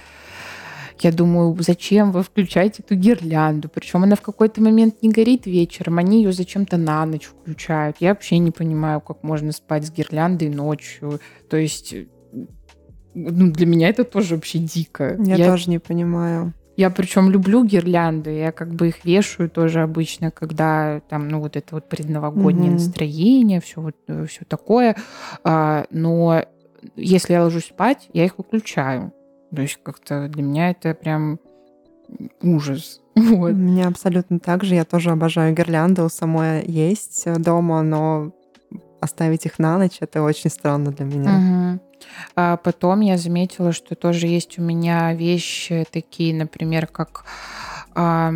Я 1.02 1.12
думаю, 1.12 1.56
зачем 1.60 2.12
вы 2.12 2.22
включаете 2.22 2.82
эту 2.82 2.94
гирлянду? 2.94 3.70
Причем 3.70 4.02
она 4.02 4.16
в 4.16 4.20
какой-то 4.20 4.60
момент 4.60 4.96
не 5.00 5.08
горит 5.08 5.46
вечером, 5.46 5.96
они 5.96 6.22
ее 6.22 6.32
зачем-то 6.32 6.76
на 6.76 7.06
ночь 7.06 7.24
включают. 7.24 7.96
Я 8.00 8.10
вообще 8.10 8.36
не 8.36 8.50
понимаю, 8.50 9.00
как 9.00 9.22
можно 9.22 9.52
спать 9.52 9.86
с 9.86 9.90
гирляндой 9.90 10.50
ночью. 10.50 11.18
То 11.48 11.56
есть 11.56 11.94
ну, 13.14 13.50
для 13.50 13.66
меня 13.66 13.88
это 13.88 14.04
тоже 14.04 14.34
вообще 14.34 14.58
дико. 14.58 15.16
Я, 15.24 15.36
я 15.36 15.46
тоже 15.46 15.70
не 15.70 15.78
понимаю. 15.78 16.52
Я 16.80 16.88
причем 16.88 17.30
люблю 17.30 17.62
гирлянды, 17.62 18.30
я 18.38 18.52
как 18.52 18.72
бы 18.72 18.88
их 18.88 19.04
вешаю 19.04 19.50
тоже 19.50 19.82
обычно, 19.82 20.30
когда 20.30 21.00
там, 21.10 21.28
ну, 21.28 21.38
вот 21.38 21.54
это 21.54 21.74
вот 21.74 21.90
предновогоднее 21.90 22.70
mm-hmm. 22.70 22.74
настроение, 22.74 23.60
все 23.60 23.82
вот 23.82 23.96
э, 24.08 24.24
все 24.24 24.46
такое. 24.46 24.96
А, 25.44 25.84
но 25.90 26.42
если 26.96 27.34
я 27.34 27.44
ложусь 27.44 27.66
спать, 27.66 28.08
я 28.14 28.24
их 28.24 28.38
выключаю. 28.38 29.12
То 29.54 29.60
есть 29.60 29.78
как-то 29.82 30.28
для 30.28 30.42
меня 30.42 30.70
это 30.70 30.94
прям 30.94 31.38
ужас. 32.40 33.02
Вот. 33.14 33.52
У 33.52 33.56
меня 33.56 33.88
абсолютно 33.88 34.40
так 34.40 34.64
же. 34.64 34.74
Я 34.74 34.86
тоже 34.86 35.10
обожаю 35.10 35.54
гирлянды. 35.54 36.02
У 36.02 36.08
самой 36.08 36.64
есть 36.64 37.30
дома, 37.42 37.82
но 37.82 38.32
оставить 39.00 39.44
их 39.44 39.58
на 39.58 39.76
ночь 39.76 39.98
это 40.00 40.22
очень 40.22 40.48
странно 40.48 40.92
для 40.92 41.04
меня. 41.04 41.74
Угу. 41.74 41.89
А 42.36 42.56
потом 42.56 43.00
я 43.00 43.16
заметила, 43.16 43.72
что 43.72 43.94
тоже 43.94 44.26
есть 44.26 44.58
у 44.58 44.62
меня 44.62 45.12
вещи 45.14 45.86
такие, 45.90 46.34
например, 46.34 46.86
как 46.86 47.24
а, 47.94 48.32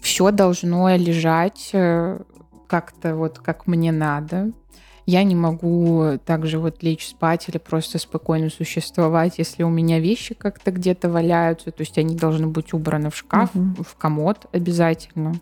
все 0.00 0.30
должно 0.30 0.94
лежать 0.96 1.70
э, 1.72 2.20
как-то 2.66 3.16
вот 3.16 3.38
как 3.38 3.66
мне 3.66 3.90
надо. 3.90 4.52
Я 5.06 5.22
не 5.22 5.34
могу 5.34 6.18
также 6.24 6.58
вот 6.58 6.82
лечь 6.82 7.08
спать 7.08 7.48
или 7.48 7.58
просто 7.58 7.98
спокойно 7.98 8.48
существовать, 8.48 9.34
если 9.38 9.62
у 9.62 9.68
меня 9.68 10.00
вещи 10.00 10.34
как-то 10.34 10.70
где-то 10.70 11.10
валяются. 11.10 11.70
То 11.70 11.82
есть 11.82 11.98
они 11.98 12.16
должны 12.16 12.46
быть 12.46 12.72
убраны 12.72 13.10
в 13.10 13.16
шкаф, 13.16 13.50
угу. 13.54 13.84
в 13.84 13.96
комод 13.96 14.46
обязательно. 14.52 15.34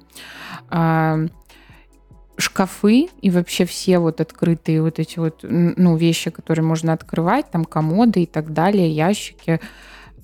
А, 0.69 1.19
шкафы 2.37 3.09
и 3.20 3.30
вообще 3.30 3.64
все 3.64 3.99
вот 3.99 4.20
открытые 4.20 4.83
вот 4.83 4.99
эти 4.99 5.18
вот 5.18 5.41
ну, 5.43 5.97
вещи, 5.97 6.30
которые 6.30 6.64
можно 6.64 6.93
открывать, 6.93 7.51
там 7.51 7.64
комоды 7.64 8.22
и 8.22 8.26
так 8.26 8.53
далее, 8.53 8.91
ящики, 8.91 9.61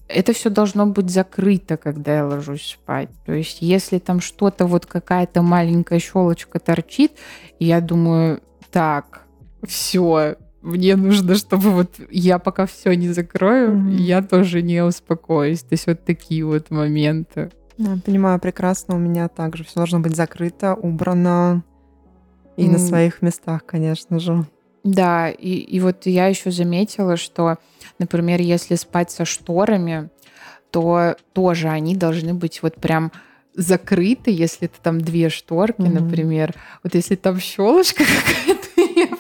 это 0.08 0.32
все 0.32 0.50
должно 0.50 0.86
быть 0.86 1.10
закрыто, 1.10 1.76
когда 1.76 2.16
я 2.16 2.26
ложусь 2.26 2.78
спать. 2.80 3.10
То 3.26 3.32
есть, 3.32 3.58
если 3.60 3.98
там 3.98 4.20
что-то, 4.20 4.66
вот 4.66 4.86
какая-то 4.86 5.42
маленькая 5.42 5.98
щелочка 5.98 6.58
торчит, 6.58 7.12
я 7.58 7.80
думаю, 7.80 8.40
так, 8.70 9.22
все, 9.66 10.36
мне 10.62 10.96
нужно, 10.96 11.34
чтобы 11.34 11.70
вот 11.70 12.00
я 12.10 12.38
пока 12.38 12.66
все 12.66 12.94
не 12.94 13.08
закрою, 13.08 13.72
mm-hmm. 13.72 13.96
я 13.96 14.22
тоже 14.22 14.62
не 14.62 14.82
успокоюсь. 14.82 15.60
То 15.60 15.74
есть 15.74 15.86
вот 15.86 16.04
такие 16.04 16.44
вот 16.44 16.70
моменты. 16.70 17.50
Я 17.76 17.96
понимаю 18.04 18.40
прекрасно, 18.40 18.96
у 18.96 18.98
меня 18.98 19.28
также 19.28 19.62
все 19.62 19.76
должно 19.76 20.00
быть 20.00 20.16
закрыто, 20.16 20.74
убрано 20.74 21.62
и 22.58 22.66
mm. 22.66 22.72
на 22.72 22.78
своих 22.78 23.22
местах, 23.22 23.64
конечно 23.64 24.18
же. 24.18 24.44
Да, 24.84 25.30
и, 25.30 25.50
и 25.54 25.80
вот 25.80 26.06
я 26.06 26.26
еще 26.26 26.50
заметила, 26.50 27.16
что, 27.16 27.58
например, 27.98 28.40
если 28.40 28.74
спать 28.74 29.10
со 29.10 29.24
шторами, 29.24 30.10
то 30.70 31.16
тоже 31.32 31.68
они 31.68 31.96
должны 31.96 32.34
быть 32.34 32.62
вот 32.62 32.74
прям 32.74 33.12
закрыты, 33.54 34.30
если 34.30 34.66
это 34.66 34.76
там 34.82 35.00
две 35.00 35.28
шторки, 35.30 35.80
mm-hmm. 35.80 36.00
например. 36.00 36.54
Вот 36.82 36.94
если 36.94 37.14
там 37.16 37.40
щелочка 37.40 38.04
какая-то 38.46 38.67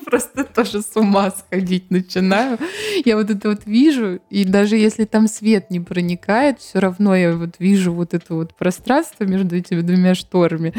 просто 0.08 0.44
тоже 0.44 0.82
с 0.82 0.96
ума 0.96 1.30
сходить 1.30 1.90
начинаю. 1.90 2.58
Я 3.04 3.16
вот 3.16 3.30
это 3.30 3.50
вот 3.50 3.66
вижу, 3.66 4.20
и 4.30 4.44
даже 4.44 4.76
если 4.76 5.04
там 5.04 5.28
свет 5.28 5.70
не 5.70 5.80
проникает, 5.80 6.60
все 6.60 6.78
равно 6.78 7.14
я 7.14 7.36
вот 7.36 7.56
вижу 7.58 7.92
вот 7.92 8.14
это 8.14 8.34
вот 8.34 8.54
пространство 8.54 9.24
между 9.24 9.56
этими 9.56 9.82
двумя 9.82 10.14
шторами. 10.14 10.72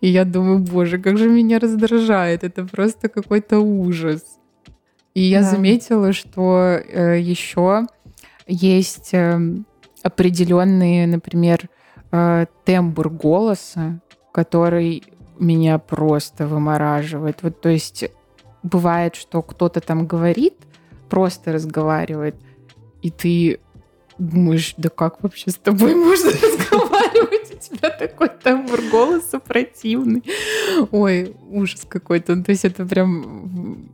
И 0.00 0.08
я 0.08 0.24
думаю, 0.24 0.58
боже, 0.58 0.98
как 0.98 1.18
же 1.18 1.28
меня 1.28 1.58
раздражает. 1.58 2.44
Это 2.44 2.64
просто 2.64 3.08
какой-то 3.08 3.60
ужас. 3.60 4.22
И 5.14 5.22
я 5.22 5.40
да. 5.40 5.50
заметила, 5.50 6.12
что 6.12 6.80
э, 6.86 7.20
еще 7.20 7.86
есть 8.46 9.14
э, 9.14 9.40
определенные, 10.02 11.06
например, 11.06 11.68
э, 12.12 12.46
тембр 12.64 13.08
голоса, 13.08 14.00
который 14.32 15.04
меня 15.38 15.78
просто 15.78 16.46
вымораживает. 16.46 17.42
Вот, 17.42 17.60
то 17.60 17.68
есть 17.68 18.04
бывает, 18.64 19.14
что 19.14 19.42
кто-то 19.42 19.80
там 19.80 20.06
говорит, 20.06 20.54
просто 21.08 21.52
разговаривает, 21.52 22.34
и 23.02 23.10
ты 23.10 23.60
думаешь, 24.18 24.74
да 24.76 24.88
как 24.88 25.22
вообще 25.22 25.50
с 25.50 25.56
тобой 25.56 25.94
можно 25.94 26.30
разговаривать? 26.30 27.52
У 27.54 27.76
тебя 27.76 27.90
такой 27.90 28.28
тембр 28.28 28.80
голоса 28.90 29.38
противный. 29.38 30.24
Ой, 30.90 31.36
ужас 31.50 31.86
какой-то. 31.88 32.42
То 32.42 32.50
есть 32.50 32.64
это 32.64 32.84
прям 32.84 33.90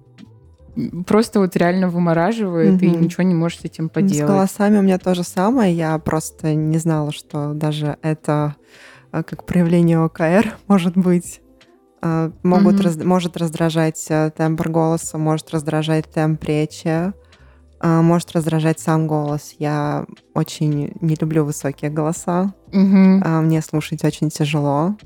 просто 1.07 1.41
вот 1.41 1.57
реально 1.57 1.89
вымораживает, 1.89 2.81
mm-hmm. 2.81 2.87
и 2.87 3.05
ничего 3.05 3.23
не 3.25 3.35
можешь 3.35 3.61
с 3.61 3.65
этим 3.65 3.89
поделать. 3.89 4.25
С 4.25 4.33
голосами 4.33 4.79
у 4.79 4.83
меня 4.83 4.99
то 4.99 5.15
же 5.15 5.25
самое. 5.25 5.75
Я 5.75 5.99
просто 5.99 6.55
не 6.55 6.79
знала, 6.79 7.13
что 7.13 7.53
даже 7.53 7.97
это 8.03 8.57
а, 9.11 9.23
как 9.23 9.45
проявление 9.45 9.99
ОКР 9.99 10.57
может 10.67 10.97
быть. 10.97 11.41
А, 12.03 12.33
могут 12.43 12.77
mm-hmm. 12.77 12.83
раз, 12.83 12.97
может 12.97 13.37
раздражать 13.37 14.07
э, 14.09 14.31
тембр 14.37 14.71
голоса, 14.71 15.19
может 15.19 15.51
раздражать 15.51 16.11
темп 16.11 16.45
речи, 16.45 17.13
а, 17.79 18.03
может 18.03 18.33
раздражать 18.33 18.81
сам 18.81 19.07
голос. 19.07 19.55
Я 19.59 20.07
очень 20.35 20.93
не 21.01 21.17
люблю 21.21 21.45
высокие 21.45 21.91
голоса. 21.91 22.55
Mm-hmm. 22.73 23.41
Мне 23.43 23.61
слушать 23.63 24.05
очень 24.05 24.31
тяжело. 24.31 24.97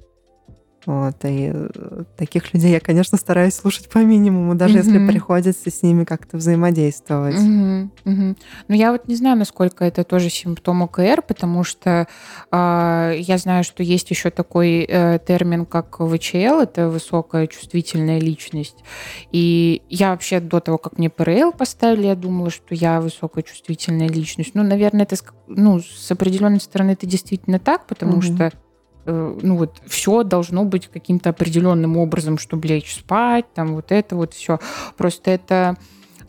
Вот, 0.87 1.17
и 1.25 1.51
э, 1.55 2.05
таких 2.17 2.53
людей 2.53 2.73
я, 2.73 2.81
конечно, 2.81 3.17
стараюсь 3.17 3.55
слушать 3.55 3.89
по 3.89 3.99
минимуму, 3.99 4.55
даже 4.55 4.75
mm-hmm. 4.75 4.85
если 4.85 5.07
приходится 5.07 5.71
с 5.71 5.83
ними 5.83 6.05
как-то 6.05 6.37
взаимодействовать. 6.37 7.37
Mm-hmm. 7.37 7.89
Mm-hmm. 8.05 8.37
Ну, 8.69 8.75
я 8.75 8.93
вот 8.93 9.09
не 9.09 9.17
знаю, 9.17 9.39
насколько 9.39 9.85
это 9.85 10.05
тоже 10.05 10.29
симптом 10.29 10.83
ОКР, 10.83 11.23
потому 11.27 11.65
что 11.65 12.07
э, 12.51 13.15
я 13.19 13.39
знаю, 13.39 13.65
что 13.65 13.83
есть 13.83 14.11
еще 14.11 14.31
такой 14.31 14.87
э, 14.87 15.19
термин, 15.27 15.65
как 15.65 15.99
ВЧЛ, 15.99 16.61
это 16.61 16.89
высокая 16.91 17.47
чувствительная 17.47 18.21
личность. 18.21 18.85
И 19.33 19.83
я 19.89 20.11
вообще 20.11 20.41
до 20.41 20.61
того, 20.61 20.77
как 20.77 20.99
мне 20.99 21.09
ПРЛ 21.09 21.53
поставили, 21.53 22.07
я 22.07 22.15
думала, 22.15 22.51
что 22.51 22.75
я 22.75 23.01
высокая 23.01 23.43
чувствительная 23.43 24.09
личность. 24.09 24.51
Ну, 24.55 24.63
наверное, 24.63 25.05
это 25.05 25.17
ну, 25.47 25.81
с 25.81 26.11
определенной 26.11 26.61
стороны 26.61 26.91
это 26.91 27.07
действительно 27.07 27.59
так, 27.59 27.87
потому 27.87 28.19
mm-hmm. 28.19 28.35
что 28.35 28.53
ну 29.07 29.57
вот 29.57 29.83
все 29.87 30.23
должно 30.23 30.65
быть 30.65 30.89
каким-то 30.89 31.31
определенным 31.31 31.97
образом, 31.97 32.39
чтобы 32.39 32.69
лечь 32.69 32.95
спать, 32.95 33.47
там 33.55 33.75
вот 33.75 33.93
это 33.93 34.17
вот 34.17 34.35
все. 34.35 34.59
Просто 34.97 35.31
это, 35.31 35.77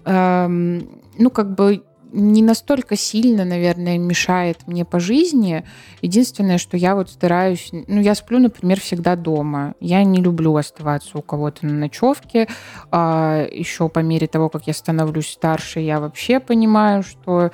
эм, 0.05 0.89
ну 1.17 1.29
как 1.29 1.55
бы 1.55 1.83
не 2.15 2.41
настолько 2.41 2.95
сильно, 2.95 3.43
наверное, 3.43 3.97
мешает 3.97 4.67
мне 4.67 4.85
по 4.85 4.99
жизни. 4.99 5.65
Единственное, 6.01 6.57
что 6.57 6.77
я 6.77 6.95
вот 6.95 7.09
стараюсь... 7.09 7.69
Ну, 7.71 7.99
я 7.99 8.15
сплю, 8.15 8.39
например, 8.39 8.79
всегда 8.79 9.15
дома. 9.15 9.75
Я 9.81 10.03
не 10.03 10.21
люблю 10.21 10.55
оставаться 10.55 11.17
у 11.17 11.21
кого-то 11.21 11.65
на 11.65 11.73
ночевке. 11.73 12.47
А 12.89 13.45
еще 13.51 13.89
по 13.89 13.99
мере 13.99 14.27
того, 14.27 14.49
как 14.49 14.65
я 14.67 14.73
становлюсь 14.73 15.29
старше, 15.29 15.81
я 15.81 15.99
вообще 15.99 16.39
понимаю, 16.39 17.03
что 17.03 17.51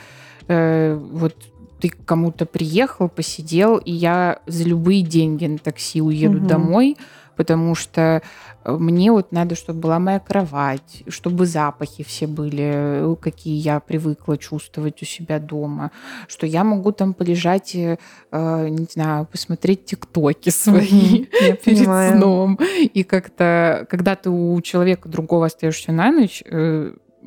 э, 0.47 0.95
вот 0.95 1.35
ты 1.81 1.89
кому-то 1.89 2.45
приехал, 2.45 3.09
посидел, 3.09 3.77
и 3.77 3.91
я 3.91 4.39
за 4.45 4.63
любые 4.63 5.01
деньги 5.01 5.47
на 5.47 5.57
такси 5.57 6.01
уеду 6.01 6.37
угу. 6.37 6.47
домой, 6.47 6.97
потому 7.35 7.73
что 7.73 8.21
э, 8.63 8.71
мне 8.71 9.11
вот 9.11 9.31
надо, 9.31 9.55
чтобы 9.55 9.79
была 9.79 9.97
моя 9.97 10.19
кровать, 10.19 11.03
чтобы 11.07 11.47
запахи 11.47 12.03
все 12.03 12.27
были, 12.27 13.13
э, 13.13 13.15
какие 13.19 13.57
я 13.57 13.79
привыкла 13.79 14.37
чувствовать 14.37 15.01
у 15.01 15.05
себя 15.05 15.39
дома, 15.39 15.89
что 16.27 16.45
я 16.45 16.63
могу 16.63 16.91
там 16.91 17.15
полежать, 17.15 17.73
э, 17.73 17.97
не 18.31 18.87
знаю, 18.91 19.25
посмотреть 19.25 19.85
тиктоки 19.85 20.51
свои 20.51 21.23
mm 21.23 21.25
перед 21.63 21.63
понимаю. 21.63 22.17
сном. 22.17 22.59
И 22.93 23.03
как-то, 23.03 23.87
когда 23.89 24.15
ты 24.15 24.29
у 24.29 24.61
человека 24.61 25.09
другого 25.09 25.47
остаешься 25.47 25.91
на 25.91 26.11
ночь, 26.11 26.43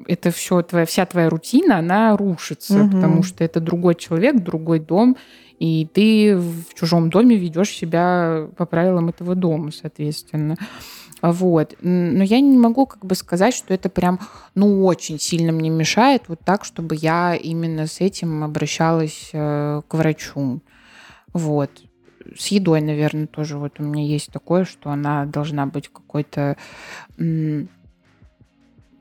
это 0.06 0.30
все 0.30 0.62
твоя, 0.62 0.86
вся 0.86 1.06
твоя 1.06 1.28
рутина, 1.28 1.78
она 1.78 2.16
рушится, 2.16 2.82
угу. 2.82 2.90
потому 2.90 3.22
что 3.22 3.44
это 3.44 3.60
другой 3.60 3.94
человек, 3.94 4.36
другой 4.36 4.80
дом, 4.80 5.16
и 5.58 5.88
ты 5.92 6.36
в 6.36 6.74
чужом 6.74 7.10
доме 7.10 7.36
ведешь 7.36 7.70
себя 7.70 8.48
по 8.56 8.66
правилам 8.66 9.08
этого 9.08 9.34
дома, 9.34 9.70
соответственно. 9.70 10.56
Вот. 11.22 11.74
Но 11.80 12.22
я 12.22 12.40
не 12.40 12.58
могу 12.58 12.84
как 12.84 13.04
бы 13.06 13.14
сказать, 13.14 13.54
что 13.54 13.72
это 13.72 13.88
прям, 13.88 14.20
ну, 14.54 14.84
очень 14.84 15.18
сильно 15.18 15.52
мне 15.52 15.70
мешает 15.70 16.24
вот 16.28 16.40
так, 16.44 16.64
чтобы 16.64 16.96
я 16.96 17.34
именно 17.34 17.86
с 17.86 18.00
этим 18.00 18.44
обращалась 18.44 19.30
э, 19.32 19.80
к 19.88 19.94
врачу. 19.94 20.60
Вот. 21.32 21.70
С 22.36 22.48
едой, 22.48 22.82
наверное, 22.82 23.26
тоже 23.26 23.56
вот 23.56 23.80
у 23.80 23.84
меня 23.84 24.04
есть 24.04 24.32
такое, 24.32 24.64
что 24.66 24.90
она 24.90 25.24
должна 25.24 25.64
быть 25.64 25.88
какой-то 25.88 26.56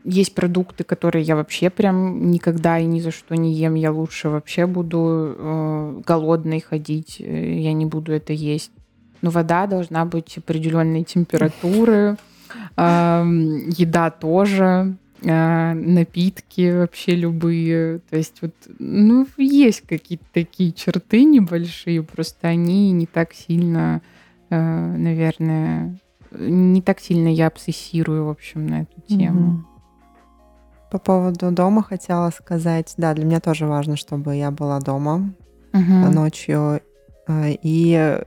есть 0.04 0.36
продукты, 0.36 0.84
которые 0.84 1.24
я 1.24 1.36
вообще 1.36 1.70
прям 1.70 2.32
никогда 2.32 2.80
и 2.80 2.86
ни 2.86 3.00
за 3.00 3.12
что 3.12 3.36
не 3.36 3.54
ем. 3.54 3.76
Я 3.76 3.92
лучше 3.92 4.30
вообще 4.30 4.66
буду 4.66 5.36
э, 5.38 6.02
голодной 6.06 6.60
ходить, 6.60 7.18
э, 7.20 7.60
я 7.60 7.74
не 7.74 7.86
буду 7.86 8.12
это 8.12 8.34
есть. 8.34 8.72
Но 9.22 9.30
вода 9.30 9.68
должна 9.68 10.06
быть 10.06 10.38
определенной 10.38 11.04
температуры, 11.04 12.18
э, 12.78 13.24
еда 13.78 14.12
тоже. 14.12 14.96
а, 15.26 15.74
напитки 15.74 16.80
вообще 16.80 17.16
любые. 17.16 18.00
То 18.10 18.18
есть 18.18 18.42
вот, 18.42 18.54
ну, 18.80 19.26
есть 19.38 19.82
какие-то 19.88 20.26
такие 20.34 20.74
черты 20.74 21.24
небольшие, 21.24 22.04
просто 22.04 22.50
они 22.50 22.92
не 22.92 23.06
так 23.06 23.34
сильно, 23.34 24.02
э, 24.50 24.98
наверное, 24.98 25.98
не 26.32 26.82
так 26.82 27.00
сильно 27.00 27.30
я 27.30 27.48
обсессирую, 27.48 28.26
в 28.26 28.30
общем, 28.30 28.68
на 28.68 28.82
эту 28.82 29.02
тему. 29.08 29.66
По 30.94 31.00
поводу 31.00 31.50
дома 31.50 31.82
хотела 31.82 32.30
сказать, 32.30 32.94
да, 32.98 33.16
для 33.16 33.26
меня 33.26 33.40
тоже 33.40 33.66
важно, 33.66 33.98
чтобы 33.98 34.36
я 34.36 34.52
была 34.52 34.80
дома 34.80 35.34
угу. 35.74 36.12
ночью. 36.12 36.82
Э, 37.28 37.56
и, 37.64 38.20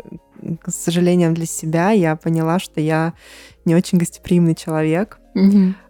к 0.61 0.71
сожалению, 0.73 1.33
для 1.33 1.47
себя 1.47 1.93
я 1.93 2.17
поняла, 2.17 2.59
что 2.59 2.81
я 2.81 3.13
не 3.65 3.77
очень 3.77 3.99
гостеприимный 3.99 4.57
человек. 4.57 5.21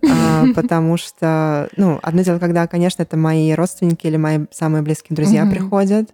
А, 0.06 0.44
потому 0.54 0.98
что, 0.98 1.70
ну, 1.78 1.98
одно 2.02 2.20
дело, 2.20 2.38
когда, 2.38 2.66
конечно, 2.66 3.04
это 3.04 3.16
мои 3.16 3.54
родственники 3.54 4.06
или 4.06 4.18
мои 4.18 4.40
самые 4.50 4.82
близкие 4.82 5.16
друзья 5.16 5.46
приходят. 5.46 6.10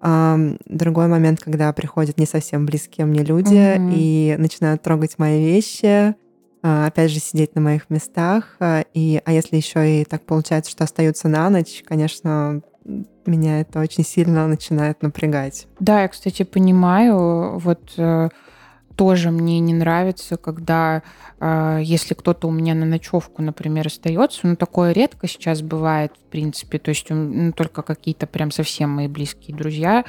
А, 0.00 0.38
другой 0.66 1.08
момент, 1.08 1.40
когда 1.40 1.72
приходят 1.72 2.18
не 2.18 2.26
совсем 2.26 2.66
близкие 2.66 3.04
мне 3.04 3.24
люди 3.24 3.80
и 3.92 4.36
начинают 4.38 4.80
трогать 4.80 5.18
мои 5.18 5.44
вещи, 5.44 6.14
опять 6.66 7.10
же, 7.10 7.20
сидеть 7.20 7.54
на 7.54 7.60
моих 7.60 7.90
местах. 7.90 8.56
И, 8.94 9.20
а 9.24 9.32
если 9.32 9.56
еще 9.56 10.00
и 10.00 10.04
так 10.04 10.22
получается, 10.22 10.70
что 10.70 10.84
остаются 10.84 11.28
на 11.28 11.50
ночь, 11.50 11.82
конечно, 11.86 12.62
меня 13.26 13.60
это 13.60 13.80
очень 13.80 14.04
сильно 14.04 14.46
начинает 14.46 15.02
напрягать. 15.02 15.66
Да, 15.80 16.02
я, 16.02 16.08
кстати, 16.08 16.42
понимаю, 16.42 17.58
вот 17.58 17.92
э, 17.96 18.28
тоже 18.96 19.30
мне 19.30 19.60
не 19.60 19.74
нравится, 19.74 20.36
когда 20.36 21.02
э, 21.40 21.80
если 21.82 22.14
кто-то 22.14 22.48
у 22.48 22.50
меня 22.50 22.74
на 22.74 22.84
ночевку, 22.84 23.42
например, 23.42 23.86
остается, 23.86 24.46
ну 24.46 24.56
такое 24.56 24.92
редко 24.92 25.26
сейчас 25.26 25.62
бывает, 25.62 26.12
в 26.18 26.30
принципе, 26.30 26.78
то 26.78 26.90
есть 26.90 27.06
ну, 27.08 27.52
только 27.52 27.82
какие-то 27.82 28.26
прям 28.26 28.50
совсем 28.50 28.90
мои 28.90 29.08
близкие 29.08 29.56
друзья. 29.56 30.04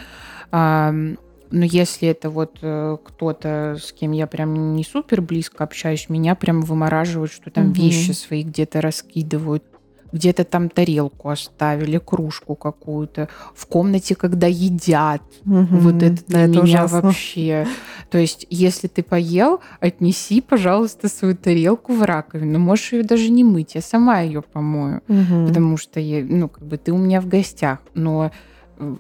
Э, 0.52 1.16
но 1.56 1.64
если 1.64 2.10
это 2.10 2.30
вот 2.30 2.58
э, 2.62 2.98
кто-то, 3.02 3.78
с 3.82 3.94
кем 3.94 4.12
я 4.12 4.28
прям 4.28 4.76
не 4.76 4.84
супер 4.84 5.22
близко 5.22 5.64
общаюсь, 5.64 6.10
меня 6.10 6.36
прям 6.36 6.62
вымораживают, 6.62 7.32
что 7.32 7.50
там 7.50 7.72
угу. 7.72 7.76
вещи 7.76 8.12
свои 8.12 8.44
где-то 8.44 8.82
раскидывают 8.82 9.64
где-то 10.12 10.46
там 10.46 10.70
тарелку 10.70 11.30
оставили, 11.30 11.98
кружку 11.98 12.56
какую-то, 12.56 13.28
в 13.54 13.66
комнате, 13.66 14.16
когда 14.16 14.48
едят. 14.48 15.22
Угу, 15.46 15.78
вот 15.78 16.04
это 16.04 16.26
для 16.26 16.44
это 16.44 16.52
меня 16.52 16.62
ужасно. 16.64 17.02
вообще. 17.02 17.68
То 18.10 18.18
есть, 18.18 18.48
если 18.50 18.88
ты 18.88 19.04
поел, 19.04 19.60
отнеси, 19.82 20.40
пожалуйста, 20.40 21.10
свою 21.10 21.36
тарелку 21.36 21.94
в 21.94 22.04
раковину. 22.04 22.60
Можешь 22.60 22.94
ее 22.94 23.04
даже 23.04 23.30
не 23.30 23.44
мыть, 23.44 23.76
я 23.76 23.82
сама 23.82 24.22
ее 24.22 24.42
помою, 24.42 25.02
угу. 25.10 25.48
потому 25.48 25.76
что 25.76 26.00
я, 26.00 26.24
ну 26.24 26.48
как 26.48 26.66
бы 26.66 26.78
ты 26.78 26.94
у 26.94 26.98
меня 26.98 27.20
в 27.20 27.28
гостях, 27.28 27.80
но 27.94 28.32
э, 28.78 28.96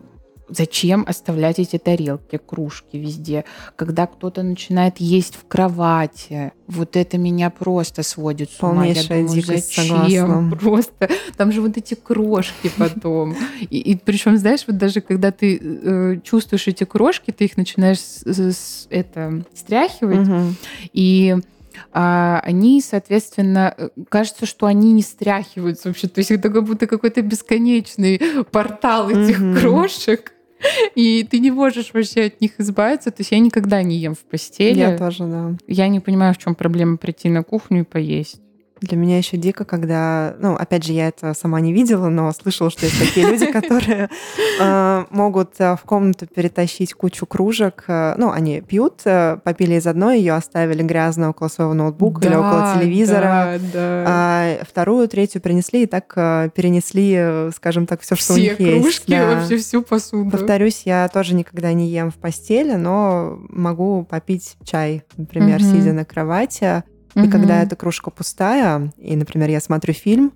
Зачем 0.48 1.06
оставлять 1.08 1.60
эти 1.60 1.78
тарелки, 1.78 2.38
кружки 2.38 2.98
везде? 2.98 3.46
Когда 3.76 4.06
кто-то 4.06 4.44
начинает 4.44 4.98
есть 4.98 5.36
в 5.36 5.48
кровати, 5.48 6.52
вот 6.68 6.96
это 6.96 7.18
меня 7.18 7.50
просто 7.50 8.04
сводит 8.04 8.52
с 8.52 8.62
ума. 8.62 8.86
Я 8.86 9.04
думаю, 9.04 9.28
дикость, 9.28 9.76
зачем? 9.76 10.10
Согласна. 10.10 10.58
Просто 10.62 11.10
там 11.38 11.52
же 11.52 11.62
вот 11.62 11.78
эти 11.78 11.96
крошки 11.96 12.72
потом. 12.78 13.36
И, 13.70 13.80
и 13.80 13.96
причем, 13.96 14.38
знаешь, 14.38 14.64
вот 14.68 14.78
даже 14.78 15.02
когда 15.02 15.32
ты 15.32 15.60
э, 15.62 16.20
чувствуешь 16.24 16.68
эти 16.68 16.84
крошки, 16.84 17.32
ты 17.32 17.46
их 17.46 17.58
начинаешь 17.58 18.00
с, 18.00 18.24
с, 18.26 18.88
это 18.90 19.44
стряхивать, 19.54 20.28
угу. 20.28 20.54
и 20.94 21.36
а, 21.92 22.42
они, 22.44 22.82
соответственно, 22.82 23.74
э, 23.78 23.90
кажется, 24.10 24.46
что 24.46 24.66
они 24.66 24.94
не 24.94 25.02
стряхиваются 25.02 25.90
вообще. 25.90 26.08
То 26.08 26.20
есть 26.20 26.32
это 26.32 26.50
как 26.50 26.64
будто 26.64 26.88
какой-то 26.88 27.22
бесконечный 27.22 28.22
портал 28.52 29.10
этих 29.10 29.40
mm 29.40 29.60
крошек. 29.60 30.35
И 30.96 31.24
ты 31.24 31.40
не 31.40 31.52
можешь 31.52 31.94
вообще 31.94 32.26
от 32.26 32.42
них 32.42 32.60
избавиться. 32.60 33.12
То 33.12 33.22
есть 33.22 33.32
я 33.32 33.40
никогда 33.40 33.84
не 33.84 33.98
ем 33.98 34.16
в 34.16 34.20
постели. 34.20 34.78
Я 34.78 34.98
тоже, 34.98 35.26
да. 35.26 35.56
Я 35.68 35.88
не 35.88 36.00
понимаю, 36.00 36.34
в 36.34 36.38
чем 36.38 36.56
проблема 36.56 36.98
прийти 36.98 37.30
на 37.30 37.44
кухню 37.44 37.82
и 37.82 37.84
поесть. 37.84 38.42
Для 38.86 38.98
меня 38.98 39.18
еще 39.18 39.38
дико, 39.38 39.66
когда, 39.66 40.36
ну, 40.40 40.54
опять 40.54 40.84
же, 40.84 40.94
я 40.94 41.08
это 41.08 41.34
сама 41.34 41.60
не 41.60 41.74
видела, 41.74 42.10
но 42.10 42.32
слышала, 42.32 42.70
что 42.70 42.86
есть 42.86 43.00
такие 43.00 43.28
люди, 43.28 43.46
которые 43.52 44.10
э, 44.60 45.06
могут 45.10 45.56
э, 45.58 45.76
в 45.76 45.82
комнату 45.86 46.28
перетащить 46.28 46.94
кучу 46.94 47.26
кружек. 47.26 47.86
Э, 47.88 48.14
ну, 48.18 48.32
они 48.32 48.62
пьют, 48.62 49.02
попили 49.44 49.76
из 49.76 49.88
одной, 49.88 50.20
ее 50.20 50.34
оставили 50.34 50.84
грязно 50.84 51.32
около 51.32 51.48
своего 51.48 51.74
ноутбука 51.74 52.28
или 52.28 52.36
около 52.36 52.76
телевизора. 52.76 53.60
А 53.76 54.58
вторую, 54.64 55.08
третью 55.08 55.42
принесли 55.42 55.84
и 55.84 55.86
так 55.88 56.14
перенесли, 56.54 57.52
скажем 57.56 57.88
так, 57.88 58.02
все, 58.02 58.16
что 58.16 58.34
у 58.34 58.38
них 58.38 58.60
есть. 58.60 58.82
кружки, 58.82 59.14
вообще 59.14 59.58
всю 59.58 59.82
посуду. 59.82 60.30
Повторюсь, 60.30 60.84
я 60.86 61.08
тоже 61.08 61.34
никогда 61.34 61.74
не 61.74 61.90
ем 61.90 62.12
в 62.12 62.16
постели, 62.16 62.74
но 62.74 63.40
могу 63.50 64.04
попить 64.04 64.58
чай, 64.64 65.04
например, 65.18 65.62
сидя 65.62 65.94
на 65.94 66.06
кровати. 66.06 66.84
И 67.16 67.30
когда 67.30 67.64
эта 67.64 67.76
кружка 67.76 68.12
пустая, 68.12 68.92
и, 68.98 69.16
например, 69.16 69.50
я 69.50 69.62
смотрю 69.62 69.94
фильм, 69.94 70.34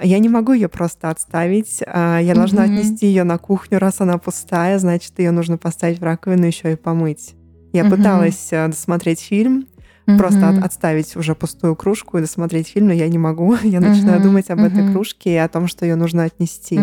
я 0.00 0.18
не 0.18 0.28
могу 0.28 0.52
ее 0.52 0.68
просто 0.68 1.10
отставить. 1.10 1.82
А, 1.86 2.18
я 2.18 2.34
должна 2.34 2.62
отнести 2.62 3.06
ее 3.06 3.24
на 3.24 3.38
кухню, 3.38 3.78
раз 3.78 4.00
она 4.00 4.18
пустая, 4.18 4.78
значит, 4.78 5.18
ее 5.18 5.30
нужно 5.30 5.58
поставить 5.58 6.00
в 6.00 6.02
раковину 6.02 6.46
еще 6.46 6.72
и 6.72 6.76
помыть. 6.76 7.34
Я 7.72 7.84
пыталась 7.88 8.48
э, 8.50 8.68
досмотреть 8.68 9.20
фильм, 9.20 9.66
просто 10.18 10.48
от, 10.48 10.64
отставить 10.64 11.16
уже 11.16 11.34
пустую 11.34 11.76
кружку 11.76 12.18
и 12.18 12.20
досмотреть 12.20 12.68
фильм, 12.68 12.88
но 12.88 12.92
я 12.92 13.08
не 13.08 13.18
могу. 13.18 13.56
Я 13.62 13.80
начинаю 13.80 14.22
думать 14.22 14.50
об 14.50 14.60
этой 14.60 14.90
кружке 14.92 15.34
и 15.34 15.36
о 15.36 15.48
том, 15.48 15.66
что 15.66 15.86
ее 15.86 15.96
нужно 15.96 16.24
отнести. 16.24 16.78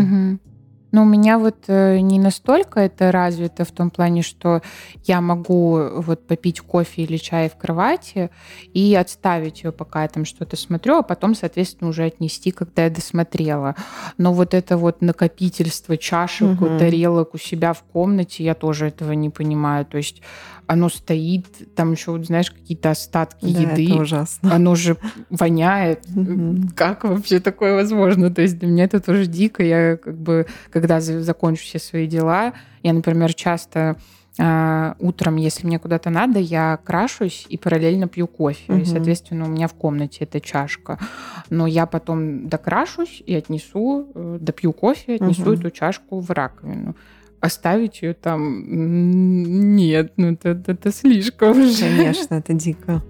Но 0.91 1.03
у 1.03 1.05
меня 1.05 1.37
вот 1.37 1.65
э, 1.67 1.99
не 1.99 2.19
настолько 2.19 2.79
это 2.79 3.11
развито 3.11 3.65
в 3.65 3.71
том 3.71 3.89
плане, 3.89 4.21
что 4.21 4.61
я 5.05 5.21
могу 5.21 5.79
вот 5.95 6.25
попить 6.27 6.61
кофе 6.61 7.03
или 7.03 7.17
чай 7.17 7.49
в 7.49 7.55
кровати 7.55 8.29
и 8.73 8.95
отставить 8.95 9.63
ее, 9.63 9.71
пока 9.71 10.03
я 10.03 10.07
там 10.07 10.25
что-то 10.25 10.55
смотрю, 10.55 10.97
а 10.97 11.03
потом, 11.03 11.35
соответственно, 11.35 11.89
уже 11.89 12.05
отнести, 12.05 12.51
когда 12.51 12.85
я 12.85 12.89
досмотрела. 12.89 13.75
Но 14.17 14.33
вот 14.33 14.53
это 14.53 14.77
вот 14.77 15.01
накопительство 15.01 15.97
чашек, 15.97 16.61
угу. 16.61 16.79
тарелок 16.79 17.33
у 17.33 17.37
себя 17.37 17.73
в 17.73 17.83
комнате, 17.83 18.43
я 18.43 18.55
тоже 18.55 18.87
этого 18.87 19.11
не 19.11 19.29
понимаю. 19.29 19.85
То 19.85 19.97
есть 19.97 20.21
оно 20.69 20.87
стоит, 20.89 21.47
там 21.75 21.93
еще, 21.93 22.23
знаешь, 22.23 22.51
какие-то 22.51 22.91
остатки 22.91 23.51
да, 23.51 23.59
еды. 23.59 23.85
Это 23.85 24.01
ужасно. 24.03 24.53
Оно 24.53 24.75
же 24.75 24.97
воняет. 25.31 26.05
Как 26.75 27.05
вообще 27.05 27.39
такое 27.39 27.73
возможно? 27.73 28.29
То 28.29 28.43
есть 28.43 28.59
для 28.59 28.67
меня 28.67 28.83
это 28.83 28.99
тоже 28.99 29.25
дико. 29.25 29.63
Я 29.63 29.97
как 29.97 30.15
бы, 30.15 30.45
когда 30.69 31.01
закончу 31.01 31.63
все 31.63 31.79
свои 31.79 32.05
дела, 32.05 32.53
я, 32.83 32.93
например, 32.93 33.33
часто 33.33 33.97
Uh, 34.37 34.95
утром, 34.99 35.35
если 35.35 35.67
мне 35.67 35.79
куда-то 35.79 36.09
надо, 36.09 36.39
я 36.39 36.79
крашусь 36.85 37.45
и 37.49 37.57
параллельно 37.57 38.07
пью 38.07 38.25
кофе. 38.25 38.79
И, 38.79 38.85
соответственно, 38.85 39.43
у 39.43 39.49
меня 39.49 39.67
в 39.67 39.73
комнате 39.73 40.19
эта 40.21 40.39
чашка. 40.39 40.97
Но 41.49 41.67
я 41.67 41.85
потом 41.85 42.47
докрашусь 42.47 43.21
и 43.25 43.35
отнесу, 43.35 44.07
э, 44.15 44.37
допью 44.39 44.71
кофе, 44.71 45.15
отнесу 45.15 45.51
эту 45.51 45.71
чашку 45.71 46.21
в 46.21 46.31
раковину 46.31 46.95
оставить 47.41 48.01
ее 48.01 48.13
там 48.13 49.75
нет, 49.75 50.13
ну 50.17 50.33
это, 50.33 50.49
это, 50.49 50.71
это 50.73 50.91
слишком. 50.91 51.53
Конечно, 51.53 52.35
это 52.35 52.53
дико. 52.53 53.01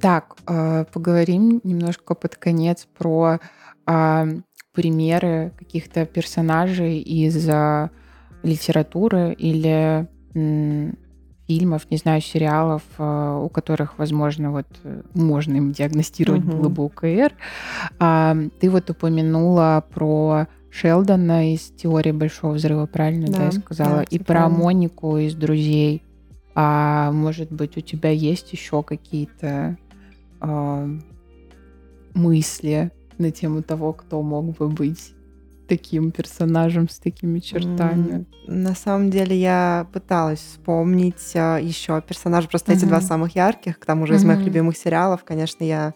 Так, 0.00 0.34
а, 0.46 0.84
поговорим 0.86 1.60
немножко 1.62 2.16
под 2.16 2.34
конец 2.34 2.88
про 2.98 3.38
а, 3.86 4.26
примеры 4.74 5.52
каких-то 5.56 6.06
персонажей 6.06 6.98
из 6.98 7.48
а, 7.48 7.90
литературы 8.42 9.32
или 9.32 10.08
фильмов, 11.46 11.90
не 11.90 11.96
знаю, 11.96 12.20
сериалов, 12.20 12.82
э, 12.98 13.40
у 13.44 13.48
которых, 13.48 13.98
возможно, 13.98 14.50
вот 14.52 14.66
э, 14.84 15.02
можно 15.14 15.56
им 15.56 15.72
диагностировать 15.72 16.44
угу. 16.44 16.56
было 16.56 16.68
бы 16.68 16.84
УКР. 16.84 17.32
Ты 18.60 18.70
вот 18.70 18.90
упомянула 18.90 19.84
про 19.92 20.46
Шелдона 20.72 21.52
из 21.52 21.70
теории 21.70 22.12
большого 22.12 22.54
взрыва, 22.54 22.86
правильно 22.86 23.26
да, 23.26 23.38
да 23.38 23.44
я 23.44 23.52
сказала? 23.52 23.96
Да, 23.96 24.02
И 24.04 24.18
про 24.18 24.24
правильно. 24.24 24.58
Монику 24.58 25.18
из 25.18 25.34
друзей. 25.34 26.02
А 26.54 27.12
может 27.12 27.52
быть, 27.52 27.76
у 27.76 27.80
тебя 27.80 28.10
есть 28.10 28.52
еще 28.52 28.82
какие-то 28.82 29.76
а, 30.40 30.88
мысли 32.14 32.90
на 33.18 33.30
тему 33.30 33.62
того, 33.62 33.92
кто 33.92 34.22
мог 34.22 34.56
бы 34.56 34.68
быть 34.68 35.14
таким 35.76 36.10
персонажем 36.10 36.86
с 36.88 36.98
такими 36.98 37.38
чертами? 37.38 38.26
На 38.46 38.74
самом 38.74 39.08
деле 39.08 39.34
я 39.34 39.86
пыталась 39.90 40.40
вспомнить 40.40 41.32
а, 41.34 41.56
еще 41.56 42.02
персонажей, 42.02 42.50
просто 42.50 42.72
uh-huh. 42.72 42.76
эти 42.76 42.84
два 42.84 43.00
самых 43.00 43.34
ярких, 43.34 43.78
к 43.78 43.86
тому 43.86 44.06
же 44.06 44.12
uh-huh. 44.12 44.16
из 44.16 44.24
моих 44.24 44.40
любимых 44.40 44.76
сериалов, 44.76 45.24
конечно, 45.24 45.64
я 45.64 45.94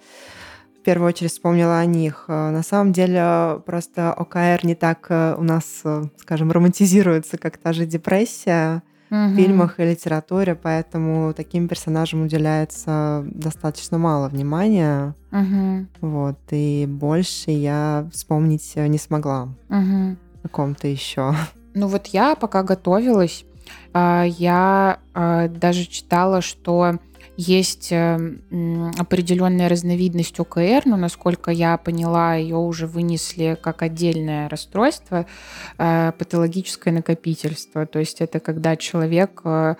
первую 0.82 1.08
очередь 1.08 1.32
вспомнила 1.32 1.78
о 1.78 1.84
них. 1.84 2.26
Э, 2.28 2.50
на 2.50 2.62
самом 2.62 2.92
деле 2.92 3.60
просто 3.66 4.12
ОКР 4.12 4.60
не 4.62 4.76
так 4.76 5.08
у 5.10 5.42
нас, 5.42 5.82
скажем, 6.16 6.52
романтизируется, 6.52 7.38
как 7.38 7.58
та 7.58 7.72
же 7.72 7.86
депрессия 7.86 8.82
угу. 9.10 9.34
фильмах 9.34 9.80
и 9.80 9.84
литературе, 9.84 10.54
поэтому 10.54 11.32
таким 11.34 11.68
персонажам 11.68 12.22
уделяется 12.22 13.24
достаточно 13.26 13.98
мало 13.98 14.28
внимания. 14.28 15.14
Угу. 15.32 15.86
Вот, 16.00 16.38
и 16.50 16.86
больше 16.88 17.50
я 17.50 18.08
вспомнить 18.12 18.72
не 18.76 18.98
смогла. 18.98 19.48
Угу. 19.68 20.16
О 20.44 20.48
ком-то 20.48 20.86
еще. 20.88 21.34
Ну 21.74 21.88
вот 21.88 22.06
я 22.06 22.36
пока 22.36 22.62
готовилась, 22.62 23.44
а, 23.92 24.24
я 24.24 24.98
а, 25.14 25.48
даже 25.48 25.84
читала, 25.84 26.40
что 26.40 26.98
есть 27.36 27.92
э, 27.92 28.16
определенная 28.98 29.68
разновидность 29.68 30.40
ОКР, 30.40 30.82
но 30.86 30.96
насколько 30.96 31.50
я 31.50 31.76
поняла, 31.76 32.34
ее 32.34 32.56
уже 32.56 32.86
вынесли 32.86 33.58
как 33.60 33.82
отдельное 33.82 34.48
расстройство, 34.48 35.26
э, 35.78 36.12
патологическое 36.18 36.94
накопительство. 36.94 37.86
То 37.86 37.98
есть 37.98 38.20
это 38.20 38.40
когда 38.40 38.76
человек 38.76 39.42
э, 39.44 39.74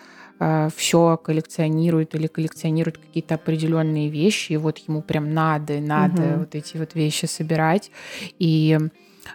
все 0.77 1.17
коллекционирует 1.17 2.15
или 2.15 2.27
коллекционирует 2.27 2.99
какие-то 2.99 3.37
определенные 3.37 4.11
вещи, 4.11 4.53
и 4.53 4.57
вот 4.59 4.77
ему 4.79 5.01
прям 5.01 5.33
надо, 5.33 5.81
надо 5.81 6.23
угу. 6.23 6.39
вот 6.41 6.55
эти 6.55 6.77
вот 6.77 6.95
вещи 6.95 7.25
собирать. 7.25 7.91
И 8.39 8.79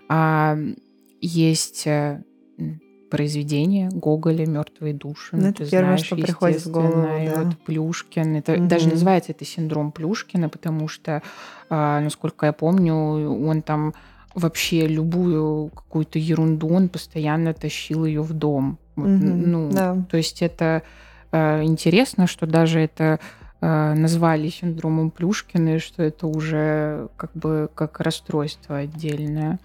а, 0.10 0.58
есть 1.20 1.88
произведение 3.12 3.90
Гоголя 3.90 4.48
«Мертвые 4.48 4.94
души». 4.94 5.36
Ну, 5.36 5.50
это 5.50 5.70
первое, 5.70 5.98
знаешь, 5.98 6.06
что 6.06 6.16
приходит 6.16 6.66
в 6.66 6.72
голову. 6.72 7.04
Да. 7.04 7.44
Вот 7.44 7.58
Плюшкин. 7.60 8.38
Это 8.38 8.54
угу. 8.54 8.66
даже 8.66 8.90
называется 8.90 9.34
это 9.34 9.46
синдром 9.46 9.92
Плюшкина, 9.92 10.50
потому 10.50 10.88
что, 10.88 11.22
а, 11.70 12.00
насколько 12.00 12.48
я 12.48 12.54
помню, 12.54 12.96
он 12.96 13.62
там 13.62 13.94
вообще 14.34 14.88
любую 14.88 15.70
какую-то 15.70 16.18
ерунду 16.18 16.70
он 16.70 16.88
постоянно 16.88 17.54
тащил 17.54 18.06
ее 18.06 18.22
в 18.22 18.34
дом. 18.34 18.80
Вот, 18.96 19.08
угу. 19.08 19.26
Ну, 19.26 19.72
да. 19.72 19.98
то 20.10 20.18
есть 20.18 20.42
это 20.42 20.84
э, 21.32 21.64
интересно, 21.64 22.28
что 22.28 22.48
даже 22.48 22.80
это 22.80 23.20
э, 23.60 23.94
назвали 23.94 24.48
синдромом 24.48 25.12
Плюшкина, 25.12 25.76
и 25.76 25.80
что 25.80 26.02
это 26.02 26.28
уже 26.28 27.10
как 27.18 27.32
бы 27.34 27.70
как 27.76 28.00
расстройство 28.00 28.78
отдельное. 28.78 29.60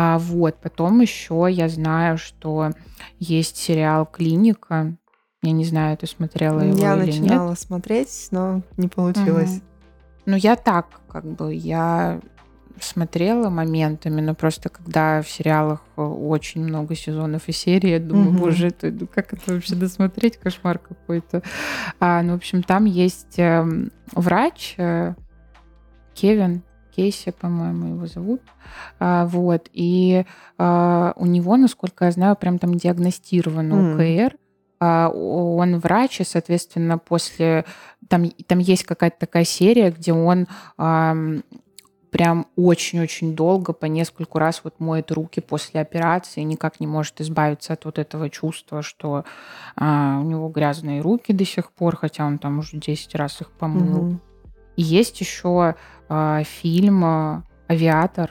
А, 0.00 0.16
вот, 0.16 0.60
потом 0.60 1.00
еще 1.00 1.48
я 1.50 1.68
знаю, 1.68 2.18
что 2.18 2.70
есть 3.18 3.56
сериал 3.56 4.06
«Клиника». 4.06 4.94
Я 5.42 5.50
не 5.50 5.64
знаю, 5.64 5.96
ты 5.96 6.06
смотрела 6.06 6.60
его 6.60 6.78
я 6.78 6.94
или 6.94 7.06
нет. 7.06 7.14
Я 7.14 7.20
начинала 7.22 7.54
смотреть, 7.56 8.28
но 8.30 8.62
не 8.76 8.86
получилось. 8.86 9.56
Угу. 9.56 9.62
Ну, 10.26 10.36
я 10.36 10.54
так, 10.54 11.00
как 11.08 11.24
бы, 11.24 11.52
я 11.52 12.20
смотрела 12.80 13.50
моментами, 13.50 14.20
но 14.20 14.36
просто 14.36 14.68
когда 14.68 15.20
в 15.20 15.28
сериалах 15.28 15.80
очень 15.96 16.62
много 16.62 16.94
сезонов 16.94 17.48
и 17.48 17.52
серий, 17.52 17.90
я 17.90 17.98
думаю, 17.98 18.28
угу. 18.28 18.38
боже, 18.38 18.68
это, 18.68 18.92
ну, 18.92 19.08
как 19.12 19.32
это 19.32 19.54
вообще 19.54 19.74
досмотреть, 19.74 20.36
кошмар 20.36 20.78
какой-то. 20.78 21.42
А, 21.98 22.22
ну, 22.22 22.34
в 22.34 22.36
общем, 22.36 22.62
там 22.62 22.84
есть 22.84 23.36
э, 23.40 23.66
врач 24.12 24.76
э, 24.76 25.14
Кевин, 26.14 26.62
Кейси, 26.98 27.30
по-моему, 27.30 27.94
его 27.94 28.06
зовут. 28.06 28.40
А, 28.98 29.26
вот. 29.26 29.68
И 29.72 30.24
а, 30.58 31.12
у 31.14 31.26
него, 31.26 31.56
насколько 31.56 32.06
я 32.06 32.10
знаю, 32.10 32.34
прям 32.34 32.58
там 32.58 32.74
диагностирован 32.74 33.72
mm. 33.72 33.94
УКР. 33.94 34.36
А, 34.80 35.08
он 35.08 35.78
врач, 35.78 36.20
и, 36.20 36.24
соответственно, 36.24 36.98
после... 36.98 37.64
Там, 38.08 38.28
там 38.48 38.58
есть 38.58 38.82
какая-то 38.82 39.16
такая 39.16 39.44
серия, 39.44 39.92
где 39.92 40.12
он 40.12 40.48
прям 42.10 42.46
очень-очень 42.56 43.36
долго, 43.36 43.74
по 43.74 43.84
нескольку 43.84 44.38
раз 44.38 44.62
вот 44.64 44.80
моет 44.80 45.12
руки 45.12 45.40
после 45.40 45.80
операции, 45.80 46.40
никак 46.40 46.80
не 46.80 46.86
может 46.86 47.20
избавиться 47.20 47.74
от 47.74 47.84
вот 47.84 47.98
этого 47.98 48.30
чувства, 48.30 48.82
что 48.82 49.24
а, 49.76 50.18
у 50.20 50.24
него 50.24 50.48
грязные 50.48 51.00
руки 51.02 51.32
до 51.32 51.44
сих 51.44 51.70
пор, 51.70 51.96
хотя 51.96 52.26
он 52.26 52.38
там 52.38 52.58
уже 52.58 52.78
10 52.78 53.14
раз 53.14 53.40
их 53.42 53.52
помыл. 53.52 54.08
Mm-hmm. 54.08 54.27
И 54.78 54.82
есть 54.82 55.20
еще 55.20 55.74
э, 56.08 56.42
фильм 56.44 57.04
а, 57.04 57.42
«Авиатор» 57.68 58.30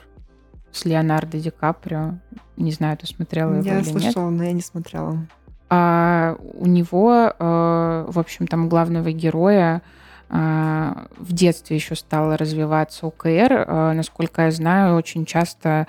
с 0.72 0.86
Леонардо 0.86 1.38
Ди 1.38 1.50
Каприо. 1.50 2.14
Не 2.56 2.72
знаю, 2.72 2.96
ты 2.96 3.06
смотрела 3.06 3.52
его 3.56 3.62
я 3.62 3.80
или 3.80 3.84
слышала, 3.84 4.30
нет. 4.30 4.38
но 4.38 4.44
я 4.44 4.52
не 4.52 4.62
смотрела. 4.62 5.26
А, 5.68 6.38
у 6.54 6.66
него, 6.66 7.34
э, 7.38 8.06
в 8.08 8.18
общем, 8.18 8.46
там 8.46 8.70
главного 8.70 9.12
героя 9.12 9.82
в 10.30 11.32
детстве 11.32 11.76
еще 11.76 11.94
стало 11.94 12.36
развиваться 12.36 13.06
ОКР. 13.06 13.52
Э, 13.52 13.92
насколько 13.92 14.42
я 14.42 14.50
знаю, 14.50 14.96
очень 14.96 15.24
часто 15.24 15.86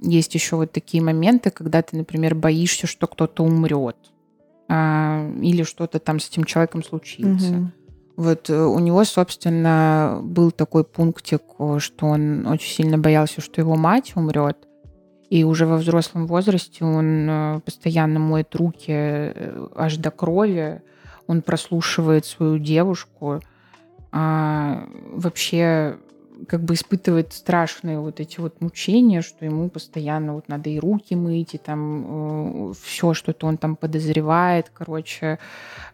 есть 0.00 0.34
еще 0.34 0.56
вот 0.56 0.70
такие 0.70 1.02
моменты, 1.02 1.50
когда 1.50 1.82
ты, 1.82 1.96
например, 1.96 2.36
боишься, 2.36 2.86
что 2.86 3.08
кто-то 3.08 3.42
умрет 3.42 3.96
или 4.68 5.62
что-то 5.64 5.98
там 5.98 6.20
с 6.20 6.28
этим 6.28 6.44
человеком 6.44 6.84
случится. 6.84 7.56
Угу. 7.56 7.70
Вот 8.18 8.50
э, 8.50 8.60
у 8.64 8.80
него, 8.80 9.04
собственно, 9.04 10.18
был 10.24 10.50
такой 10.50 10.82
пунктик, 10.82 11.42
что 11.78 12.06
он 12.06 12.48
очень 12.48 12.68
сильно 12.68 12.98
боялся, 12.98 13.40
что 13.40 13.60
его 13.60 13.76
мать 13.76 14.14
умрет. 14.16 14.56
И 15.30 15.44
уже 15.44 15.66
во 15.66 15.76
взрослом 15.76 16.26
возрасте 16.26 16.84
он 16.84 17.30
э, 17.30 17.60
постоянно 17.60 18.18
моет 18.18 18.52
руки 18.56 18.90
э, 18.90 19.68
аж 19.76 19.98
до 19.98 20.10
крови. 20.10 20.82
Он 21.28 21.42
прослушивает 21.42 22.26
свою 22.26 22.58
девушку. 22.58 23.40
А 24.10 24.88
вообще 25.12 25.98
как 26.46 26.62
бы 26.62 26.74
испытывает 26.74 27.32
страшные 27.32 27.98
вот 27.98 28.20
эти 28.20 28.40
вот 28.40 28.60
мучения, 28.60 29.22
что 29.22 29.44
ему 29.44 29.68
постоянно 29.68 30.34
вот 30.34 30.48
надо 30.48 30.70
и 30.70 30.78
руки 30.78 31.14
мыть, 31.14 31.54
и 31.54 31.58
там 31.58 32.70
э, 32.70 32.74
все 32.82 33.14
что-то 33.14 33.46
он 33.46 33.56
там 33.56 33.76
подозревает, 33.76 34.70
короче, 34.72 35.38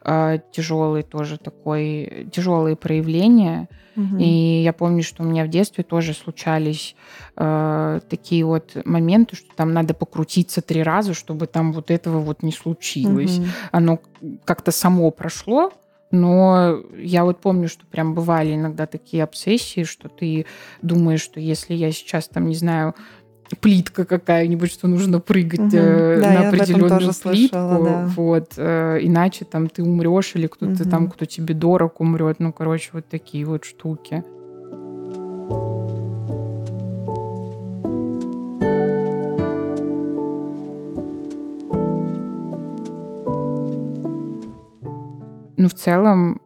э, 0.03 0.39
тяжелый 0.53 1.03
тоже 1.03 1.39
такой, 1.39 2.29
тяжелые 2.33 2.77
проявления. 2.77 3.69
Угу. 3.97 4.17
И 4.19 4.63
я 4.63 4.73
помню, 4.73 5.03
что 5.03 5.23
у 5.23 5.27
меня 5.27 5.45
в 5.45 5.49
детстве 5.49 5.85
тоже 5.85 6.15
случались 6.15 6.97
э, 7.37 8.01
такие 8.09 8.45
вот 8.45 8.77
моменты, 8.85 9.37
что 9.37 9.55
там 9.55 9.73
надо 9.73 9.95
покрутиться 9.95 10.63
три 10.63 10.83
раза, 10.83 11.15
чтобы 11.15 11.47
там 11.47 11.73
вот 11.73 11.91
этого 11.91 12.19
вот 12.19 12.43
не 12.43 12.53
случилось. 12.53 13.39
Угу. 13.39 13.47
Оно 13.73 14.01
как-то 14.45 14.73
само 14.73 15.11
прошло, 15.11 15.73
но 16.15 16.81
я 16.97 17.25
вот 17.25 17.41
помню, 17.41 17.69
что 17.69 17.85
прям 17.87 18.15
бывали 18.15 18.55
иногда 18.55 18.87
такие 18.87 19.23
обсессии, 19.23 19.85
что 19.85 20.09
ты 20.09 20.47
думаешь, 20.83 21.21
что 21.21 21.41
если 21.41 21.75
я 21.75 21.93
сейчас 21.93 22.29
там, 22.29 22.47
не 22.47 22.55
знаю, 22.55 22.95
плитка 23.61 24.05
какая-нибудь, 24.05 24.73
что 24.73 24.89
нужно 24.89 25.21
прыгать 25.21 25.61
угу. 25.61 25.77
э, 25.77 26.21
да, 26.21 26.33
на 26.33 26.49
определенную 26.49 26.99
плитку, 26.99 27.15
слышала, 27.15 27.85
да. 27.85 28.07
вот, 28.17 28.55
э, 28.57 28.99
иначе 29.03 29.45
там 29.45 29.69
ты 29.69 29.83
умрешь 29.83 30.33
или 30.35 30.47
кто-то 30.47 30.83
угу. 30.83 30.91
там, 30.91 31.11
кто 31.11 31.25
тебе 31.25 31.55
дорог, 31.55 32.01
умрет, 32.01 32.37
ну, 32.41 32.53
короче, 32.53 32.91
вот 32.93 33.07
такие 33.09 33.45
вот 33.45 33.65
штуки. 33.65 34.25
Ну, 45.57 45.69
в 45.69 45.75
целом, 45.75 46.41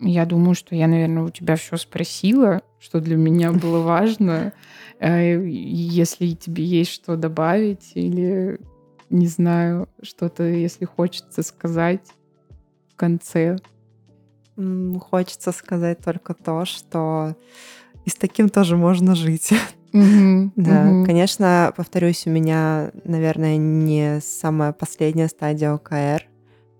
я 0.00 0.26
думаю, 0.26 0.54
что 0.54 0.74
я, 0.74 0.86
наверное, 0.86 1.22
у 1.22 1.30
тебя 1.30 1.56
все 1.56 1.76
спросила, 1.76 2.62
что 2.80 3.00
для 3.00 3.16
меня 3.16 3.52
было 3.52 3.80
важно. 3.80 4.52
Э, 4.98 5.44
если 5.46 6.32
тебе 6.32 6.64
есть 6.64 6.90
что 6.90 7.16
добавить 7.16 7.92
или, 7.94 8.60
не 9.10 9.26
знаю, 9.26 9.88
что-то, 10.02 10.44
если 10.44 10.84
хочется 10.84 11.42
сказать 11.42 12.06
в 12.92 12.96
конце. 12.96 13.58
Хочется 15.00 15.50
сказать 15.52 16.00
только 16.00 16.34
то, 16.34 16.64
что 16.64 17.34
и 18.04 18.10
с 18.10 18.14
таким 18.16 18.48
тоже 18.48 18.76
можно 18.76 19.14
жить. 19.14 19.52
Mm-hmm. 19.92 20.52
Да, 20.56 20.86
mm-hmm. 20.86 21.04
конечно, 21.04 21.72
повторюсь, 21.76 22.26
у 22.26 22.30
меня, 22.30 22.90
наверное, 23.04 23.56
не 23.56 24.20
самая 24.20 24.72
последняя 24.72 25.28
стадия 25.28 25.72
ОКР. 25.74 26.31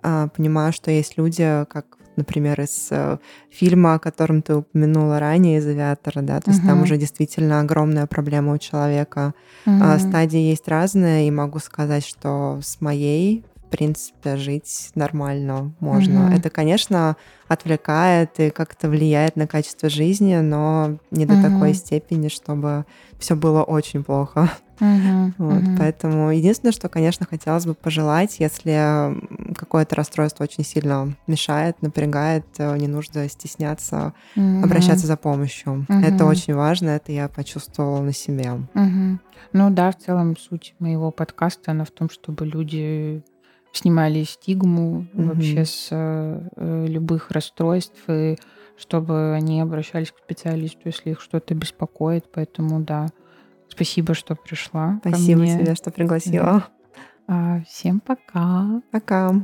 А, 0.03 0.29
понимаю, 0.29 0.73
что 0.73 0.91
есть 0.91 1.17
люди, 1.17 1.65
как, 1.69 1.87
например, 2.17 2.61
из 2.61 2.89
э, 2.91 3.19
фильма, 3.51 3.95
о 3.95 3.99
котором 3.99 4.43
ты 4.43 4.57
упомянула 4.57 5.21
ранее, 5.21 5.59
из 5.59 5.67
«Авиатора», 5.67 6.23
да, 6.23 6.41
то 6.41 6.51
есть 6.51 6.63
uh-huh. 6.63 6.67
там 6.67 6.83
уже 6.83 6.97
действительно 6.97 7.61
огромная 7.61 8.07
проблема 8.07 8.53
у 8.55 8.59
человека. 8.59 9.35
Uh-huh. 9.65 9.99
Стадии 9.99 10.41
есть 10.41 10.69
разные, 10.69 11.29
и 11.29 11.31
могу 11.31 11.59
сказать, 11.61 12.05
что 12.05 12.61
с 12.63 12.81
моей 12.81 13.45
в 13.73 13.75
принципе, 13.75 14.37
жить 14.37 14.91
нормально 14.95 15.73
можно. 15.81 16.29
Mm-hmm. 16.29 16.39
Это, 16.39 16.51
конечно, 16.51 17.17
отвлекает 17.49 18.39
и 18.39 18.51
как-то 18.51 18.91
влияет 18.91 19.35
на 19.37 19.47
качество 19.47 19.89
жизни, 19.89 20.37
но 20.37 20.99
не 21.11 21.25
до 21.25 21.33
mm-hmm. 21.33 21.43
такой 21.55 21.73
степени, 21.73 22.29
чтобы 22.29 22.85
все 23.19 23.35
было 23.35 23.63
очень 23.63 24.05
плохо. 24.05 24.51
Мгм, 24.83 25.35
Вот, 25.39 25.63
мгм. 25.63 25.77
поэтому 25.79 26.33
единственное, 26.33 26.73
что, 26.73 26.89
конечно, 26.89 27.25
хотелось 27.25 27.67
бы 27.67 27.75
пожелать, 27.75 28.41
если 28.41 29.15
какое-то 29.55 29.95
расстройство 29.95 30.43
очень 30.43 30.65
сильно 30.65 31.15
мешает, 31.29 31.81
напрягает, 31.83 32.45
э, 32.59 32.77
не 32.79 32.89
нужно 32.89 33.29
стесняться 33.29 34.13
Мгм. 34.35 34.65
обращаться 34.65 35.07
за 35.07 35.17
помощью. 35.17 35.87
Это 35.89 36.25
Мгм. 36.25 36.31
очень 36.33 36.55
важно, 36.55 36.91
это 36.91 37.13
я 37.13 37.29
почувствовала 37.29 38.01
на 38.01 38.13
себе. 38.13 38.51
Мгм. 38.75 39.21
Ну 39.53 39.71
да, 39.71 39.93
в 39.93 39.99
целом 39.99 40.37
суть 40.37 40.75
моего 40.81 41.13
подкаста, 41.13 41.71
она 41.71 41.85
в 41.85 41.91
том, 41.93 42.11
чтобы 42.11 42.45
люди 42.45 43.23
снимали 43.73 44.25
стигму 44.25 45.07
вообще 45.15 45.61
Мгм. 45.61 45.65
с 45.67 45.89
э, 45.93 46.49
э, 46.57 46.87
любых 46.89 47.31
расстройств, 47.31 48.03
и 48.09 48.37
чтобы 48.77 49.33
они 49.35 49.61
обращались 49.61 50.11
к 50.11 50.19
специалисту, 50.19 50.81
если 50.87 51.11
их 51.11 51.21
что-то 51.21 51.55
беспокоит. 51.55 52.25
Поэтому 52.33 52.81
да, 52.81 53.07
спасибо, 53.73 54.15
что 54.15 54.35
пришла 54.35 54.99
Спасибо 55.01 55.47
тебе, 55.47 55.75
что 55.75 55.91
пригласила. 55.91 56.65
А, 57.27 57.61
всем 57.69 58.01
пока. 58.01 58.83
Пока. 58.91 59.35